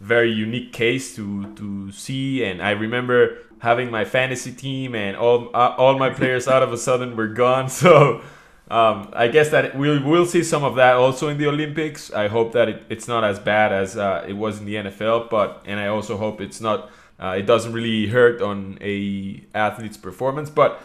very 0.00 0.30
unique 0.30 0.72
case 0.72 1.14
to 1.16 1.54
to 1.54 1.90
see. 1.92 2.44
And 2.44 2.60
I 2.60 2.72
remember 2.72 3.38
having 3.60 3.90
my 3.90 4.04
fantasy 4.04 4.52
team, 4.52 4.94
and 4.94 5.16
all 5.16 5.48
uh, 5.54 5.74
all 5.78 5.96
my 5.98 6.10
players 6.10 6.46
out 6.46 6.62
of 6.62 6.72
a 6.72 6.78
sudden 6.78 7.16
were 7.16 7.28
gone. 7.28 7.68
So 7.70 8.20
um, 8.68 9.10
I 9.12 9.28
guess 9.28 9.50
that 9.50 9.76
we'll, 9.76 10.02
we'll 10.02 10.26
see 10.26 10.42
some 10.42 10.64
of 10.64 10.74
that 10.76 10.96
also 10.96 11.28
in 11.28 11.38
the 11.38 11.46
Olympics. 11.46 12.12
I 12.12 12.28
hope 12.28 12.52
that 12.52 12.68
it, 12.68 12.82
it's 12.88 13.06
not 13.06 13.22
as 13.22 13.38
bad 13.38 13.72
as 13.72 13.96
uh, 13.96 14.24
it 14.26 14.32
was 14.34 14.58
in 14.58 14.64
the 14.66 14.74
NFL, 14.76 15.30
but 15.30 15.62
and 15.66 15.78
I 15.78 15.86
also 15.88 16.16
hope 16.16 16.40
it's 16.40 16.60
not 16.60 16.90
uh, 17.18 17.36
it 17.38 17.46
doesn't 17.46 17.72
really 17.72 18.06
hurt 18.08 18.42
on 18.42 18.78
a 18.80 19.44
athlete's 19.54 19.96
performance. 19.96 20.50
But 20.50 20.80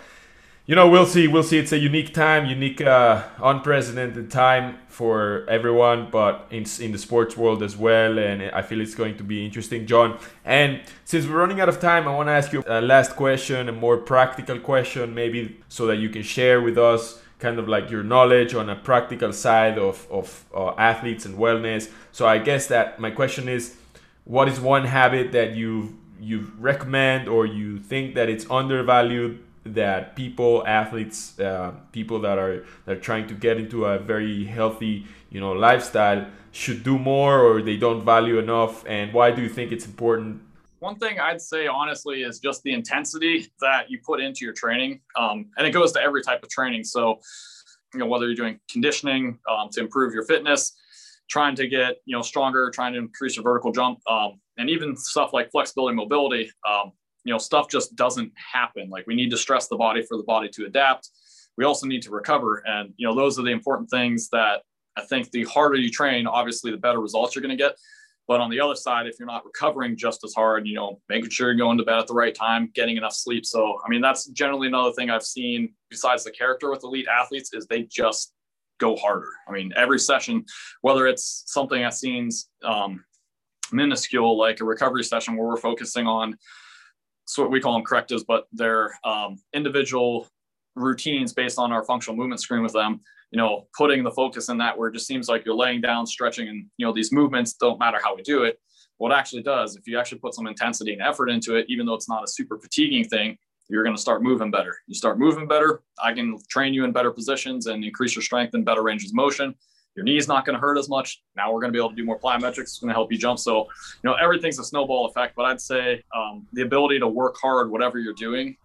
you 0.69 0.75
know, 0.75 0.87
we'll 0.87 1.07
see. 1.07 1.27
We'll 1.27 1.41
see. 1.41 1.57
It's 1.57 1.71
a 1.71 1.79
unique 1.79 2.13
time, 2.13 2.45
unique, 2.45 2.79
uh, 2.79 3.23
unprecedented 3.41 4.29
time 4.29 4.77
for 4.87 5.43
everyone, 5.49 6.09
but 6.11 6.45
in 6.51 6.63
in 6.79 6.91
the 6.91 6.99
sports 6.99 7.35
world 7.35 7.63
as 7.63 7.75
well. 7.75 8.19
And 8.19 8.43
I 8.51 8.61
feel 8.61 8.79
it's 8.79 8.93
going 8.93 9.17
to 9.17 9.23
be 9.23 9.43
interesting, 9.43 9.87
John. 9.87 10.19
And 10.45 10.81
since 11.05 11.25
we're 11.25 11.39
running 11.39 11.59
out 11.59 11.69
of 11.69 11.79
time, 11.79 12.07
I 12.07 12.13
want 12.13 12.27
to 12.27 12.33
ask 12.33 12.53
you 12.53 12.63
a 12.67 12.81
last 12.81 13.15
question, 13.15 13.67
a 13.67 13.71
more 13.71 13.97
practical 13.97 14.59
question, 14.59 15.15
maybe 15.15 15.57
so 15.69 15.87
that 15.87 15.95
you 15.95 16.09
can 16.09 16.21
share 16.21 16.61
with 16.61 16.77
us 16.77 17.19
kind 17.39 17.57
of 17.57 17.67
like 17.67 17.89
your 17.89 18.03
knowledge 18.03 18.53
on 18.53 18.69
a 18.69 18.75
practical 18.75 19.33
side 19.33 19.79
of, 19.79 20.05
of 20.11 20.45
uh, 20.53 20.71
athletes 20.75 21.25
and 21.25 21.35
wellness. 21.37 21.89
So 22.11 22.27
I 22.27 22.37
guess 22.37 22.67
that 22.67 22.99
my 22.99 23.09
question 23.09 23.49
is, 23.49 23.75
what 24.25 24.47
is 24.47 24.59
one 24.59 24.85
habit 24.85 25.31
that 25.31 25.55
you 25.55 25.97
you 26.19 26.51
recommend 26.57 27.27
or 27.27 27.45
you 27.45 27.79
think 27.79 28.15
that 28.15 28.29
it's 28.29 28.45
undervalued 28.49 29.43
that 29.65 30.15
people, 30.15 30.63
athletes, 30.65 31.39
uh, 31.39 31.71
people 31.91 32.19
that 32.21 32.37
are 32.37 32.65
that 32.85 32.97
are 32.97 32.99
trying 32.99 33.27
to 33.27 33.33
get 33.33 33.57
into 33.57 33.85
a 33.85 33.99
very 33.99 34.45
healthy, 34.45 35.05
you 35.29 35.39
know, 35.39 35.51
lifestyle 35.51 36.25
should 36.51 36.83
do 36.83 36.97
more 36.97 37.39
or 37.39 37.61
they 37.61 37.77
don't 37.77 38.03
value 38.03 38.39
enough? 38.39 38.83
And 38.87 39.13
why 39.13 39.31
do 39.31 39.41
you 39.41 39.49
think 39.49 39.71
it's 39.71 39.85
important 39.85 40.41
one 40.79 40.95
thing 40.95 41.19
I'd 41.19 41.41
say 41.41 41.67
honestly 41.67 42.23
is 42.23 42.39
just 42.39 42.63
the 42.63 42.73
intensity 42.73 43.51
that 43.59 43.89
you 43.89 43.99
put 44.03 44.19
into 44.19 44.45
your 44.45 44.53
training, 44.53 45.01
um, 45.15 45.47
and 45.57 45.67
it 45.67 45.71
goes 45.71 45.91
to 45.93 46.01
every 46.01 46.21
type 46.21 46.41
of 46.41 46.49
training. 46.49 46.83
So, 46.83 47.19
you 47.93 47.99
know, 47.99 48.05
whether 48.05 48.25
you're 48.25 48.35
doing 48.35 48.59
conditioning 48.69 49.39
um, 49.49 49.69
to 49.71 49.81
improve 49.81 50.13
your 50.13 50.23
fitness, 50.23 50.75
trying 51.29 51.55
to 51.55 51.67
get 51.67 51.97
you 52.05 52.15
know 52.15 52.21
stronger, 52.21 52.71
trying 52.73 52.93
to 52.93 52.99
increase 52.99 53.35
your 53.35 53.43
vertical 53.43 53.71
jump, 53.71 53.99
um, 54.07 54.39
and 54.59 54.69
even 54.69 54.95
stuff 54.95 55.33
like 55.33 55.49
flexibility, 55.51 55.95
mobility. 55.95 56.51
Um, 56.69 56.91
you 57.23 57.33
know, 57.33 57.39
stuff 57.39 57.69
just 57.69 57.95
doesn't 57.95 58.31
happen. 58.35 58.89
Like 58.89 59.07
we 59.07 59.15
need 59.15 59.31
to 59.31 59.37
stress 59.37 59.67
the 59.67 59.77
body 59.77 60.03
for 60.03 60.17
the 60.17 60.23
body 60.23 60.49
to 60.49 60.65
adapt. 60.65 61.09
We 61.57 61.65
also 61.65 61.87
need 61.87 62.03
to 62.03 62.11
recover, 62.11 62.63
and 62.65 62.93
you 62.97 63.07
know, 63.07 63.15
those 63.15 63.39
are 63.39 63.43
the 63.43 63.51
important 63.51 63.89
things 63.89 64.29
that 64.29 64.61
I 64.95 65.01
think 65.05 65.31
the 65.31 65.43
harder 65.45 65.75
you 65.75 65.89
train, 65.89 66.27
obviously, 66.27 66.71
the 66.71 66.77
better 66.77 66.99
results 66.99 67.35
you're 67.35 67.41
going 67.41 67.57
to 67.57 67.61
get. 67.61 67.75
But 68.27 68.41
on 68.41 68.51
the 68.51 68.59
other 68.59 68.75
side, 68.75 69.07
if 69.07 69.15
you're 69.17 69.27
not 69.27 69.43
recovering 69.43 69.97
just 69.97 70.23
as 70.23 70.35
hard, 70.35 70.67
you 70.67 70.75
know, 70.75 71.01
making 71.09 71.31
sure 71.31 71.47
you're 71.47 71.55
going 71.55 71.79
to 71.79 71.83
bed 71.83 71.97
at 71.97 72.05
the 72.05 72.13
right 72.13 72.35
time, 72.35 72.69
getting 72.75 72.95
enough 72.95 73.13
sleep. 73.13 73.43
So, 73.43 73.79
I 73.83 73.89
mean, 73.89 74.01
that's 74.01 74.27
generally 74.27 74.67
another 74.67 74.91
thing 74.91 75.09
I've 75.09 75.23
seen 75.23 75.73
besides 75.89 76.23
the 76.23 76.31
character 76.31 76.69
with 76.69 76.83
elite 76.83 77.07
athletes 77.07 77.53
is 77.53 77.65
they 77.65 77.83
just 77.83 78.31
go 78.79 78.95
harder. 78.95 79.29
I 79.47 79.51
mean, 79.51 79.73
every 79.75 79.99
session, 79.99 80.45
whether 80.81 81.07
it's 81.07 81.43
something 81.47 81.81
that 81.81 81.95
seems 81.95 82.49
um, 82.63 83.03
minuscule, 83.73 84.37
like 84.37 84.61
a 84.61 84.65
recovery 84.65 85.03
session 85.03 85.35
where 85.35 85.47
we're 85.47 85.57
focusing 85.57 86.07
on 86.07 86.37
so 87.29 87.43
what 87.43 87.51
we 87.51 87.61
call 87.61 87.73
them 87.73 87.83
correctives, 87.83 88.23
but 88.23 88.47
they're 88.51 88.91
um, 89.03 89.37
individual 89.53 90.27
routines 90.75 91.31
based 91.31 91.59
on 91.59 91.71
our 91.71 91.83
functional 91.83 92.17
movement 92.17 92.41
screen 92.41 92.63
with 92.63 92.73
them. 92.73 93.01
You 93.29 93.37
know, 93.37 93.67
putting 93.77 94.03
the 94.03 94.09
focus 94.09 94.49
in 94.49 94.57
that 94.57 94.75
where 94.75 94.89
it 94.89 94.93
just 94.93 95.05
seems 95.05 95.29
like 95.29 95.45
you're 95.45 95.55
laying 95.55 95.79
down, 95.79 96.07
stretching, 96.07 96.47
and 96.47 96.65
you 96.77 96.85
know 96.87 96.91
these 96.91 97.11
movements 97.11 97.53
don't 97.53 97.77
matter 97.77 97.99
how 98.03 98.15
we 98.15 98.23
do 98.23 98.43
it. 98.43 98.59
What 98.97 99.11
actually 99.11 99.43
does, 99.43 99.75
if 99.75 99.85
you 99.85 99.99
actually 99.99 100.17
put 100.17 100.33
some 100.33 100.47
intensity 100.47 100.93
and 100.93 101.03
effort 101.03 101.29
into 101.29 101.55
it, 101.55 101.67
even 101.69 101.85
though 101.85 101.93
it's 101.93 102.09
not 102.09 102.23
a 102.23 102.27
super 102.27 102.57
fatiguing 102.57 103.05
thing, 103.05 103.37
you're 103.69 103.83
going 103.83 103.95
to 103.95 104.01
start 104.01 104.23
moving 104.23 104.49
better. 104.49 104.75
You 104.87 104.95
start 104.95 105.19
moving 105.19 105.47
better. 105.47 105.83
I 106.03 106.13
can 106.13 106.35
train 106.49 106.73
you 106.73 106.83
in 106.83 106.91
better 106.91 107.11
positions 107.11 107.67
and 107.67 107.85
increase 107.85 108.15
your 108.15 108.23
strength 108.23 108.55
and 108.55 108.65
better 108.65 108.81
ranges 108.81 109.11
of 109.11 109.15
motion. 109.15 109.53
Your 109.99 110.05
knee's 110.05 110.29
not 110.29 110.45
going 110.45 110.53
to 110.53 110.61
hurt 110.61 110.77
as 110.77 110.87
much. 110.87 111.21
Now 111.35 111.51
we're 111.51 111.59
going 111.59 111.73
to 111.73 111.77
be 111.77 111.77
able 111.77 111.89
to 111.89 111.95
do 111.97 112.05
more 112.05 112.17
plyometrics. 112.17 112.59
It's 112.59 112.79
going 112.79 112.87
to 112.87 112.93
help 112.93 113.11
you 113.11 113.17
jump. 113.17 113.37
So, 113.37 113.63
you 113.65 114.09
know, 114.09 114.13
everything's 114.13 114.57
a 114.57 114.63
snowball 114.63 115.07
effect. 115.07 115.35
But 115.35 115.43
I'd 115.43 115.59
say 115.59 116.01
um, 116.15 116.47
the 116.53 116.61
ability 116.61 116.99
to 116.99 117.07
work 117.09 117.35
hard, 117.41 117.69
whatever 117.69 117.99
you're 117.99 118.13
doing, 118.13 118.55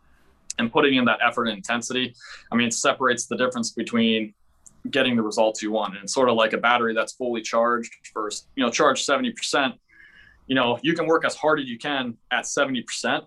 and 0.61 0.70
putting 0.70 0.94
in 0.94 1.05
that 1.07 1.18
effort 1.27 1.47
and 1.47 1.57
intensity, 1.57 2.14
I 2.53 2.55
mean, 2.55 2.68
it 2.68 2.73
separates 2.73 3.27
the 3.27 3.37
difference 3.37 3.73
between 3.73 4.33
getting 4.92 5.16
the 5.16 5.23
results 5.23 5.61
you 5.61 5.73
want. 5.73 5.97
And 5.99 6.09
sort 6.09 6.29
of 6.29 6.37
like 6.37 6.53
a 6.53 6.59
battery 6.59 6.94
that's 6.94 7.14
fully 7.14 7.42
charged 7.42 7.92
first, 8.12 8.47
you 8.55 8.64
know, 8.64 8.70
charged 8.70 9.05
70%. 9.05 9.73
You 10.47 10.55
know, 10.55 10.79
you 10.83 10.94
can 10.94 11.09
work 11.09 11.25
as 11.25 11.35
hard 11.35 11.59
as 11.59 11.66
you 11.66 11.79
can 11.79 12.16
at 12.31 12.44
70%, 12.44 13.27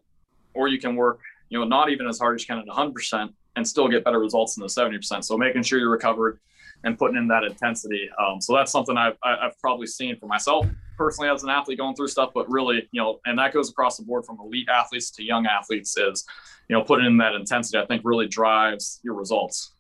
or 0.54 0.70
you 0.70 0.80
can 0.80 0.96
work, 0.96 1.20
you 1.50 1.60
know, 1.60 1.66
not 1.66 1.90
even 1.90 2.08
as 2.08 2.20
hard 2.20 2.36
as 2.36 2.44
you 2.44 2.48
can 2.48 2.60
at 2.60 2.68
100% 2.68 3.34
and 3.58 3.68
still 3.68 3.90
get 3.90 4.06
better 4.06 4.20
results 4.20 4.56
than 4.56 4.62
the 4.62 4.70
70%. 4.70 5.26
So 5.26 5.38
making 5.38 5.64
sure 5.64 5.78
you're 5.78 5.90
recovered 5.90 6.40
and 6.84 6.98
putting 6.98 7.18
in 7.18 7.28
that 7.28 7.44
intensity. 7.44 8.10
Um, 8.20 8.40
so 8.40 8.54
that's 8.54 8.72
something 8.72 8.98
I've, 8.98 9.18
I've 9.24 9.58
probably 9.60 9.88
seen 9.88 10.18
for 10.18 10.28
myself 10.28 10.68
personally 10.98 11.30
as 11.30 11.44
an 11.44 11.50
athlete 11.50 11.78
going 11.78 11.96
through 11.96 12.08
stuff, 12.08 12.32
but 12.34 12.50
really, 12.50 12.88
you 12.92 13.02
know, 13.02 13.20
and 13.26 13.38
that 13.38 13.54
goes 13.54 13.70
across 13.70 13.98
the 13.98 14.04
board 14.04 14.26
from 14.26 14.40
elite 14.40 14.68
athletes 14.68 15.12
to 15.12 15.24
young 15.24 15.46
athletes 15.46 15.96
is, 15.98 16.26
you 16.68 16.76
know, 16.76 16.84
putting 16.84 17.06
in 17.06 17.18
that 17.18 17.36
intensity, 17.36 17.78
I 17.78 17.86
think 17.86 18.02
really 18.04 18.28
drives 18.28 19.00
your 19.04 19.14
results. 19.14 19.72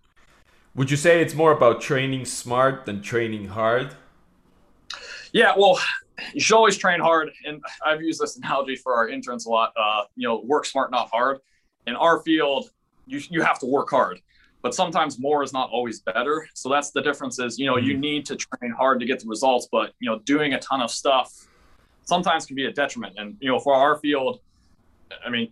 Would 0.75 0.91
you 0.91 0.97
say 0.97 1.21
it's 1.21 1.33
more 1.33 1.51
about 1.51 1.81
training 1.81 2.25
smart 2.25 2.85
than 2.85 3.01
training 3.01 3.47
hard? 3.47 3.95
Yeah, 5.33 5.53
well, 5.57 5.79
you 6.33 6.39
should 6.39 6.55
always 6.55 6.77
train 6.77 6.99
hard. 6.99 7.31
And 7.45 7.61
I've 7.83 8.01
used 8.01 8.21
this 8.21 8.37
analogy 8.37 8.75
for 8.75 8.93
our 8.93 9.09
interns 9.09 9.47
a 9.47 9.49
lot. 9.49 9.73
Uh, 9.75 10.03
you 10.15 10.27
know, 10.27 10.41
work 10.45 10.65
smart, 10.65 10.91
not 10.91 11.09
hard. 11.11 11.39
In 11.87 11.95
our 11.95 12.21
field, 12.21 12.69
you, 13.07 13.21
you 13.29 13.41
have 13.41 13.59
to 13.59 13.65
work 13.65 13.89
hard 13.89 14.21
but 14.61 14.73
sometimes 14.73 15.19
more 15.19 15.43
is 15.43 15.53
not 15.53 15.69
always 15.69 16.01
better. 16.01 16.47
So 16.53 16.69
that's 16.69 16.91
the 16.91 17.01
difference 17.01 17.39
is, 17.39 17.59
you 17.59 17.65
know, 17.65 17.77
you 17.77 17.93
mm-hmm. 17.93 18.01
need 18.01 18.25
to 18.27 18.35
train 18.35 18.71
hard 18.71 18.99
to 18.99 19.05
get 19.05 19.19
the 19.19 19.27
results, 19.27 19.67
but, 19.71 19.93
you 19.99 20.09
know, 20.09 20.19
doing 20.19 20.53
a 20.53 20.59
ton 20.59 20.81
of 20.81 20.91
stuff 20.91 21.47
sometimes 22.05 22.45
can 22.45 22.55
be 22.55 22.65
a 22.65 22.71
detriment. 22.71 23.15
And, 23.17 23.37
you 23.39 23.49
know, 23.49 23.59
for 23.59 23.73
our 23.73 23.97
field, 23.99 24.39
I 25.25 25.29
mean, 25.29 25.51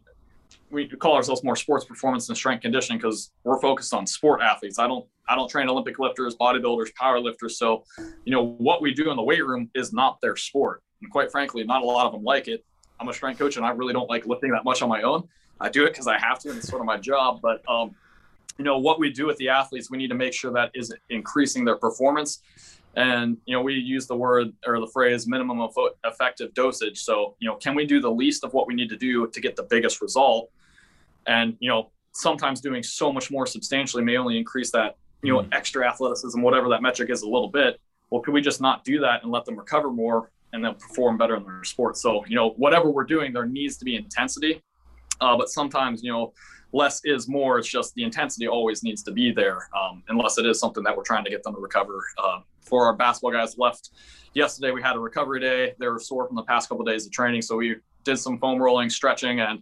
we 0.72 0.88
call 0.88 1.16
ourselves 1.16 1.44
more 1.44 1.56
sports 1.56 1.86
performance 1.86 2.28
and 2.30 2.38
strength 2.38 2.62
conditioning 2.62 2.98
because 2.98 3.32
we're 3.44 3.60
focused 3.60 3.94
on 3.94 4.08
sport 4.08 4.42
athletes. 4.42 4.80
I 4.80 4.88
don't, 4.88 5.06
I 5.28 5.36
don't 5.36 5.50
train 5.50 5.70
Olympic 5.70 6.00
lifters, 6.00 6.36
bodybuilders, 6.36 6.94
power 6.96 7.20
lifters. 7.20 7.58
So, 7.58 7.84
you 8.26 8.32
know, 8.32 8.44
what 8.58 8.82
we 8.82 8.94
do 8.94 9.10
in 9.12 9.16
the 9.16 9.24
weight 9.24 9.46
room 9.46 9.70
is 9.76 9.94
not 9.94 10.20
their 10.22 10.36
sport. 10.36 10.82
And 11.02 11.12
quite 11.12 11.32
frankly, 11.32 11.64
not 11.64 11.82
a 11.82 11.86
lot 11.86 12.06
of 12.06 12.14
them 12.14 12.24
like 12.24 12.48
it. 12.48 12.66
I'm 13.00 13.08
a 13.10 13.14
strength 13.14 13.40
coach 13.40 13.58
and 13.58 13.66
I 13.66 13.72
really 13.72 13.94
don't 13.94 14.10
like 14.10 14.26
lifting 14.26 14.52
that 14.52 14.64
much 14.64 14.82
on 14.82 14.90
my 14.90 15.02
own. 15.02 15.28
I 15.60 15.70
do 15.70 15.86
it 15.86 15.92
because 15.92 16.08
I 16.08 16.18
have 16.18 16.40
to, 16.40 16.50
and 16.50 16.58
it's 16.58 16.68
sort 16.68 16.82
of 16.82 16.86
my 16.86 16.98
job. 16.98 17.40
But 17.42 17.62
um, 17.70 17.96
you 18.58 18.66
know 18.66 18.78
what 18.78 19.00
we 19.00 19.10
do 19.10 19.26
with 19.26 19.38
the 19.38 19.50
athletes 19.50 19.92
we 19.92 19.98
need 19.98 20.10
to 20.10 20.16
make 20.16 20.34
sure 20.34 20.52
that 20.54 20.72
is 20.74 20.94
increasing 21.10 21.66
their 21.66 21.76
performance. 21.76 22.42
And 22.96 23.38
you 23.46 23.56
know 23.56 23.62
we 23.62 23.74
use 23.74 24.08
the 24.08 24.16
word 24.16 24.54
or 24.66 24.80
the 24.80 24.88
phrase 24.88 25.28
minimum 25.28 25.60
of 25.60 25.76
effective 26.06 26.54
dosage. 26.54 27.00
So 27.00 27.36
you 27.40 27.50
know 27.50 27.56
can 27.56 27.76
we 27.76 27.86
do 27.86 28.00
the 28.00 28.12
least 28.12 28.44
of 28.44 28.54
what 28.54 28.68
we 28.68 28.74
need 28.74 28.90
to 28.90 28.98
do 28.98 29.28
to 29.28 29.42
get 29.42 29.56
the 29.56 29.64
biggest 29.64 30.02
result? 30.02 30.50
And 31.28 31.58
you 31.60 31.70
know 31.70 31.92
sometimes 32.14 32.62
doing 32.62 32.82
so 32.82 33.12
much 33.12 33.30
more 33.30 33.46
substantially 33.46 34.04
may 34.04 34.16
only 34.16 34.38
increase 34.38 34.72
that 34.72 34.96
you 35.22 35.34
know 35.34 35.42
mm. 35.42 35.50
extra 35.52 35.88
athleticism 35.88 36.40
whatever 36.42 36.70
that 36.70 36.82
metric 36.82 37.10
is 37.10 37.24
a 37.24 37.30
little 37.30 37.50
bit. 37.50 37.80
Well 38.10 38.22
could 38.22 38.34
we 38.34 38.42
just 38.42 38.62
not 38.62 38.86
do 38.86 39.00
that 39.00 39.24
and 39.24 39.32
let 39.32 39.44
them 39.44 39.58
recover 39.58 39.92
more 39.92 40.32
and 40.54 40.64
then 40.64 40.76
perform 40.76 41.18
better 41.18 41.36
in 41.36 41.44
their 41.44 41.66
sport? 41.66 41.98
So 41.98 42.24
you 42.28 42.38
know 42.38 42.52
whatever 42.52 42.90
we're 42.90 43.04
doing 43.04 43.34
there 43.34 43.46
needs 43.46 43.76
to 43.78 43.86
be 43.86 43.98
intensity 43.98 44.62
uh, 45.22 45.38
but 45.38 45.50
sometimes 45.50 46.04
you 46.04 46.12
know 46.12 46.34
less 46.72 47.02
is 47.06 47.28
more. 47.28 47.58
It's 47.58 47.70
just 47.70 47.94
the 47.96 48.04
intensity 48.04 48.48
always 48.48 48.84
needs 48.84 49.02
to 49.04 49.12
be 49.12 49.32
there, 49.32 49.70
um, 49.80 50.04
unless 50.10 50.38
it 50.38 50.46
is 50.46 50.60
something 50.60 50.84
that 50.84 50.96
we're 50.96 51.04
trying 51.04 51.24
to 51.24 51.30
get 51.30 51.44
them 51.44 51.56
to 51.56 51.62
recover. 51.62 52.04
Uh, 52.18 52.42
for 52.62 52.86
our 52.86 52.94
basketball 52.94 53.32
guys 53.32 53.58
left 53.58 53.92
yesterday, 54.34 54.72
we 54.72 54.82
had 54.82 54.96
a 54.96 55.00
recovery 55.00 55.40
day. 55.40 55.74
They 55.80 55.88
were 55.88 56.00
sore 56.00 56.28
from 56.28 56.36
the 56.36 56.44
past 56.44 56.68
couple 56.68 56.86
of 56.86 56.92
days 56.92 57.06
of 57.06 57.12
training, 57.12 57.42
so 57.42 57.56
we 57.56 57.76
did 58.04 58.18
some 58.18 58.38
foam 58.40 58.62
rolling, 58.62 58.90
stretching, 58.90 59.40
and 59.40 59.62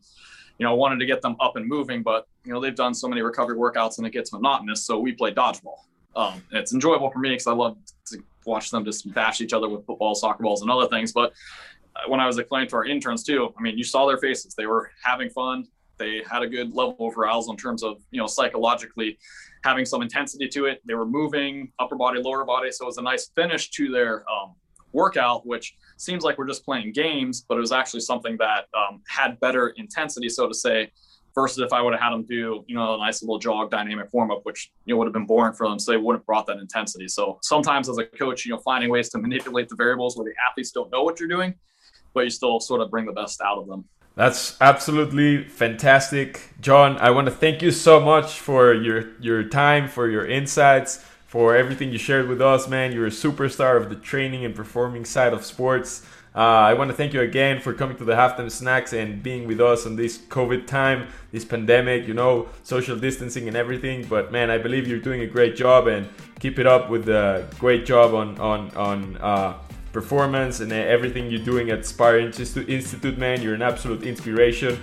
you 0.57 0.65
know 0.65 0.75
wanted 0.75 0.99
to 0.99 1.05
get 1.05 1.21
them 1.21 1.35
up 1.39 1.55
and 1.55 1.67
moving. 1.67 2.03
But 2.03 2.27
you 2.45 2.53
know 2.53 2.59
they've 2.59 2.75
done 2.75 2.93
so 2.93 3.07
many 3.07 3.21
recovery 3.21 3.57
workouts 3.57 3.97
and 3.97 4.07
it 4.07 4.11
gets 4.11 4.31
monotonous, 4.33 4.83
so 4.83 4.99
we 4.99 5.13
play 5.13 5.33
dodgeball. 5.33 5.79
Um, 6.15 6.43
it's 6.51 6.73
enjoyable 6.73 7.09
for 7.09 7.19
me 7.19 7.29
because 7.29 7.47
I 7.47 7.53
love 7.53 7.77
to 8.07 8.23
watch 8.45 8.71
them 8.71 8.85
just 8.85 9.11
bash 9.13 9.41
each 9.41 9.53
other 9.53 9.67
with 9.67 9.85
football, 9.85 10.15
soccer 10.15 10.43
balls, 10.43 10.61
and 10.61 10.69
other 10.69 10.87
things. 10.87 11.11
But 11.11 11.33
when 12.07 12.19
I 12.19 12.27
was 12.27 12.37
explaining 12.37 12.69
to 12.69 12.75
our 12.77 12.85
interns 12.85 13.23
too, 13.23 13.53
I 13.57 13.61
mean, 13.61 13.77
you 13.77 13.83
saw 13.83 14.05
their 14.07 14.17
faces; 14.17 14.55
they 14.55 14.65
were 14.65 14.91
having 15.03 15.29
fun 15.29 15.67
they 15.97 16.21
had 16.29 16.41
a 16.41 16.47
good 16.47 16.73
level 16.73 17.07
of 17.07 17.17
arousal 17.17 17.51
in 17.51 17.57
terms 17.57 17.83
of, 17.83 17.97
you 18.11 18.19
know, 18.19 18.27
psychologically 18.27 19.17
having 19.63 19.85
some 19.85 20.01
intensity 20.01 20.47
to 20.49 20.65
it. 20.65 20.81
They 20.85 20.95
were 20.95 21.05
moving 21.05 21.71
upper 21.79 21.95
body, 21.95 22.21
lower 22.21 22.43
body. 22.43 22.71
So 22.71 22.85
it 22.85 22.87
was 22.87 22.97
a 22.97 23.01
nice 23.01 23.29
finish 23.35 23.69
to 23.71 23.91
their 23.91 24.29
um, 24.29 24.55
workout, 24.91 25.45
which 25.45 25.75
seems 25.97 26.23
like 26.23 26.37
we're 26.37 26.47
just 26.47 26.65
playing 26.65 26.91
games, 26.91 27.45
but 27.47 27.57
it 27.57 27.61
was 27.61 27.71
actually 27.71 28.01
something 28.01 28.37
that 28.37 28.65
um, 28.75 29.01
had 29.07 29.39
better 29.39 29.69
intensity, 29.69 30.29
so 30.29 30.47
to 30.47 30.53
say, 30.53 30.91
versus 31.35 31.59
if 31.59 31.73
I 31.73 31.81
would 31.81 31.93
have 31.93 32.01
had 32.01 32.11
them 32.11 32.25
do, 32.25 32.63
you 32.67 32.75
know, 32.75 32.95
a 32.95 32.97
nice 32.97 33.23
little 33.23 33.39
jog 33.39 33.71
dynamic 33.71 34.09
warm 34.11 34.29
up, 34.29 34.41
which, 34.43 34.71
you 34.85 34.93
know, 34.93 34.99
would 34.99 35.07
have 35.07 35.13
been 35.13 35.25
boring 35.25 35.53
for 35.53 35.67
them. 35.67 35.79
So 35.79 35.91
they 35.91 35.97
wouldn't 35.97 36.21
have 36.21 36.25
brought 36.27 36.45
that 36.47 36.57
intensity. 36.57 37.07
So 37.07 37.39
sometimes 37.41 37.89
as 37.89 37.97
a 37.97 38.05
coach, 38.05 38.45
you 38.45 38.51
know, 38.51 38.59
finding 38.59 38.89
ways 38.89 39.09
to 39.09 39.17
manipulate 39.17 39.69
the 39.69 39.75
variables 39.75 40.15
where 40.15 40.25
the 40.25 40.33
athletes 40.47 40.71
don't 40.71 40.91
know 40.91 41.03
what 41.03 41.19
you're 41.19 41.29
doing, 41.29 41.55
but 42.13 42.25
you 42.25 42.29
still 42.29 42.59
sort 42.59 42.81
of 42.81 42.89
bring 42.89 43.05
the 43.05 43.11
best 43.11 43.41
out 43.41 43.57
of 43.57 43.67
them. 43.67 43.85
That's 44.15 44.61
absolutely 44.61 45.43
fantastic, 45.43 46.53
John. 46.61 46.97
I 46.97 47.09
want 47.09 47.25
to 47.25 47.33
thank 47.33 47.63
you 47.63 47.71
so 47.71 47.99
much 47.99 48.39
for 48.39 48.73
your 48.73 49.09
your 49.19 49.43
time, 49.43 49.87
for 49.87 50.07
your 50.07 50.25
insights, 50.25 51.03
for 51.25 51.55
everything 51.55 51.91
you 51.91 51.97
shared 51.97 52.27
with 52.27 52.39
us, 52.39 52.67
man. 52.67 52.91
You're 52.91 53.07
a 53.07 53.09
superstar 53.09 53.75
of 53.75 53.89
the 53.89 53.95
training 53.95 54.45
and 54.45 54.53
performing 54.55 55.03
side 55.03 55.33
of 55.33 55.43
sports. 55.43 56.05
Uh, 56.35 56.39
I 56.39 56.73
want 56.73 56.89
to 56.89 56.95
thank 56.95 57.13
you 57.13 57.21
again 57.21 57.59
for 57.59 57.73
coming 57.73 57.95
to 57.97 58.05
the 58.05 58.13
halftime 58.13 58.51
snacks 58.51 58.93
and 58.93 59.21
being 59.21 59.47
with 59.47 59.61
us 59.61 59.85
on 59.85 59.95
this 59.95 60.17
COVID 60.17 60.65
time, 60.65 61.07
this 61.31 61.45
pandemic, 61.45 62.07
you 62.07 62.15
know, 62.15 62.49
social 62.63 62.97
distancing 62.97 63.47
and 63.47 63.55
everything. 63.55 64.05
But 64.05 64.31
man, 64.31 64.49
I 64.49 64.57
believe 64.57 64.87
you're 64.87 64.99
doing 64.99 65.21
a 65.21 65.27
great 65.27 65.55
job 65.55 65.87
and 65.87 66.07
keep 66.39 66.57
it 66.57 66.65
up 66.65 66.89
with 66.89 67.05
the 67.05 67.47
great 67.59 67.85
job 67.85 68.13
on 68.13 68.39
on 68.39 68.71
on 68.75 69.17
uh, 69.17 69.57
performance 69.93 70.59
and 70.59 70.73
everything 70.73 71.29
you're 71.29 71.45
doing 71.45 71.69
at 71.69 71.85
Spire 71.85 72.19
Institute, 72.19 73.17
man. 73.17 73.41
You're 73.41 73.53
an 73.53 73.61
absolute 73.61 74.03
inspiration. 74.03 74.77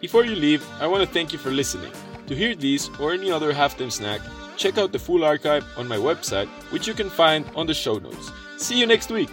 Before 0.00 0.24
you 0.24 0.36
leave, 0.36 0.64
I 0.80 0.86
want 0.86 1.02
to 1.02 1.12
thank 1.12 1.32
you 1.32 1.38
for 1.38 1.50
listening. 1.50 1.92
To 2.28 2.34
hear 2.34 2.54
these 2.54 2.88
or 3.00 3.12
any 3.12 3.30
other 3.30 3.52
halftime 3.52 3.90
snack, 3.90 4.20
check 4.56 4.78
out 4.78 4.92
the 4.92 4.98
full 4.98 5.24
archive 5.24 5.64
on 5.76 5.88
my 5.88 5.96
website, 5.96 6.46
which 6.72 6.86
you 6.86 6.94
can 6.94 7.10
find 7.10 7.44
on 7.56 7.66
the 7.66 7.74
show 7.74 7.98
notes. 7.98 8.30
See 8.56 8.78
you 8.78 8.86
next 8.86 9.10
week. 9.10 9.28